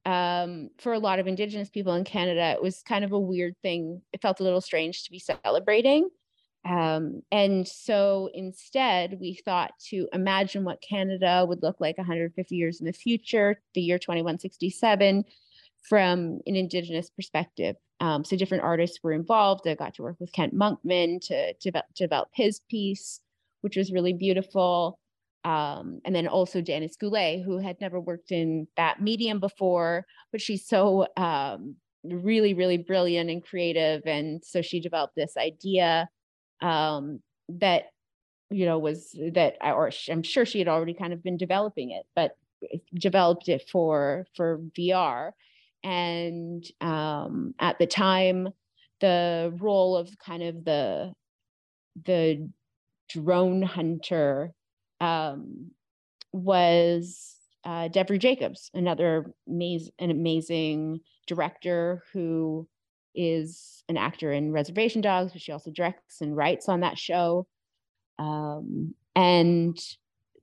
um, 0.06 0.70
for 0.78 0.92
a 0.92 1.00
lot 1.00 1.18
of 1.18 1.26
Indigenous 1.26 1.68
people 1.68 1.94
in 1.94 2.04
Canada, 2.04 2.52
it 2.52 2.62
was 2.62 2.80
kind 2.82 3.04
of 3.04 3.10
a 3.10 3.18
weird 3.18 3.56
thing. 3.60 4.00
It 4.12 4.22
felt 4.22 4.38
a 4.38 4.44
little 4.44 4.60
strange 4.60 5.02
to 5.04 5.10
be 5.10 5.18
celebrating. 5.18 6.08
Um, 6.64 7.22
and 7.32 7.66
so 7.66 8.30
instead, 8.32 9.18
we 9.20 9.34
thought 9.34 9.72
to 9.88 10.08
imagine 10.12 10.62
what 10.62 10.80
Canada 10.80 11.44
would 11.46 11.62
look 11.62 11.80
like 11.80 11.98
150 11.98 12.54
years 12.54 12.80
in 12.80 12.86
the 12.86 12.92
future, 12.92 13.60
the 13.74 13.80
year 13.80 13.98
2167, 13.98 15.24
from 15.82 16.40
an 16.46 16.56
Indigenous 16.56 17.10
perspective. 17.10 17.74
Um, 17.98 18.24
so 18.24 18.36
different 18.36 18.62
artists 18.62 19.00
were 19.02 19.12
involved. 19.12 19.66
I 19.66 19.74
got 19.74 19.94
to 19.94 20.02
work 20.02 20.16
with 20.20 20.32
Kent 20.32 20.54
Monkman 20.54 21.20
to, 21.26 21.52
to, 21.54 21.72
to 21.72 21.82
develop 21.96 22.28
his 22.32 22.60
piece, 22.70 23.20
which 23.62 23.76
was 23.76 23.92
really 23.92 24.12
beautiful. 24.12 25.00
Um, 25.46 26.00
and 26.04 26.12
then 26.12 26.26
also 26.26 26.60
Danis 26.60 26.98
Goulet, 26.98 27.44
who 27.44 27.58
had 27.58 27.80
never 27.80 28.00
worked 28.00 28.32
in 28.32 28.66
that 28.76 29.00
medium 29.00 29.38
before, 29.38 30.04
but 30.32 30.40
she's 30.40 30.66
so 30.66 31.06
um, 31.16 31.76
really, 32.02 32.52
really 32.52 32.78
brilliant 32.78 33.30
and 33.30 33.44
creative. 33.44 34.02
And 34.06 34.44
so 34.44 34.60
she 34.60 34.80
developed 34.80 35.14
this 35.14 35.36
idea 35.36 36.08
um, 36.60 37.20
that 37.48 37.84
you 38.50 38.64
know 38.64 38.78
was 38.78 39.10
that 39.32 39.56
or 39.60 39.90
i'm 40.08 40.22
sure 40.22 40.46
she 40.46 40.60
had 40.60 40.68
already 40.68 40.94
kind 40.94 41.12
of 41.12 41.20
been 41.20 41.36
developing 41.36 41.90
it 41.90 42.04
but 42.14 42.36
developed 42.94 43.48
it 43.48 43.68
for 43.68 44.24
for 44.36 44.60
vr 44.78 45.32
and 45.82 46.64
um, 46.80 47.54
at 47.58 47.76
the 47.80 47.88
time 47.88 48.48
the 49.00 49.52
role 49.58 49.96
of 49.96 50.16
kind 50.24 50.44
of 50.44 50.64
the 50.64 51.12
the 52.04 52.48
drone 53.08 53.62
hunter 53.62 54.52
um, 55.00 55.70
was 56.32 57.36
uh, 57.64 57.88
Devery 57.88 58.18
Jacobs, 58.18 58.70
another 58.74 59.32
amaz- 59.48 59.90
an 59.98 60.10
amazing 60.10 61.00
director 61.26 62.02
who 62.12 62.68
is 63.14 63.82
an 63.88 63.96
actor 63.96 64.32
in 64.32 64.52
Reservation 64.52 65.00
Dogs, 65.00 65.32
but 65.32 65.40
she 65.40 65.52
also 65.52 65.70
directs 65.70 66.20
and 66.20 66.36
writes 66.36 66.68
on 66.68 66.80
that 66.80 66.98
show. 66.98 67.46
Um, 68.18 68.94
and 69.14 69.78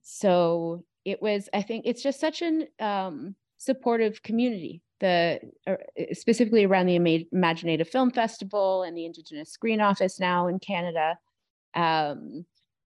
so 0.01 0.83
it 1.05 1.21
was, 1.21 1.49
I 1.53 1.61
think 1.61 1.85
it's 1.85 2.03
just 2.03 2.19
such 2.19 2.41
an 2.41 2.67
um, 2.79 3.35
supportive 3.57 4.21
community, 4.23 4.81
the 4.99 5.39
uh, 5.67 5.75
specifically 6.13 6.65
around 6.65 6.87
the 6.87 7.25
Imaginative 7.31 7.87
Film 7.87 8.11
Festival 8.11 8.83
and 8.83 8.97
the 8.97 9.05
Indigenous 9.05 9.51
Screen 9.51 9.81
Office 9.81 10.19
now 10.19 10.47
in 10.47 10.59
Canada. 10.59 11.17
Um, 11.75 12.45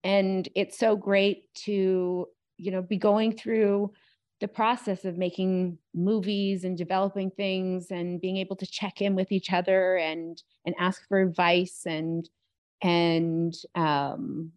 and 0.03 0.47
it's 0.55 0.77
so 0.77 0.95
great 0.95 1.53
to, 1.53 2.27
you 2.57 2.71
know, 2.71 2.81
be 2.81 2.97
going 2.97 3.35
through 3.35 3.91
the 4.39 4.47
process 4.47 5.05
of 5.05 5.17
making 5.17 5.77
movies 5.93 6.63
and 6.63 6.77
developing 6.77 7.29
things 7.29 7.91
and 7.91 8.19
being 8.19 8.37
able 8.37 8.55
to 8.55 8.65
check 8.65 9.01
in 9.01 9.15
with 9.15 9.31
each 9.31 9.53
other 9.53 9.97
and 9.97 10.41
and 10.65 10.75
ask 10.79 11.07
for 11.07 11.21
advice 11.21 11.83
and 11.85 12.27
and 12.81 13.53
um 13.75 14.51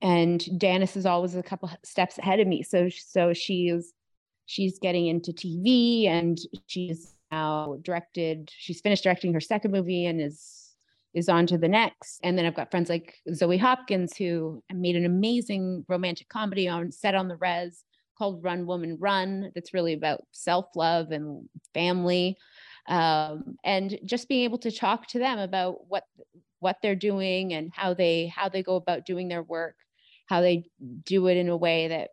and 0.00 0.40
Danis 0.58 0.96
is 0.96 1.06
always 1.06 1.34
a 1.34 1.42
couple 1.42 1.70
steps 1.82 2.18
ahead 2.18 2.38
of 2.38 2.46
me. 2.46 2.62
So 2.62 2.88
so 2.88 3.32
she's 3.32 3.92
she's 4.46 4.78
getting 4.78 5.06
into 5.06 5.32
TV 5.32 6.06
and 6.06 6.38
she's 6.66 7.14
now 7.32 7.78
directed 7.82 8.50
she's 8.56 8.80
finished 8.80 9.02
directing 9.02 9.32
her 9.32 9.40
second 9.40 9.72
movie 9.72 10.06
and 10.06 10.20
is 10.20 10.63
is 11.14 11.28
on 11.28 11.46
to 11.46 11.56
the 11.56 11.68
next 11.68 12.18
and 12.22 12.36
then 12.36 12.44
I've 12.44 12.56
got 12.56 12.70
friends 12.70 12.88
like 12.88 13.14
Zoe 13.32 13.56
Hopkins 13.56 14.16
who 14.16 14.62
made 14.72 14.96
an 14.96 15.06
amazing 15.06 15.84
romantic 15.88 16.28
comedy 16.28 16.68
on 16.68 16.90
set 16.90 17.14
on 17.14 17.28
the 17.28 17.36
res 17.36 17.84
called 18.16 18.42
Run 18.42 18.66
Woman 18.66 18.96
Run 19.00 19.50
that's 19.54 19.74
really 19.74 19.92
about 19.92 20.22
self 20.32 20.66
love 20.74 21.10
and 21.10 21.48
family. 21.72 22.36
Um, 22.88 23.56
and 23.64 23.98
just 24.04 24.28
being 24.28 24.44
able 24.44 24.58
to 24.58 24.70
talk 24.70 25.08
to 25.08 25.18
them 25.18 25.38
about 25.38 25.88
what 25.88 26.04
what 26.60 26.76
they're 26.82 26.94
doing 26.94 27.52
and 27.52 27.70
how 27.74 27.94
they 27.94 28.26
how 28.26 28.48
they 28.48 28.62
go 28.62 28.76
about 28.76 29.06
doing 29.06 29.28
their 29.28 29.42
work, 29.42 29.76
how 30.26 30.40
they 30.40 30.64
do 31.04 31.26
it 31.28 31.36
in 31.36 31.48
a 31.48 31.56
way 31.56 31.88
that 31.88 32.10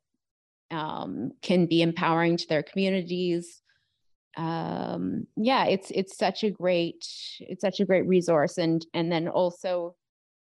um, 0.75 1.31
can 1.41 1.65
be 1.65 1.81
empowering 1.81 2.37
to 2.37 2.47
their 2.47 2.63
communities. 2.63 3.60
Um, 4.37 5.27
yeah, 5.35 5.65
it's 5.65 5.91
it's 5.91 6.17
such 6.17 6.43
a 6.43 6.49
great 6.49 7.05
it's 7.39 7.61
such 7.61 7.79
a 7.79 7.85
great 7.85 8.07
resource, 8.07 8.57
and 8.57 8.85
and 8.93 9.11
then 9.11 9.27
also 9.27 9.95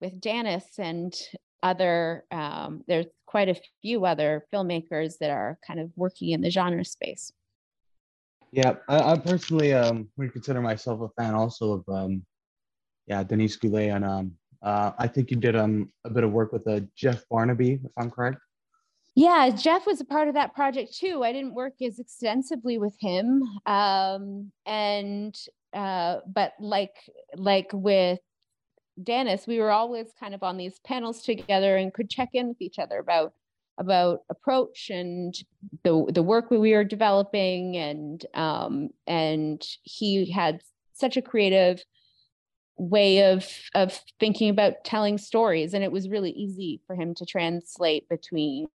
with 0.00 0.20
Danis 0.20 0.78
and 0.78 1.14
other 1.62 2.24
um, 2.30 2.82
there's 2.86 3.06
quite 3.26 3.48
a 3.48 3.60
few 3.82 4.04
other 4.04 4.46
filmmakers 4.52 5.18
that 5.18 5.30
are 5.30 5.58
kind 5.66 5.80
of 5.80 5.90
working 5.96 6.30
in 6.30 6.40
the 6.40 6.50
genre 6.50 6.84
space. 6.84 7.32
Yeah 8.52 8.74
i, 8.88 9.12
I 9.12 9.18
personally 9.18 9.72
um, 9.74 10.08
would 10.16 10.32
consider 10.32 10.60
myself 10.60 11.00
a 11.00 11.08
fan 11.20 11.34
also 11.34 11.72
of 11.72 11.88
um, 11.88 12.24
yeah 13.06 13.22
Danis 13.22 13.58
Goulet 13.60 13.90
and 13.90 14.04
um, 14.04 14.32
uh, 14.62 14.92
i 14.98 15.06
think 15.06 15.30
you 15.30 15.36
did 15.36 15.56
um, 15.56 15.92
a 16.04 16.10
bit 16.10 16.24
of 16.24 16.32
work 16.32 16.52
with 16.52 16.66
uh, 16.66 16.80
jeff 16.96 17.24
barnaby 17.28 17.80
if 17.84 17.92
i'm 17.96 18.10
correct 18.10 18.38
yeah 19.16 19.50
jeff 19.50 19.84
was 19.86 20.00
a 20.00 20.04
part 20.04 20.28
of 20.28 20.34
that 20.34 20.54
project 20.54 20.96
too. 20.96 21.24
I 21.24 21.32
didn't 21.32 21.54
work 21.54 21.74
as 21.82 21.98
extensively 21.98 22.78
with 22.78 22.94
him 23.00 23.42
um, 23.66 24.52
and 24.64 25.36
uh, 25.72 26.20
but 26.26 26.52
like 26.58 26.94
like 27.36 27.70
with 27.72 28.20
Danis, 29.02 29.46
we 29.46 29.58
were 29.58 29.70
always 29.70 30.06
kind 30.18 30.34
of 30.34 30.42
on 30.42 30.56
these 30.56 30.78
panels 30.86 31.22
together 31.22 31.76
and 31.76 31.92
could 31.92 32.08
check 32.08 32.30
in 32.32 32.48
with 32.48 32.60
each 32.60 32.78
other 32.78 32.98
about 32.98 33.34
about 33.78 34.20
approach 34.30 34.90
and 34.90 35.34
the 35.82 36.06
the 36.14 36.22
work 36.22 36.50
we 36.50 36.72
were 36.72 36.84
developing 36.84 37.76
and 37.76 38.24
um, 38.34 38.88
and 39.06 39.62
he 39.82 40.30
had 40.30 40.62
such 40.94 41.16
a 41.16 41.22
creative 41.22 41.84
way 42.78 43.30
of 43.30 43.46
of 43.74 44.00
thinking 44.18 44.48
about 44.48 44.84
telling 44.84 45.18
stories 45.18 45.74
and 45.74 45.84
it 45.84 45.92
was 45.92 46.08
really 46.08 46.30
easy 46.30 46.80
for 46.86 46.94
him 46.94 47.14
to 47.14 47.26
translate 47.26 48.08
between 48.08 48.66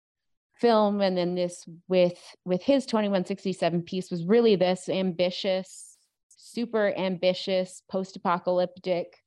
film 0.61 1.01
and 1.01 1.17
then 1.17 1.35
this 1.35 1.65
with 1.87 2.19
with 2.45 2.61
his 2.61 2.85
2167 2.85 3.81
piece 3.81 4.11
was 4.11 4.25
really 4.25 4.55
this 4.55 4.87
ambitious 4.87 5.97
super 6.29 6.93
ambitious 6.97 7.81
post-apocalyptic 7.89 9.17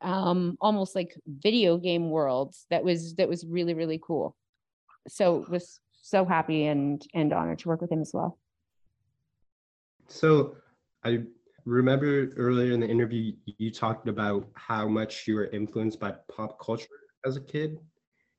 um 0.00 0.56
almost 0.60 0.94
like 0.94 1.14
video 1.26 1.76
game 1.76 2.10
worlds 2.10 2.66
that 2.70 2.84
was 2.84 3.14
that 3.16 3.28
was 3.28 3.44
really 3.44 3.74
really 3.74 4.00
cool. 4.02 4.36
So 5.08 5.44
was 5.50 5.80
so 6.02 6.24
happy 6.24 6.66
and 6.66 7.02
and 7.12 7.32
honored 7.32 7.58
to 7.60 7.68
work 7.68 7.80
with 7.80 7.90
him 7.90 8.00
as 8.00 8.12
well. 8.14 8.38
So 10.08 10.56
i 11.04 11.22
remember 11.64 12.28
earlier 12.36 12.72
in 12.72 12.80
the 12.80 12.88
interview 12.88 13.32
you 13.46 13.70
talked 13.70 14.08
about 14.08 14.46
how 14.54 14.86
much 14.86 15.26
you 15.26 15.34
were 15.34 15.46
influenced 15.46 15.98
by 15.98 16.14
pop 16.34 16.58
culture 16.60 16.86
as 17.24 17.36
a 17.36 17.40
kid. 17.40 17.78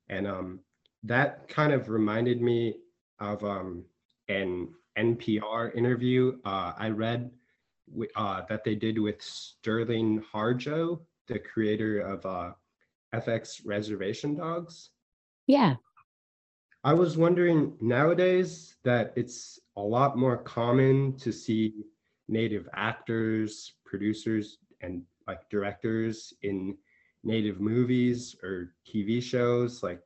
And 0.09 0.27
um, 0.27 0.59
that 1.05 1.47
kind 1.47 1.71
of 1.71 1.89
reminded 1.89 2.41
me 2.41 2.75
of 3.19 3.43
um, 3.43 3.83
an 4.27 4.69
npr 4.97 5.75
interview 5.75 6.37
uh, 6.45 6.73
i 6.77 6.89
read 6.89 7.29
uh, 8.15 8.41
that 8.49 8.63
they 8.63 8.75
did 8.75 8.97
with 8.99 9.21
sterling 9.21 10.23
harjo 10.33 10.99
the 11.27 11.39
creator 11.39 11.99
of 11.99 12.25
uh, 12.25 12.51
fx 13.13 13.61
reservation 13.65 14.35
dogs. 14.35 14.91
Yeah. 15.47 15.75
I 16.83 16.93
was 16.93 17.17
wondering 17.17 17.75
nowadays 17.81 18.75
that 18.83 19.13
it's 19.15 19.59
a 19.75 19.81
lot 19.81 20.17
more 20.17 20.37
common 20.37 21.17
to 21.17 21.31
see 21.31 21.73
native 22.27 22.69
actors, 22.73 23.73
producers, 23.85 24.59
and 24.81 25.01
like 25.27 25.49
directors 25.49 26.33
in 26.43 26.77
native 27.23 27.59
movies 27.59 28.35
or 28.43 28.75
TV 28.87 29.21
shows 29.21 29.81
like 29.81 29.99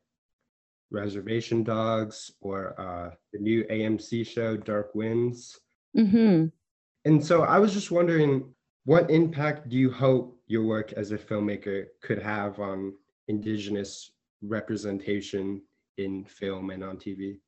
Reservation 0.92 1.64
Dogs 1.64 2.32
or 2.42 2.80
uh, 2.80 3.12
the 3.34 3.40
new 3.40 3.64
AMC 3.66 4.26
show 4.26 4.58
Dark 4.58 4.96
Winds. 4.96 5.60
Mm-hmm. 5.96 6.48
And 7.06 7.26
so 7.26 7.44
I 7.44 7.60
was 7.60 7.74
just 7.74 7.92
wondering, 7.92 8.54
what 8.86 9.10
impact 9.10 9.70
do 9.70 9.78
you 9.78 9.92
hope 9.92 10.40
your 10.48 10.64
work 10.64 10.94
as 10.94 11.12
a 11.12 11.18
filmmaker 11.18 11.86
could 12.02 12.22
have 12.22 12.60
on 12.60 12.94
Indigenous 13.28 14.12
representation 14.42 15.62
in 15.98 16.26
film 16.26 16.70
and 16.72 16.84
on 16.84 16.98
TV? 16.98 17.40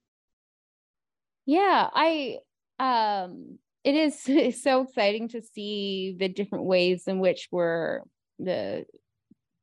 Yeah, 1.45 1.89
I 1.93 2.37
um 2.79 3.57
it 3.83 3.95
is 3.95 4.19
so 4.61 4.81
exciting 4.83 5.29
to 5.29 5.41
see 5.41 6.15
the 6.17 6.27
different 6.27 6.65
ways 6.65 7.07
in 7.07 7.19
which 7.19 7.47
we're 7.51 8.01
the 8.39 8.85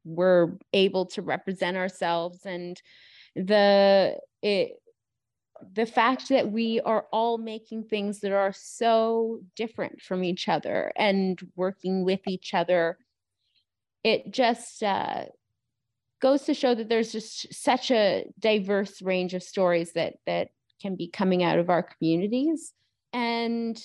we're 0.04 0.52
able 0.72 1.06
to 1.06 1.22
represent 1.22 1.76
ourselves 1.76 2.46
and 2.46 2.80
the 3.46 4.18
it 4.42 4.72
the 5.74 5.86
fact 5.86 6.28
that 6.28 6.52
we 6.52 6.80
are 6.82 7.06
all 7.12 7.36
making 7.36 7.82
things 7.82 8.20
that 8.20 8.32
are 8.32 8.52
so 8.52 9.40
different 9.56 10.00
from 10.00 10.22
each 10.22 10.48
other 10.48 10.92
and 10.96 11.40
working 11.56 12.04
with 12.04 12.20
each 12.28 12.54
other 12.54 12.96
it 14.04 14.32
just 14.32 14.82
uh, 14.82 15.24
goes 16.20 16.42
to 16.44 16.54
show 16.54 16.74
that 16.74 16.88
there's 16.88 17.12
just 17.12 17.52
such 17.52 17.90
a 17.90 18.26
diverse 18.38 19.02
range 19.02 19.34
of 19.34 19.42
stories 19.42 19.92
that 19.92 20.14
that 20.26 20.48
can 20.80 20.96
be 20.96 21.08
coming 21.08 21.42
out 21.42 21.58
of 21.58 21.70
our 21.70 21.82
communities. 21.82 22.72
And 23.12 23.80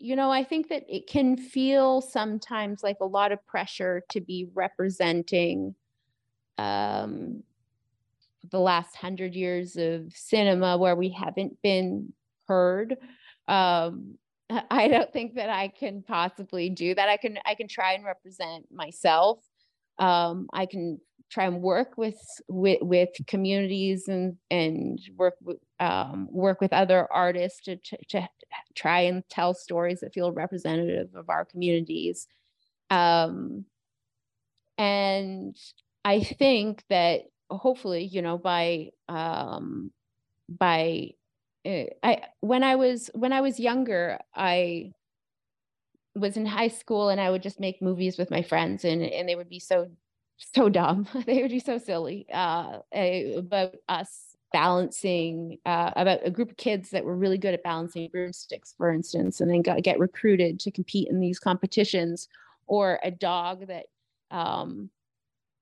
you 0.00 0.14
know, 0.14 0.30
I 0.30 0.44
think 0.44 0.68
that 0.68 0.84
it 0.88 1.08
can 1.08 1.36
feel 1.36 2.00
sometimes 2.00 2.84
like 2.84 2.98
a 3.00 3.06
lot 3.06 3.32
of 3.32 3.44
pressure 3.46 4.04
to 4.10 4.20
be 4.20 4.48
representing 4.54 5.74
um, 6.56 7.42
the 8.50 8.60
last 8.60 8.96
hundred 8.96 9.34
years 9.34 9.76
of 9.76 10.12
cinema 10.14 10.76
where 10.76 10.96
we 10.96 11.10
haven't 11.10 11.60
been 11.62 12.12
heard. 12.46 12.96
Um, 13.46 14.18
I 14.70 14.88
don't 14.88 15.12
think 15.12 15.34
that 15.34 15.50
I 15.50 15.68
can 15.68 16.02
possibly 16.02 16.70
do 16.70 16.94
that. 16.94 17.08
I 17.08 17.16
can 17.16 17.38
I 17.44 17.54
can 17.54 17.68
try 17.68 17.92
and 17.92 18.04
represent 18.04 18.66
myself. 18.72 19.40
Um, 19.98 20.48
I 20.52 20.66
can 20.66 21.00
try 21.30 21.44
and 21.44 21.60
work 21.60 21.96
with 21.96 22.20
with, 22.48 22.78
with 22.80 23.10
communities 23.26 24.08
and 24.08 24.36
and 24.50 25.00
work 25.16 25.34
with 25.42 25.58
um, 25.80 26.28
work 26.30 26.60
with 26.60 26.72
other 26.72 27.06
artists 27.12 27.60
to, 27.62 27.76
to, 27.76 27.96
to, 28.08 28.28
try 28.74 29.00
and 29.00 29.22
tell 29.28 29.54
stories 29.54 30.00
that 30.00 30.14
feel 30.14 30.32
representative 30.32 31.14
of 31.14 31.28
our 31.28 31.44
communities 31.44 32.26
um, 32.90 33.64
and 34.78 35.56
i 36.04 36.20
think 36.20 36.82
that 36.88 37.22
hopefully 37.50 38.04
you 38.04 38.22
know 38.22 38.38
by 38.38 38.90
um, 39.08 39.90
by 40.48 41.10
uh, 41.66 41.84
i 42.02 42.22
when 42.40 42.62
i 42.62 42.76
was 42.76 43.10
when 43.14 43.32
i 43.32 43.40
was 43.40 43.58
younger 43.58 44.18
i 44.34 44.92
was 46.14 46.36
in 46.36 46.46
high 46.46 46.68
school 46.68 47.08
and 47.08 47.20
i 47.20 47.30
would 47.30 47.42
just 47.42 47.60
make 47.60 47.80
movies 47.80 48.18
with 48.18 48.30
my 48.30 48.42
friends 48.42 48.84
and 48.84 49.02
and 49.02 49.28
they 49.28 49.34
would 49.34 49.48
be 49.48 49.60
so 49.60 49.88
so 50.38 50.68
dumb. 50.68 51.06
they 51.26 51.42
would 51.42 51.50
be 51.50 51.60
so 51.60 51.78
silly 51.78 52.26
uh, 52.32 52.78
about 53.36 53.74
us 53.88 54.36
balancing 54.52 55.58
uh, 55.66 55.90
about 55.96 56.20
a 56.24 56.30
group 56.30 56.50
of 56.50 56.56
kids 56.56 56.90
that 56.90 57.04
were 57.04 57.16
really 57.16 57.36
good 57.36 57.54
at 57.54 57.62
balancing 57.62 58.08
broomsticks, 58.10 58.74
for 58.78 58.90
instance, 58.90 59.40
and 59.40 59.50
then 59.50 59.62
got 59.62 59.82
get 59.82 59.98
recruited 59.98 60.58
to 60.60 60.70
compete 60.70 61.08
in 61.08 61.20
these 61.20 61.38
competitions, 61.38 62.28
or 62.66 62.98
a 63.02 63.10
dog 63.10 63.66
that 63.66 63.86
um, 64.30 64.90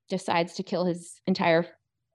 decides 0.08 0.54
to 0.54 0.62
kill 0.62 0.84
his 0.84 1.20
entire 1.26 1.66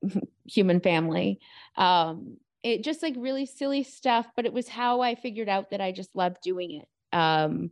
human 0.45 0.79
family. 0.79 1.39
Um, 1.77 2.37
it 2.63 2.83
just 2.83 3.01
like 3.01 3.15
really 3.17 3.45
silly 3.45 3.83
stuff, 3.83 4.27
but 4.35 4.45
it 4.45 4.53
was 4.53 4.67
how 4.67 5.01
I 5.01 5.15
figured 5.15 5.49
out 5.49 5.71
that 5.71 5.81
I 5.81 5.91
just 5.91 6.15
loved 6.15 6.37
doing 6.43 6.81
it. 6.81 6.87
Um, 7.13 7.71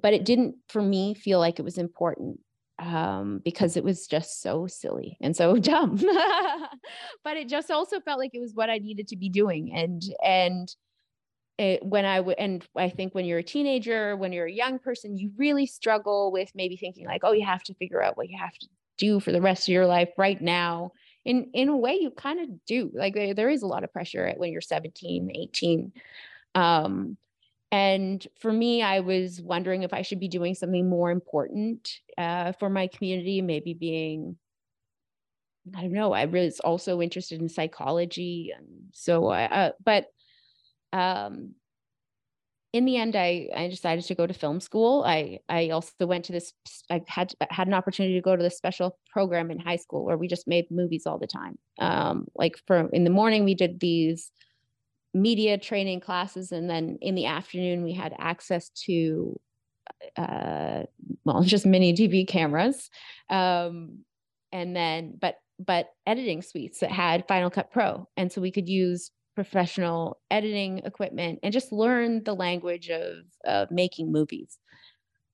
but 0.00 0.14
it 0.14 0.24
didn't 0.24 0.56
for 0.68 0.80
me 0.80 1.14
feel 1.14 1.38
like 1.40 1.58
it 1.58 1.64
was 1.64 1.76
important 1.76 2.40
um, 2.78 3.40
because 3.44 3.76
it 3.76 3.84
was 3.84 4.06
just 4.06 4.40
so 4.40 4.66
silly 4.66 5.16
and 5.20 5.36
so 5.36 5.56
dumb. 5.58 5.96
but 7.24 7.36
it 7.36 7.48
just 7.48 7.70
also 7.70 8.00
felt 8.00 8.18
like 8.18 8.30
it 8.34 8.40
was 8.40 8.54
what 8.54 8.70
I 8.70 8.78
needed 8.78 9.08
to 9.08 9.16
be 9.16 9.28
doing. 9.28 9.72
And 9.74 10.02
and 10.24 10.74
it, 11.58 11.84
when 11.84 12.04
I 12.04 12.20
would, 12.20 12.38
and 12.38 12.64
I 12.76 12.88
think 12.88 13.16
when 13.16 13.24
you're 13.24 13.40
a 13.40 13.42
teenager, 13.42 14.16
when 14.16 14.32
you're 14.32 14.46
a 14.46 14.52
young 14.52 14.78
person, 14.78 15.16
you 15.16 15.32
really 15.36 15.66
struggle 15.66 16.30
with 16.30 16.52
maybe 16.54 16.76
thinking 16.76 17.04
like, 17.04 17.22
oh, 17.24 17.32
you 17.32 17.44
have 17.44 17.64
to 17.64 17.74
figure 17.74 18.00
out 18.00 18.16
what 18.16 18.28
you 18.28 18.38
have 18.38 18.56
to 18.56 18.68
do 18.98 19.20
for 19.20 19.32
the 19.32 19.40
rest 19.40 19.68
of 19.68 19.72
your 19.72 19.86
life 19.86 20.10
right 20.18 20.40
now. 20.40 20.92
In 21.24 21.50
in 21.54 21.68
a 21.68 21.76
way, 21.76 21.98
you 22.00 22.10
kind 22.10 22.40
of 22.40 22.64
do. 22.66 22.90
Like 22.92 23.14
there, 23.14 23.34
there 23.34 23.48
is 23.48 23.62
a 23.62 23.66
lot 23.66 23.84
of 23.84 23.92
pressure 23.92 24.32
when 24.36 24.52
you're 24.52 24.60
17, 24.60 25.30
18. 25.34 25.92
Um, 26.54 27.16
and 27.70 28.26
for 28.40 28.50
me, 28.50 28.82
I 28.82 29.00
was 29.00 29.40
wondering 29.40 29.82
if 29.82 29.92
I 29.92 30.02
should 30.02 30.20
be 30.20 30.28
doing 30.28 30.54
something 30.54 30.88
more 30.88 31.10
important 31.10 32.00
uh, 32.16 32.52
for 32.52 32.70
my 32.70 32.86
community, 32.86 33.42
maybe 33.42 33.74
being, 33.74 34.38
I 35.76 35.82
don't 35.82 35.92
know, 35.92 36.12
I 36.12 36.24
was 36.24 36.60
also 36.60 37.02
interested 37.02 37.42
in 37.42 37.48
psychology. 37.50 38.54
And 38.56 38.66
so, 38.92 39.28
uh, 39.28 39.72
but 39.84 40.06
um, 40.94 41.54
in 42.72 42.84
the 42.84 42.96
end, 42.98 43.16
I, 43.16 43.48
I 43.54 43.68
decided 43.68 44.04
to 44.04 44.14
go 44.14 44.26
to 44.26 44.34
film 44.34 44.60
school. 44.60 45.02
I, 45.04 45.38
I 45.48 45.70
also 45.70 46.06
went 46.06 46.26
to 46.26 46.32
this, 46.32 46.52
I 46.90 47.02
had, 47.06 47.32
had 47.50 47.66
an 47.66 47.74
opportunity 47.74 48.14
to 48.14 48.20
go 48.20 48.36
to 48.36 48.42
this 48.42 48.58
special 48.58 48.98
program 49.10 49.50
in 49.50 49.58
high 49.58 49.76
school 49.76 50.04
where 50.04 50.18
we 50.18 50.28
just 50.28 50.46
made 50.46 50.70
movies 50.70 51.06
all 51.06 51.18
the 51.18 51.26
time. 51.26 51.58
Um, 51.78 52.26
like 52.34 52.60
for 52.66 52.88
in 52.92 53.04
the 53.04 53.10
morning, 53.10 53.44
we 53.44 53.54
did 53.54 53.80
these 53.80 54.30
media 55.14 55.58
training 55.58 56.00
classes 56.00 56.52
and 56.52 56.68
then 56.68 56.98
in 57.00 57.14
the 57.14 57.26
afternoon 57.26 57.82
we 57.82 57.92
had 57.92 58.14
access 58.18 58.68
to 58.70 59.38
uh, 60.16 60.82
well 61.24 61.42
just 61.44 61.66
mini 61.66 61.94
dv 61.94 62.26
cameras 62.28 62.90
um, 63.30 64.00
and 64.52 64.76
then 64.76 65.14
but 65.18 65.36
but 65.58 65.88
editing 66.06 66.42
suites 66.42 66.80
that 66.80 66.92
had 66.92 67.26
final 67.26 67.50
cut 67.50 67.70
pro 67.72 68.06
and 68.16 68.30
so 68.30 68.40
we 68.40 68.52
could 68.52 68.68
use 68.68 69.10
professional 69.38 70.18
editing 70.30 70.78
equipment 70.78 71.38
and 71.42 71.52
just 71.52 71.70
learn 71.70 72.24
the 72.24 72.34
language 72.34 72.90
of, 72.90 73.18
of 73.44 73.70
making 73.70 74.10
movies 74.10 74.58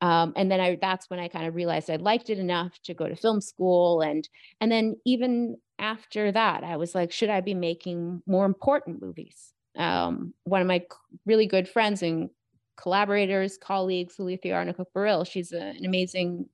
um, 0.01 0.35
and 0.37 0.51
then 0.51 0.61
I 0.61 0.77
that's 0.81 1.09
when 1.09 1.21
I 1.21 1.29
kind 1.29 1.47
of 1.47 1.55
realized 1.55 1.89
I 1.89 1.97
liked 1.97 2.29
it 2.29 2.39
enough 2.39 2.79
to 2.85 2.93
go 2.93 3.09
to 3.09 3.17
film 3.17 3.41
school 3.41 4.03
and 4.03 4.29
and 4.61 4.71
then 4.71 4.97
even 5.07 5.57
after 5.79 6.31
that 6.33 6.65
I 6.65 6.77
was 6.77 6.95
like 6.95 7.13
should 7.13 7.31
I 7.31 7.41
be 7.41 7.55
making 7.55 8.23
more 8.27 8.45
important 8.45 9.01
movies 9.01 9.55
um, 9.77 10.35
one 10.45 10.61
of 10.61 10.69
my 10.69 10.85
really 11.25 11.47
good 11.47 11.69
friends 11.69 12.03
and 12.03 12.31
collaborators, 12.77 13.59
colleagues, 13.59 14.19
Alethea 14.19 14.55
Arnaquq-Baril. 14.55 15.27
She's 15.27 15.53
a, 15.53 15.61
an 15.61 15.85
amazing 15.85 16.49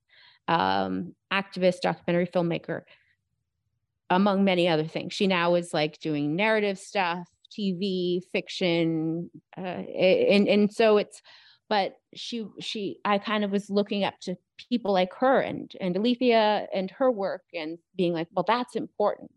um, 0.49 1.15
activist, 1.33 1.81
documentary 1.83 2.27
filmmaker, 2.27 2.83
among 4.09 4.45
many 4.45 4.69
other 4.69 4.87
things. 4.87 5.13
She 5.13 5.27
now 5.27 5.55
is 5.55 5.73
like 5.73 6.01
doing 6.01 6.37
narrative 6.37 6.79
stuff, 6.79 7.29
TV, 7.51 8.23
fiction, 8.33 9.31
uh, 9.57 9.61
and 9.61 10.49
and 10.49 10.73
so 10.73 10.97
it's. 10.99 11.23
But 11.69 11.95
she 12.17 12.45
she 12.59 12.99
I 13.05 13.19
kind 13.19 13.45
of 13.45 13.53
was 13.53 13.71
looking 13.71 14.03
up 14.03 14.15
to 14.23 14.35
people 14.69 14.93
like 14.93 15.15
her 15.15 15.41
and 15.41 15.71
and 15.81 15.97
Alethea 15.97 16.67
and 16.75 16.91
her 16.91 17.11
work 17.13 17.43
and 17.55 17.79
being 17.97 18.13
like, 18.13 18.27
well, 18.33 18.45
that's 18.47 18.75
important. 18.75 19.31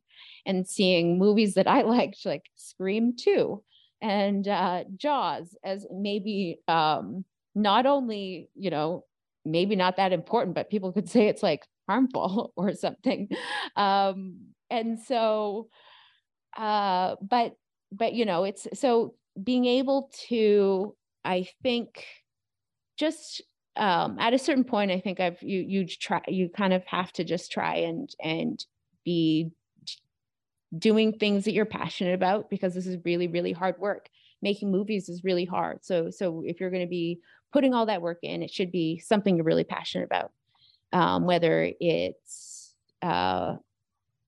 And 0.45 0.68
seeing 0.68 1.18
movies 1.18 1.53
that 1.55 1.68
I 1.68 1.82
liked, 1.84 2.26
like 2.26 2.45
Scream 2.55 3.14
2 3.16 3.64
and 4.01 4.47
uh, 4.47 4.84
Jaws, 4.97 5.55
as 5.64 5.86
maybe 5.91 6.59
um, 6.68 7.24
not 7.55 7.86
only, 7.86 8.49
you 8.55 8.70
know, 8.70 9.05
maybe 9.45 9.76
not 9.76 9.97
that 9.97 10.14
important, 10.14 10.55
but 10.55 10.70
people 10.70 10.91
could 10.91 11.09
say 11.16 11.28
it's 11.28 11.43
like 11.43 11.66
harmful 11.88 12.53
or 12.57 12.74
something. 12.74 13.30
Um, 13.76 14.39
and 14.70 14.99
so, 14.99 15.70
uh, 16.57 17.16
but, 17.22 17.55
but, 17.97 18.13
you 18.13 18.25
know, 18.25 18.43
it's 18.43 18.67
so 18.73 19.15
being 19.41 19.65
able 19.65 20.09
to, 20.27 20.95
I 21.23 21.47
think, 21.61 22.05
just 22.97 23.41
um, 23.75 24.17
at 24.19 24.33
a 24.33 24.39
certain 24.39 24.63
point, 24.63 24.91
I 24.91 24.99
think 24.99 25.19
I've 25.19 25.41
you 25.41 25.61
you 25.61 25.87
try 25.87 26.21
you 26.27 26.49
kind 26.49 26.73
of 26.73 26.83
have 26.85 27.11
to 27.13 27.23
just 27.23 27.51
try 27.51 27.77
and 27.77 28.13
and 28.21 28.63
be 29.03 29.51
doing 30.77 31.13
things 31.13 31.45
that 31.45 31.53
you're 31.53 31.65
passionate 31.65 32.13
about 32.13 32.49
because 32.49 32.73
this 32.73 32.87
is 32.87 32.97
really 33.03 33.27
really 33.27 33.51
hard 33.51 33.79
work. 33.79 34.09
Making 34.41 34.71
movies 34.71 35.09
is 35.09 35.23
really 35.23 35.45
hard. 35.45 35.83
So 35.83 36.11
so 36.11 36.43
if 36.45 36.59
you're 36.59 36.69
going 36.69 36.85
to 36.85 36.89
be 36.89 37.19
putting 37.51 37.73
all 37.73 37.87
that 37.87 38.01
work 38.01 38.19
in, 38.21 38.43
it 38.43 38.51
should 38.51 38.71
be 38.71 38.99
something 38.99 39.35
you're 39.35 39.45
really 39.45 39.63
passionate 39.63 40.05
about. 40.05 40.31
Um, 40.91 41.25
whether 41.25 41.71
it's 41.79 42.75
uh, 43.01 43.55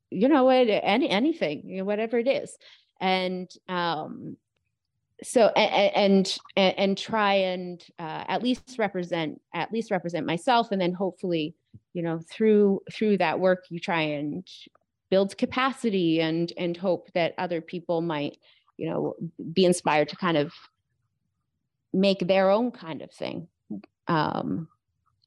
you 0.09 0.28
know 0.28 0.45
what 0.45 0.68
any 0.68 1.09
anything 1.09 1.70
you 1.70 1.78
know, 1.78 1.86
whatever 1.86 2.18
it 2.18 2.28
is 2.28 2.57
and 3.02 3.50
um, 3.68 4.38
so 5.24 5.48
and 5.56 6.38
and 6.56 6.74
and 6.78 6.98
try 6.98 7.34
and 7.36 7.84
uh, 8.00 8.24
at 8.28 8.43
least 8.43 8.76
represent 8.78 9.41
at 9.54 9.72
least 9.72 9.91
represent 9.91 10.26
myself 10.26 10.72
and 10.72 10.82
then 10.82 10.93
hopefully 10.93 11.56
you 11.93 12.02
know 12.02 12.20
through 12.30 12.82
through 12.91 13.18
that 13.18 13.39
work 13.39 13.66
you 13.70 13.80
try 13.80 14.02
and 14.02 14.48
build 15.10 15.38
capacity 15.38 16.20
and 16.20 16.52
and 16.58 16.76
hope 16.78 17.10
that 17.14 17.34
other 17.38 17.62
people 17.62 18.02
might 18.02 18.38
you 18.78 18.89
know 18.89 19.16
be 19.54 19.66
inspired 19.66 20.10
to 20.10 20.16
kind 20.18 20.38
of 20.38 20.54
make 21.93 22.28
their 22.28 22.50
own 22.50 22.72
kind 22.72 23.02
of 23.02 23.12
thing. 23.12 23.48
Um 24.08 24.68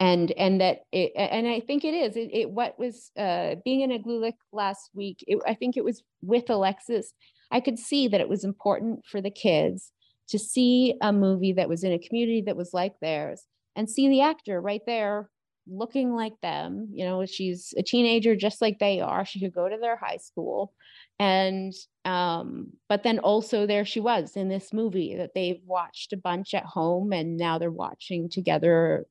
and 0.00 0.30
and 0.32 0.60
that 0.60 0.84
it 0.92 1.12
and 1.16 1.48
i 1.48 1.58
think 1.58 1.84
it 1.84 1.92
is 1.92 2.16
it, 2.16 2.30
it 2.32 2.50
what 2.50 2.78
was 2.78 3.10
uh 3.18 3.56
being 3.64 3.80
in 3.80 3.90
Igloolik 3.90 4.34
last 4.52 4.90
week 4.94 5.24
it, 5.26 5.38
i 5.46 5.54
think 5.54 5.76
it 5.76 5.84
was 5.84 6.02
with 6.22 6.48
alexis 6.50 7.12
I 7.50 7.60
could 7.60 7.78
see 7.78 8.08
that 8.08 8.20
it 8.20 8.28
was 8.28 8.44
important 8.44 9.04
for 9.06 9.20
the 9.20 9.30
kids 9.30 9.92
to 10.28 10.38
see 10.38 10.94
a 11.00 11.12
movie 11.12 11.54
that 11.54 11.68
was 11.68 11.84
in 11.84 11.92
a 11.92 11.98
community 11.98 12.42
that 12.46 12.56
was 12.56 12.74
like 12.74 12.94
theirs 13.00 13.44
and 13.76 13.88
see 13.88 14.08
the 14.08 14.20
actor 14.20 14.60
right 14.60 14.82
there 14.86 15.30
looking 15.70 16.14
like 16.14 16.34
them. 16.42 16.88
You 16.92 17.04
know, 17.04 17.24
she's 17.26 17.74
a 17.76 17.82
teenager 17.82 18.34
just 18.36 18.60
like 18.60 18.78
they 18.78 19.00
are. 19.00 19.24
She 19.24 19.40
could 19.40 19.54
go 19.54 19.68
to 19.68 19.76
their 19.78 19.96
high 19.96 20.16
school. 20.16 20.72
And, 21.18 21.72
um, 22.04 22.68
but 22.88 23.02
then 23.02 23.18
also 23.18 23.66
there 23.66 23.84
she 23.84 24.00
was 24.00 24.36
in 24.36 24.48
this 24.48 24.72
movie 24.72 25.16
that 25.16 25.32
they've 25.34 25.60
watched 25.66 26.12
a 26.12 26.16
bunch 26.16 26.54
at 26.54 26.64
home 26.64 27.12
and 27.12 27.36
now 27.36 27.58
they're 27.58 27.70
watching 27.70 28.28
together 28.28 29.06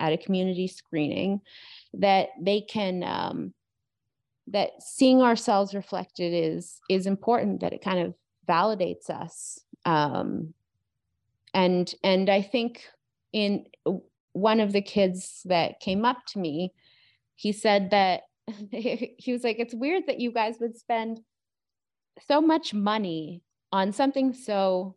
at 0.00 0.12
a 0.12 0.18
community 0.18 0.68
screening 0.68 1.40
that 1.94 2.28
they 2.40 2.60
can, 2.60 3.02
um, 3.02 3.54
that 4.50 4.70
seeing 4.80 5.20
ourselves 5.20 5.74
reflected 5.74 6.32
is 6.32 6.80
is 6.88 7.06
important 7.06 7.60
that 7.60 7.72
it 7.72 7.82
kind 7.82 8.00
of 8.00 8.14
validates 8.48 9.10
us 9.10 9.58
um, 9.84 10.54
and 11.54 11.94
and 12.02 12.30
i 12.30 12.42
think 12.42 12.84
in 13.32 13.64
one 14.32 14.60
of 14.60 14.72
the 14.72 14.82
kids 14.82 15.42
that 15.44 15.80
came 15.80 16.04
up 16.04 16.18
to 16.26 16.38
me 16.38 16.72
he 17.34 17.52
said 17.52 17.90
that 17.90 18.22
he 18.70 19.32
was 19.32 19.44
like 19.44 19.58
it's 19.58 19.74
weird 19.74 20.04
that 20.06 20.20
you 20.20 20.32
guys 20.32 20.56
would 20.60 20.76
spend 20.76 21.20
so 22.26 22.40
much 22.40 22.74
money 22.74 23.42
on 23.70 23.92
something 23.92 24.32
so 24.32 24.96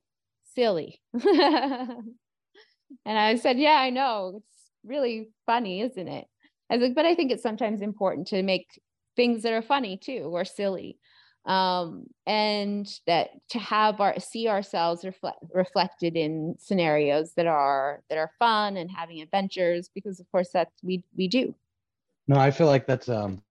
silly. 0.55 1.01
And 3.05 3.17
i 3.17 3.35
said 3.35 3.57
yeah 3.57 3.77
i 3.79 3.89
know. 3.89 4.33
It's 4.35 4.71
really 4.83 5.29
funny 5.45 5.81
isn't 5.81 6.07
it? 6.07 6.25
I 6.69 6.75
was 6.75 6.83
like 6.83 6.95
but 6.95 7.05
i 7.05 7.15
think 7.15 7.31
it's 7.31 7.41
sometimes 7.41 7.81
important 7.81 8.27
to 8.27 8.43
make 8.43 8.67
things 9.15 9.43
that 9.43 9.53
are 9.53 9.61
funny 9.61 9.97
too 9.97 10.29
or 10.31 10.45
silly. 10.45 10.97
Um, 11.45 12.05
and 12.27 12.87
that 13.07 13.31
to 13.49 13.59
have 13.59 13.99
our 13.99 14.19
see 14.19 14.47
ourselves 14.47 15.03
reflect, 15.03 15.39
reflected 15.53 16.15
in 16.15 16.55
scenarios 16.59 17.33
that 17.33 17.47
are 17.47 18.03
that 18.09 18.19
are 18.19 18.31
fun 18.37 18.77
and 18.77 18.91
having 18.91 19.21
adventures 19.21 19.89
because 19.93 20.19
of 20.19 20.31
course 20.31 20.49
that's 20.53 20.83
we 20.83 21.03
we 21.17 21.27
do. 21.27 21.55
No 22.27 22.39
i 22.39 22.51
feel 22.51 22.67
like 22.67 22.85
that's 22.85 23.09
um 23.09 23.41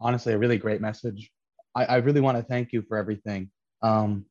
honestly 0.00 0.32
a 0.32 0.38
really 0.38 0.56
great 0.56 0.80
message. 0.80 1.30
I, 1.74 1.84
I 1.84 1.96
really 1.96 2.22
want 2.22 2.38
to 2.38 2.42
thank 2.42 2.72
you 2.72 2.80
for 2.80 2.96
everything. 2.96 3.50
Um 3.82 4.24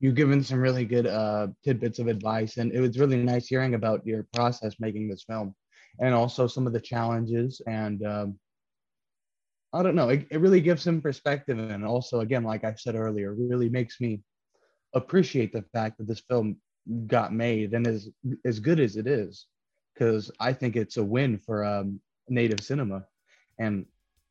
you've 0.00 0.14
given 0.14 0.42
some 0.42 0.58
really 0.58 0.86
good 0.86 1.06
uh 1.06 1.48
tidbits 1.62 1.98
of 1.98 2.06
advice 2.06 2.56
and 2.56 2.72
it 2.72 2.80
was 2.80 2.98
really 2.98 3.18
nice 3.22 3.46
hearing 3.46 3.74
about 3.74 4.06
your 4.06 4.26
process 4.32 4.76
making 4.80 5.06
this 5.06 5.24
film 5.24 5.54
and 6.00 6.14
also 6.14 6.46
some 6.46 6.66
of 6.66 6.72
the 6.72 6.80
challenges 6.80 7.60
and 7.66 8.04
um, 8.06 8.38
I 9.72 9.82
don't 9.82 9.94
know. 9.94 10.10
It, 10.10 10.26
it 10.30 10.40
really 10.40 10.60
gives 10.60 10.82
some 10.82 11.00
perspective. 11.00 11.58
And 11.58 11.84
also, 11.84 12.20
again, 12.20 12.44
like 12.44 12.64
I 12.64 12.74
said 12.74 12.94
earlier, 12.94 13.34
really 13.34 13.68
makes 13.68 14.00
me 14.00 14.20
appreciate 14.94 15.52
the 15.52 15.62
fact 15.72 15.98
that 15.98 16.06
this 16.06 16.20
film 16.20 16.56
got 17.06 17.32
made 17.32 17.72
and 17.72 17.86
is 17.86 18.10
as 18.44 18.60
good 18.60 18.80
as 18.80 18.96
it 18.96 19.06
is. 19.06 19.46
Because 19.94 20.30
I 20.40 20.52
think 20.52 20.76
it's 20.76 20.96
a 20.96 21.04
win 21.04 21.38
for 21.38 21.64
um, 21.64 22.00
native 22.28 22.60
cinema. 22.60 23.04
And 23.58 23.86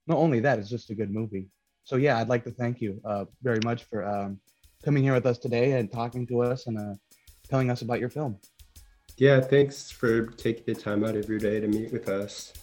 not 0.07 0.17
only 0.17 0.39
that, 0.41 0.59
it's 0.59 0.69
just 0.69 0.89
a 0.89 0.95
good 0.95 1.11
movie. 1.11 1.47
So, 1.83 1.95
yeah, 1.95 2.17
I'd 2.17 2.29
like 2.29 2.43
to 2.43 2.51
thank 2.51 2.81
you 2.81 3.01
uh, 3.05 3.25
very 3.41 3.59
much 3.63 3.83
for 3.85 4.05
um, 4.07 4.39
coming 4.83 5.03
here 5.03 5.13
with 5.13 5.25
us 5.25 5.37
today 5.37 5.73
and 5.73 5.91
talking 5.91 6.27
to 6.27 6.41
us 6.41 6.67
and 6.67 6.77
uh, 6.77 6.95
telling 7.49 7.71
us 7.71 7.81
about 7.81 7.99
your 7.99 8.09
film. 8.09 8.37
Yeah, 9.17 9.39
thanks 9.39 9.91
for 9.91 10.27
taking 10.27 10.63
the 10.65 10.79
time 10.79 11.03
out 11.03 11.15
of 11.15 11.29
your 11.29 11.39
day 11.39 11.59
to 11.59 11.67
meet 11.67 11.91
with 11.91 12.09
us. 12.09 12.53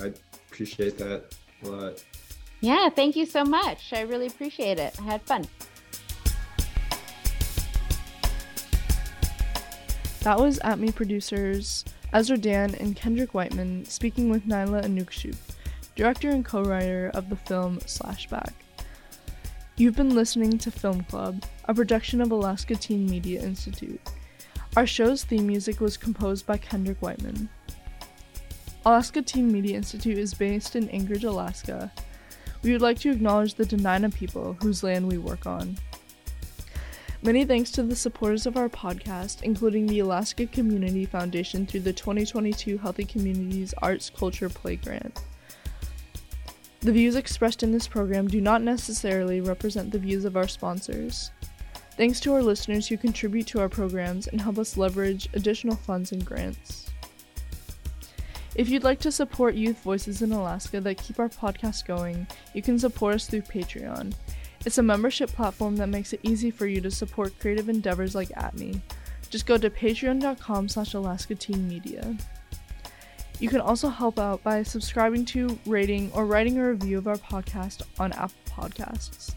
I 0.00 0.12
appreciate 0.50 0.96
that 0.98 1.34
a 1.64 1.68
lot. 1.68 2.04
Yeah, 2.60 2.88
thank 2.88 3.16
you 3.16 3.26
so 3.26 3.44
much. 3.44 3.92
I 3.92 4.02
really 4.02 4.26
appreciate 4.26 4.78
it. 4.78 4.96
I 5.00 5.04
had 5.04 5.22
fun. 5.22 5.46
That 10.20 10.40
was 10.40 10.58
At 10.60 10.80
Me 10.80 10.90
producers 10.90 11.84
Ezra 12.12 12.36
Dan 12.36 12.74
and 12.76 12.96
Kendrick 12.96 13.34
Whiteman 13.34 13.84
speaking 13.84 14.30
with 14.30 14.46
Nyla 14.46 14.84
Innuksuk, 14.84 15.36
director 15.94 16.30
and 16.30 16.44
co-writer 16.44 17.10
of 17.14 17.28
the 17.28 17.36
film 17.36 17.78
Slashback. 17.80 18.52
You've 19.76 19.96
been 19.96 20.14
listening 20.14 20.56
to 20.58 20.70
Film 20.70 21.02
Club, 21.04 21.44
a 21.66 21.74
production 21.74 22.20
of 22.20 22.30
Alaska 22.30 22.74
Teen 22.74 23.06
Media 23.06 23.42
Institute. 23.42 24.00
Our 24.76 24.86
show's 24.86 25.24
theme 25.24 25.46
music 25.46 25.80
was 25.80 25.96
composed 25.96 26.46
by 26.46 26.56
Kendrick 26.56 27.02
Whiteman. 27.02 27.48
Alaska 28.86 29.20
Teen 29.20 29.52
Media 29.52 29.76
Institute 29.76 30.16
is 30.16 30.32
based 30.32 30.76
in 30.76 30.88
Anchorage, 30.88 31.24
Alaska, 31.24 31.92
we 32.66 32.72
would 32.72 32.82
like 32.82 32.98
to 32.98 33.10
acknowledge 33.10 33.54
the 33.54 33.64
Dena'ina 33.64 34.12
people 34.12 34.56
whose 34.60 34.82
land 34.82 35.06
we 35.06 35.18
work 35.18 35.46
on. 35.46 35.78
Many 37.22 37.44
thanks 37.44 37.70
to 37.72 37.82
the 37.82 37.96
supporters 37.96 38.44
of 38.44 38.56
our 38.56 38.68
podcast, 38.68 39.42
including 39.42 39.86
the 39.86 40.00
Alaska 40.00 40.46
Community 40.46 41.06
Foundation 41.06 41.66
through 41.66 41.80
the 41.80 41.92
2022 41.92 42.78
Healthy 42.78 43.04
Communities 43.04 43.72
Arts 43.78 44.10
Culture 44.10 44.48
Play 44.48 44.76
Grant. 44.76 45.22
The 46.80 46.92
views 46.92 47.16
expressed 47.16 47.62
in 47.62 47.72
this 47.72 47.88
program 47.88 48.28
do 48.28 48.40
not 48.40 48.62
necessarily 48.62 49.40
represent 49.40 49.90
the 49.90 49.98
views 49.98 50.24
of 50.24 50.36
our 50.36 50.48
sponsors. 50.48 51.30
Thanks 51.96 52.20
to 52.20 52.34
our 52.34 52.42
listeners 52.42 52.86
who 52.86 52.96
contribute 52.96 53.46
to 53.48 53.60
our 53.60 53.68
programs 53.68 54.26
and 54.26 54.40
help 54.40 54.58
us 54.58 54.76
leverage 54.76 55.28
additional 55.32 55.76
funds 55.76 56.12
and 56.12 56.24
grants. 56.24 56.85
If 58.56 58.70
you'd 58.70 58.84
like 58.84 59.00
to 59.00 59.12
support 59.12 59.54
youth 59.54 59.82
voices 59.82 60.22
in 60.22 60.32
Alaska 60.32 60.80
that 60.80 60.96
keep 60.96 61.18
our 61.18 61.28
podcast 61.28 61.84
going, 61.84 62.26
you 62.54 62.62
can 62.62 62.78
support 62.78 63.16
us 63.16 63.26
through 63.26 63.42
Patreon. 63.42 64.14
It's 64.64 64.78
a 64.78 64.82
membership 64.82 65.28
platform 65.28 65.76
that 65.76 65.90
makes 65.90 66.14
it 66.14 66.20
easy 66.22 66.50
for 66.50 66.66
you 66.66 66.80
to 66.80 66.90
support 66.90 67.38
creative 67.38 67.68
endeavors 67.68 68.14
like 68.14 68.30
AtMe. 68.30 68.80
Just 69.28 69.44
go 69.44 69.58
to 69.58 69.68
patreon.com 69.68 70.70
slash 70.70 70.94
Alaska 70.94 71.34
Teen 71.34 71.68
Media. 71.68 72.16
You 73.40 73.50
can 73.50 73.60
also 73.60 73.90
help 73.90 74.18
out 74.18 74.42
by 74.42 74.62
subscribing 74.62 75.26
to, 75.26 75.58
rating, 75.66 76.10
or 76.14 76.24
writing 76.24 76.56
a 76.56 76.70
review 76.70 76.96
of 76.96 77.08
our 77.08 77.18
podcast 77.18 77.82
on 77.98 78.12
Apple 78.12 78.40
Podcasts. 78.48 79.34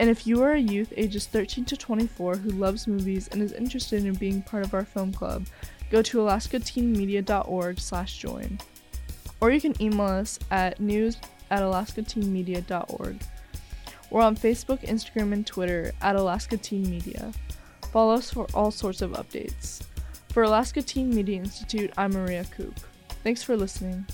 And 0.00 0.08
if 0.08 0.26
you 0.26 0.42
are 0.42 0.52
a 0.52 0.58
youth 0.58 0.94
ages 0.96 1.26
13 1.26 1.66
to 1.66 1.76
24 1.76 2.36
who 2.36 2.50
loves 2.50 2.86
movies 2.86 3.28
and 3.28 3.42
is 3.42 3.52
interested 3.52 4.06
in 4.06 4.14
being 4.14 4.40
part 4.40 4.64
of 4.64 4.72
our 4.72 4.86
film 4.86 5.12
club, 5.12 5.44
go 5.90 6.02
to 6.02 6.18
alaskateenmedia.org 6.18 7.80
slash 7.80 8.18
join. 8.18 8.58
Or 9.40 9.50
you 9.50 9.60
can 9.60 9.80
email 9.80 10.06
us 10.06 10.38
at 10.50 10.80
news 10.80 11.16
at 11.50 11.62
alaskateenmedia.org. 11.62 13.22
We're 14.10 14.22
on 14.22 14.36
Facebook, 14.36 14.80
Instagram, 14.80 15.32
and 15.32 15.46
Twitter 15.46 15.92
at 16.00 16.16
Alaska 16.16 16.56
Teen 16.56 16.88
Media. 16.88 17.32
Follow 17.92 18.14
us 18.14 18.30
for 18.30 18.46
all 18.54 18.70
sorts 18.70 19.02
of 19.02 19.12
updates. 19.12 19.82
For 20.30 20.42
Alaska 20.42 20.82
Teen 20.82 21.14
Media 21.14 21.38
Institute, 21.38 21.92
I'm 21.96 22.12
Maria 22.12 22.44
Coop. 22.56 22.78
Thanks 23.22 23.42
for 23.42 23.56
listening. 23.56 24.06